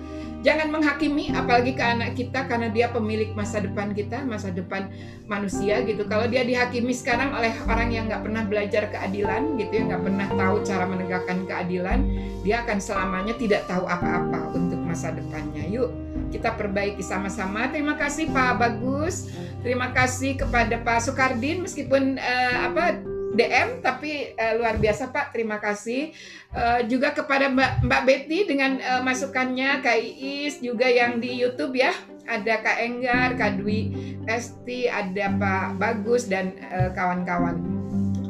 jangan 0.41 0.73
menghakimi 0.73 1.29
apalagi 1.33 1.77
ke 1.77 1.83
anak 1.85 2.17
kita 2.17 2.45
karena 2.49 2.67
dia 2.73 2.89
pemilik 2.89 3.29
masa 3.37 3.61
depan 3.61 3.93
kita 3.93 4.25
masa 4.25 4.49
depan 4.49 4.89
manusia 5.29 5.81
gitu 5.85 6.05
kalau 6.09 6.25
dia 6.25 6.41
dihakimi 6.41 6.91
sekarang 6.91 7.33
oleh 7.33 7.53
orang 7.69 7.89
yang 7.93 8.09
nggak 8.09 8.25
pernah 8.25 8.43
belajar 8.45 8.89
keadilan 8.89 9.57
gitu 9.61 9.71
ya 9.71 9.83
nggak 9.93 10.03
pernah 10.03 10.27
tahu 10.33 10.55
cara 10.65 10.85
menegakkan 10.89 11.37
keadilan 11.45 11.99
dia 12.41 12.65
akan 12.65 12.77
selamanya 12.81 13.33
tidak 13.37 13.65
tahu 13.69 13.85
apa-apa 13.85 14.57
untuk 14.57 14.81
masa 14.81 15.13
depannya 15.13 15.65
yuk 15.69 15.93
kita 16.31 16.55
perbaiki 16.55 17.03
sama-sama. 17.03 17.67
Terima 17.69 17.99
kasih 17.99 18.31
Pak 18.31 18.55
Bagus. 18.55 19.27
Terima 19.61 19.91
kasih 19.91 20.39
kepada 20.39 20.79
Pak 20.79 21.05
Sukardin 21.05 21.61
meskipun 21.61 22.17
uh, 22.17 22.57
apa 22.71 22.97
DM 23.31 23.79
tapi 23.79 24.35
uh, 24.35 24.53
luar 24.59 24.75
biasa 24.75 25.09
Pak. 25.09 25.31
Terima 25.31 25.57
kasih 25.57 26.11
uh, 26.51 26.83
juga 26.85 27.15
kepada 27.15 27.47
Mbak 27.47 27.87
Mbak 27.87 28.01
Betty 28.03 28.39
dengan 28.47 28.79
uh, 28.79 29.01
masukannya 29.01 29.79
Kak 29.79 29.99
Iis 29.99 30.59
juga 30.59 30.87
yang 30.87 31.23
di 31.23 31.39
YouTube 31.39 31.79
ya. 31.79 31.95
Ada 32.27 32.61
Kak 32.61 32.77
Enggar, 32.79 33.29
Kak 33.35 33.59
Dwi 33.59 33.91
Esti, 34.29 34.87
ada 34.87 35.33
Pak 35.35 35.81
Bagus 35.81 36.29
dan 36.29 36.53
kawan-kawan. 36.93 37.57
Uh, 37.57 37.81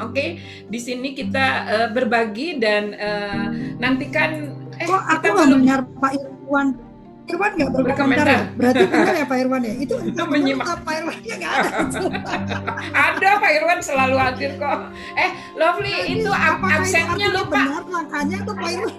Oke, 0.02 0.18
okay, 0.18 0.30
di 0.66 0.80
sini 0.82 1.14
kita 1.14 1.46
uh, 1.70 1.88
berbagi 1.94 2.58
dan 2.58 2.98
uh, 2.98 3.54
nantikan. 3.78 4.50
Eh, 4.82 4.90
Kok 4.90 5.04
aku 5.22 5.46
dengar 5.46 5.86
Pak 6.02 6.18
Irwan 6.18 6.91
Irwan 7.32 7.52
nggak 7.56 7.72
berkomentar 7.72 8.28
ya? 8.28 8.42
Berarti 8.60 8.84
benar 8.92 9.14
ya 9.16 9.26
Pak 9.26 9.38
Irwan 9.40 9.62
ya? 9.64 9.74
Itu, 9.80 9.96
itu 10.04 10.22
menyimak. 10.28 10.68
Pak 10.84 10.94
Irwan 11.00 11.18
ya 11.24 11.36
nggak 11.40 11.54
ada. 11.56 11.70
ada 12.92 13.30
Pak 13.40 13.52
Irwan 13.56 13.80
selalu 13.80 14.16
hadir 14.20 14.52
kok. 14.60 14.80
Eh, 15.16 15.30
Lovely 15.56 15.96
nah, 15.96 16.14
itu 16.14 16.32
apa 16.32 16.68
absennya 16.80 17.28
lupa. 17.32 17.62
Benar 17.64 17.84
makanya 17.88 18.38
tuh 18.44 18.56
Pak 18.56 18.70
Irwan. 18.76 18.96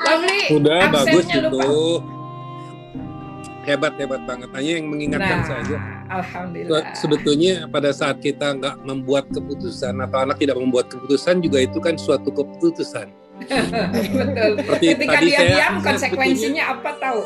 Lovely, 0.00 0.42
Udah 0.56 0.80
bagus 0.88 1.26
lupa. 1.28 1.36
itu. 1.36 1.70
Hebat 3.60 3.92
hebat 4.00 4.22
banget. 4.24 4.48
Hanya 4.56 4.72
yang 4.80 4.86
mengingatkan 4.88 5.38
nah, 5.44 5.48
saja. 5.48 5.76
Alhamdulillah. 6.10 6.96
Sebetulnya 6.96 7.54
pada 7.68 7.92
saat 7.92 8.18
kita 8.24 8.56
nggak 8.56 8.76
membuat 8.88 9.28
keputusan 9.28 10.00
atau 10.00 10.18
anak 10.24 10.40
tidak 10.40 10.56
membuat 10.56 10.88
keputusan 10.88 11.44
juga 11.44 11.62
itu 11.62 11.78
kan 11.78 11.94
suatu 12.00 12.32
keputusan 12.32 13.12
Betul. 13.46 14.50
Seperti 14.60 14.86
Ketika 14.94 15.12
tadi 15.16 15.26
dia 15.26 15.38
saya, 15.38 15.50
diam, 15.56 15.74
konsekuensinya 15.80 16.64
apa 16.76 16.90
tahu? 17.00 17.20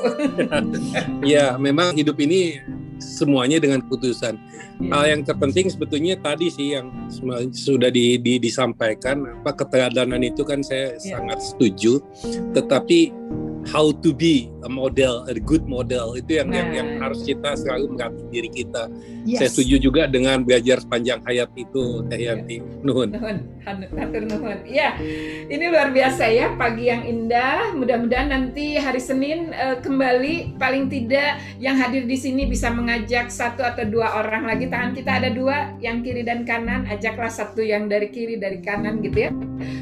ya, 1.35 1.59
memang 1.59 1.97
hidup 1.99 2.17
ini 2.23 2.63
semuanya 3.03 3.59
dengan 3.59 3.83
keputusan. 3.85 4.35
Ya. 4.83 4.91
Hal 4.91 5.05
yang 5.07 5.21
terpenting 5.23 5.71
sebetulnya 5.71 6.19
tadi 6.19 6.51
sih 6.51 6.75
yang 6.75 6.91
sudah 7.55 7.91
di, 7.95 8.19
di, 8.19 8.43
disampaikan 8.43 9.23
apa 9.43 9.55
keteladanan 9.55 10.23
itu 10.23 10.43
kan 10.43 10.63
saya 10.63 10.99
ya. 10.99 11.19
sangat 11.19 11.39
setuju. 11.43 12.03
Tetapi 12.55 13.15
how 13.69 13.93
to 14.05 14.13
be 14.13 14.53
a 14.65 14.71
model, 14.71 15.25
a 15.29 15.37
good 15.37 15.65
model 15.69 16.17
itu 16.17 16.41
yang 16.41 16.49
nah. 16.49 16.61
yang, 16.61 16.69
yang 16.73 16.89
harus 17.01 17.21
kita 17.25 17.57
selalu 17.57 17.97
melatih 17.97 18.27
diri 18.33 18.51
kita. 18.53 18.89
Yes. 19.25 19.41
Saya 19.41 19.49
setuju 19.53 19.77
juga 19.89 20.03
dengan 20.09 20.45
belajar 20.45 20.81
sepanjang 20.85 21.21
hayat 21.25 21.49
itu 21.57 22.05
Teh 22.09 22.21
Yanti. 22.21 22.61
Nuhun. 22.85 23.13
Nuhun, 23.13 23.39
nuhun. 24.29 24.59
Ya, 24.69 24.97
ini 25.49 25.65
luar 25.69 25.93
biasa 25.93 26.29
ya 26.29 26.53
pagi 26.57 26.89
yang 26.89 27.05
indah. 27.05 27.73
Mudah-mudahan 27.77 28.33
nanti 28.33 28.77
hari 28.77 29.01
Senin 29.01 29.53
uh, 29.57 29.81
kembali 29.81 30.61
paling 30.61 30.89
tidak 30.93 31.41
yang 31.61 31.77
hadir 31.81 32.05
di 32.05 32.17
sini 32.17 32.45
bisa 32.49 32.69
mengajak 32.73 33.33
satu 33.33 33.65
atau 33.65 33.85
dua 33.89 34.21
orang 34.21 34.45
lagi. 34.49 34.69
Tangan 34.69 34.93
kita 34.97 35.21
ada 35.21 35.31
dua, 35.33 35.73
yang 35.81 36.05
kiri 36.05 36.25
dan 36.25 36.45
kanan. 36.45 36.85
Ajaklah 36.89 37.33
satu 37.33 37.65
yang 37.65 37.89
dari 37.89 38.13
kiri 38.13 38.37
dari 38.37 38.61
kanan 38.61 39.01
gitu 39.01 39.29
ya. 39.29 39.31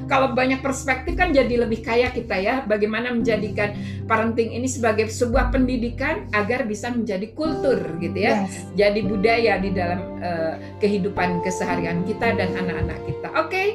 Kalau 0.06 0.34
banyak 0.34 0.62
perspektif 0.62 1.18
kan 1.18 1.34
jadi 1.34 1.66
lebih 1.66 1.82
kaya 1.82 2.10
kita 2.14 2.38
ya. 2.38 2.62
Bagaimana 2.66 3.10
menjadikan 3.10 3.71
parenting 4.06 4.52
ini 4.52 4.68
sebagai 4.68 5.08
sebuah 5.08 5.50
pendidikan 5.54 6.28
agar 6.32 6.64
bisa 6.64 6.92
menjadi 6.92 7.32
kultur 7.32 7.78
gitu 7.98 8.16
ya. 8.16 8.44
Yes. 8.46 8.68
Jadi 8.76 9.00
budaya 9.06 9.58
di 9.58 9.70
dalam 9.72 10.00
uh, 10.20 10.54
kehidupan 10.78 11.42
keseharian 11.42 12.04
kita 12.08 12.36
dan 12.36 12.52
anak-anak 12.56 12.98
kita. 13.08 13.28
Oke, 13.38 13.48
okay. 13.48 13.68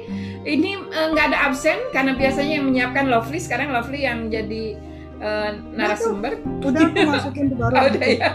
ini 0.45 0.77
eh, 0.79 1.07
nggak 1.13 1.25
uh, 1.25 1.29
ada 1.33 1.39
absen 1.49 1.77
karena 1.91 2.13
biasanya 2.15 2.61
yang 2.61 2.65
menyiapkan 2.69 3.05
Lovely 3.07 3.39
sekarang 3.41 3.73
Lovely 3.73 4.05
yang 4.05 4.29
jadi 4.29 4.77
uh, 5.21 5.51
narasumber. 5.73 6.39
Udah 6.61 6.89
aku 6.89 7.01
masukin 7.05 7.45
baru. 7.53 7.73
oh, 7.77 7.85
udah 7.89 8.07
ya. 8.07 8.31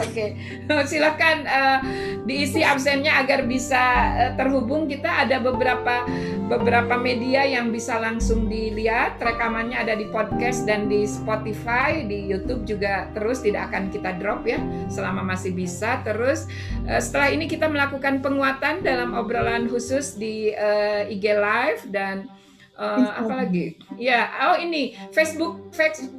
Oke. 0.00 0.36
Okay. 0.66 0.86
Silakan 0.90 1.36
uh, 1.46 1.78
diisi 2.24 2.64
absennya 2.64 3.20
agar 3.22 3.46
bisa 3.46 3.82
uh, 4.16 4.32
terhubung. 4.34 4.90
Kita 4.90 5.26
ada 5.26 5.38
beberapa 5.38 6.06
beberapa 6.50 6.98
media 6.98 7.46
yang 7.46 7.70
bisa 7.70 7.98
langsung 7.98 8.50
dilihat. 8.50 9.18
Rekamannya 9.22 9.78
ada 9.78 9.94
di 9.94 10.08
podcast 10.10 10.66
dan 10.66 10.90
di 10.90 11.06
Spotify, 11.06 12.02
di 12.06 12.30
YouTube 12.30 12.66
juga 12.66 13.10
terus 13.14 13.42
tidak 13.42 13.70
akan 13.70 13.90
kita 13.90 14.18
drop 14.18 14.46
ya 14.46 14.58
selama 14.90 15.22
masih 15.36 15.54
bisa. 15.54 16.02
Terus 16.02 16.50
uh, 16.90 16.98
setelah 16.98 17.30
ini 17.30 17.46
kita 17.46 17.70
melakukan 17.70 18.22
penguatan 18.24 18.82
dalam 18.82 19.14
obrolan 19.14 19.70
khusus 19.70 20.18
di 20.18 20.54
uh, 20.54 21.06
IG 21.06 21.24
Live 21.36 21.82
dan 21.90 22.39
Uh, 22.80 23.12
apa 23.12 23.44
lagi? 23.44 23.76
Ya, 24.00 24.32
oh 24.48 24.56
ini 24.56 24.96
Facebook 25.12 25.68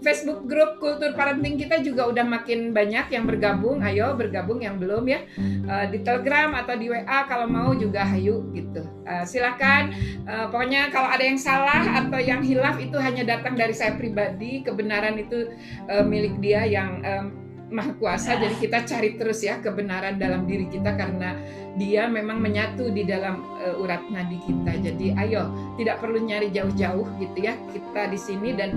Facebook 0.05 0.45
grup 0.45 0.77
Kultur 0.77 1.17
Parenting 1.17 1.57
kita 1.57 1.81
juga 1.81 2.05
udah 2.05 2.21
makin 2.21 2.69
banyak 2.69 3.09
yang 3.09 3.25
bergabung. 3.25 3.81
Ayo 3.81 4.13
bergabung 4.13 4.61
yang 4.61 4.77
belum 4.77 5.09
ya 5.09 5.25
uh, 5.65 5.89
di 5.89 6.05
Telegram 6.05 6.53
atau 6.53 6.77
di 6.77 6.93
WA 6.93 7.25
kalau 7.25 7.49
mau 7.49 7.73
juga 7.73 8.05
hayu 8.05 8.45
gitu. 8.53 8.85
Uh, 9.09 9.25
silakan. 9.25 9.89
Uh, 10.29 10.53
pokoknya 10.53 10.93
kalau 10.93 11.09
ada 11.09 11.25
yang 11.25 11.41
salah 11.41 11.81
atau 12.05 12.21
yang 12.21 12.45
hilaf 12.45 12.77
itu 12.77 13.01
hanya 13.01 13.25
datang 13.25 13.57
dari 13.57 13.73
saya 13.73 13.97
pribadi. 13.97 14.61
Kebenaran 14.61 15.17
itu 15.17 15.49
uh, 15.89 16.05
milik 16.05 16.37
dia 16.45 16.61
yang 16.69 17.01
um, 17.01 17.40
maha 17.71 17.95
kuasa. 17.95 18.37
Jadi 18.37 18.55
kita 18.59 18.83
cari 18.83 19.15
terus 19.15 19.41
ya 19.41 19.57
kebenaran 19.63 20.19
dalam 20.19 20.45
diri 20.45 20.67
kita 20.67 20.93
karena 20.93 21.39
dia 21.79 22.03
memang 22.11 22.43
menyatu 22.43 22.91
di 22.91 23.07
dalam 23.07 23.47
uh, 23.63 23.79
urat 23.79 24.03
nadi 24.11 24.37
kita. 24.43 24.91
Jadi 24.91 25.15
ayo, 25.15 25.47
tidak 25.79 26.03
perlu 26.03 26.19
nyari 26.19 26.51
jauh-jauh 26.51 27.07
gitu 27.17 27.37
ya. 27.39 27.55
Kita 27.71 28.11
di 28.11 28.19
sini 28.19 28.51
dan 28.51 28.69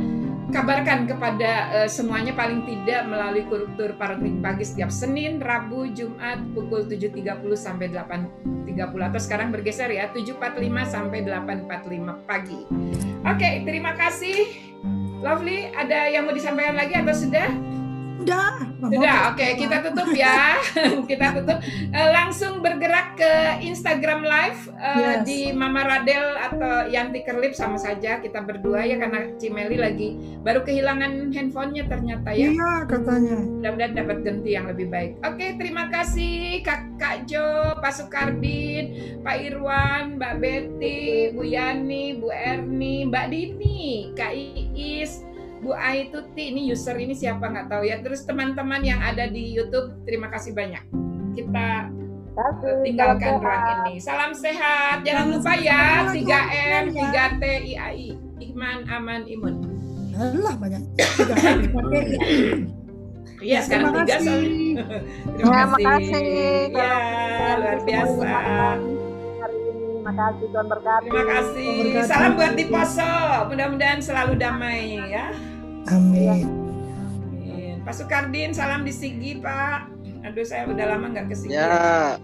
kabarkan 0.54 1.10
kepada 1.10 1.74
uh, 1.74 1.88
semuanya 1.90 2.30
paling 2.38 2.62
tidak 2.64 3.02
melalui 3.10 3.42
kultur 3.50 3.98
parenting 3.98 4.38
pagi 4.38 4.62
setiap 4.62 4.94
Senin, 4.94 5.42
Rabu, 5.42 5.90
Jumat 5.90 6.38
pukul 6.54 6.86
7.30 6.86 7.42
sampai 7.58 7.90
8.30 7.90 8.78
atau 8.78 9.20
sekarang 9.20 9.50
bergeser 9.50 9.90
ya 9.90 10.06
7.45 10.14 10.62
sampai 10.86 11.18
8.45 11.26 12.30
pagi. 12.30 12.60
Oke, 13.26 13.40
okay, 13.42 13.54
terima 13.66 13.98
kasih. 13.98 14.70
Lovely, 15.24 15.72
ada 15.72 16.04
yang 16.12 16.28
mau 16.28 16.36
disampaikan 16.36 16.76
lagi 16.76 17.00
atau 17.00 17.16
sudah? 17.16 17.48
Sudah. 18.14 18.54
Sudah, 18.78 19.32
oke 19.32 19.40
okay, 19.40 19.50
kita 19.58 19.76
tutup 19.90 20.08
ya. 20.14 20.60
kita 21.10 21.26
tutup. 21.40 21.58
Uh, 21.90 22.08
langsung 22.14 22.62
bergerak 22.62 23.18
ke 23.18 23.32
Instagram 23.64 24.22
Live 24.22 24.70
uh, 24.76 25.20
yes. 25.20 25.26
di 25.26 25.50
Mama 25.50 25.82
Radel 25.82 26.36
atau 26.38 26.86
Yanti 26.86 27.26
Kerlip 27.26 27.56
sama 27.56 27.80
saja 27.80 28.22
kita 28.22 28.44
berdua 28.44 28.86
ya 28.86 29.00
karena 29.00 29.34
Cimeli 29.40 29.78
lagi 29.80 30.14
baru 30.46 30.62
kehilangan 30.62 31.34
handphonenya 31.34 31.84
ternyata 31.90 32.30
ya. 32.32 32.54
Iya 32.54 32.72
katanya. 32.86 33.38
Mudah-mudahan 33.40 33.94
dapat 33.98 34.18
ganti 34.22 34.50
yang 34.54 34.66
lebih 34.70 34.86
baik. 34.92 35.12
Oke 35.26 35.34
okay, 35.34 35.50
terima 35.58 35.90
kasih 35.90 36.62
Kak 36.62 36.94
Kak 37.00 37.26
Jo, 37.26 37.76
Pak 37.82 37.92
Sukardin, 37.98 39.18
Pak 39.26 39.36
Irwan, 39.42 40.16
Mbak 40.20 40.34
Betty, 40.38 41.34
Bu 41.34 41.42
Yani, 41.42 42.22
Bu 42.22 42.30
Erni, 42.30 43.10
Mbak 43.10 43.26
Dini, 43.34 44.14
Kak 44.14 44.32
Iis. 44.32 45.26
Bu 45.64 45.72
Aituti 45.72 46.52
ini 46.52 46.68
user 46.68 46.92
ini 47.00 47.16
siapa 47.16 47.48
nggak 47.48 47.72
tahu 47.72 47.88
ya. 47.88 48.04
Terus 48.04 48.28
teman-teman 48.28 48.84
yang 48.84 49.00
ada 49.00 49.24
di 49.24 49.56
YouTube 49.56 50.04
terima 50.04 50.28
kasih 50.28 50.52
banyak. 50.52 50.84
Kita 51.32 51.88
kasih, 52.36 52.84
tinggalkan 52.84 53.40
ruang 53.40 53.64
ini. 53.88 53.96
Salam 53.96 54.36
sehat. 54.36 55.00
Jangan 55.08 55.32
lupa 55.32 55.56
ya 55.56 56.12
3M, 56.12 56.92
3T, 56.92 57.42
IAI. 57.72 58.12
Iman, 58.44 58.84
aman, 58.92 59.24
imun. 59.24 59.54
Allah 60.14 60.54
banyak. 60.60 60.82
Iya, 63.40 63.58
sekarang 63.64 64.04
tiga 64.04 64.16
soalnya. 64.20 64.84
Terima 65.32 65.54
kasih. 65.64 66.70
Ya, 66.76 67.56
luar 67.56 67.78
biasa. 67.82 68.30
Terima 70.04 70.12
kasih 70.12 70.46
Tuhan 70.52 70.66
berkati. 70.68 71.06
Terima 71.08 71.24
kasih. 71.24 71.72
Salam 72.04 72.30
buat 72.36 72.52
di 72.52 72.64
Poso. 72.68 73.14
Mudah-mudahan 73.48 74.04
selalu 74.04 74.36
damai 74.36 75.00
ya. 75.08 75.32
Amin. 75.90 76.48
Amin. 76.48 77.76
Pak 77.84 77.94
Sukardin, 78.00 78.56
salam 78.56 78.84
di 78.84 78.92
Sigi, 78.92 79.36
Pak. 79.40 79.92
Aduh, 80.24 80.44
saya 80.44 80.64
udah 80.64 80.96
lama 80.96 81.12
nggak 81.12 81.26
ke 81.28 81.34
Sigi. 81.36 81.52
Ya. 81.52 82.16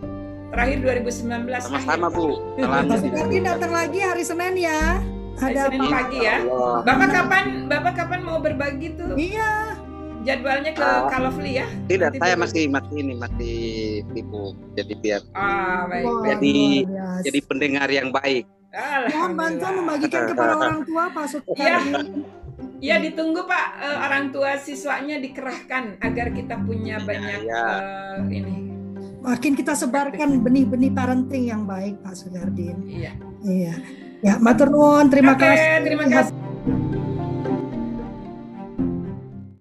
Terakhir 0.51 0.79
2019. 0.83 1.47
Sama-sama, 1.63 2.09
Bu. 2.09 2.41
Pak 2.57 2.99
Sukardin 3.01 3.45
datang 3.45 3.73
lagi 3.73 4.01
hari 4.01 4.25
Senin 4.25 4.57
ya. 4.57 5.05
Hari 5.41 5.57
Ada 5.57 5.63
Senin 5.69 5.81
pagi 5.89 6.19
ya. 6.21 6.37
Bapak 6.85 7.09
kapan 7.13 7.45
Bapak 7.65 7.93
kapan 7.97 8.21
mau 8.25 8.39
berbagi 8.41 8.97
tuh? 8.97 9.17
Iya. 9.17 9.77
jadwalnya 10.21 10.77
ke 10.77 10.85
uh, 10.85 11.09
Kalofli 11.09 11.65
ya? 11.65 11.67
Tidak, 11.89 12.13
Nanti 12.13 12.21
saya 12.21 12.37
masih 12.37 12.69
masih 12.69 12.93
ini 13.01 13.15
masih 13.17 13.57
sibuk. 14.13 14.53
Jadi 14.77 14.93
biar 15.01 15.25
ah, 15.33 15.89
baik, 15.89 16.13
jadi 16.29 16.57
baik. 16.85 17.21
jadi 17.25 17.39
pendengar 17.49 17.89
yang 17.89 18.13
baik. 18.13 18.45
Mohon 19.17 19.33
bantuan 19.33 19.73
membagikan 19.81 20.23
kepada 20.29 20.53
orang 20.61 20.81
tua 20.85 21.05
Pak 21.09 21.25
Sukardi. 21.25 22.21
Ya. 22.81 22.97
Ya 22.97 23.05
ditunggu 23.05 23.45
Pak 23.45 23.67
uh, 23.77 23.99
orang 24.09 24.33
tua 24.33 24.57
siswanya 24.57 25.21
dikerahkan 25.21 26.01
agar 26.01 26.33
kita 26.33 26.57
punya 26.65 26.97
iya, 26.97 27.07
banyak 27.07 27.41
ya, 27.45 27.53
ya. 27.53 27.65
Uh, 28.17 28.19
ini. 28.33 28.55
Makin 29.21 29.53
kita 29.53 29.77
sebarkan 29.77 30.41
benih-benih 30.41 30.89
parenting 30.97 31.53
yang 31.53 31.69
baik 31.69 32.01
Pak 32.01 32.17
Sugardin. 32.17 32.89
Iya. 32.89 33.13
Iya. 33.45 33.75
Ya, 34.21 34.35
matur 34.41 34.73
nuwun, 34.73 35.09
terima 35.13 35.37
Oke, 35.37 35.45
kasih. 35.45 35.85
terima 35.85 36.05
kasih. 36.09 36.50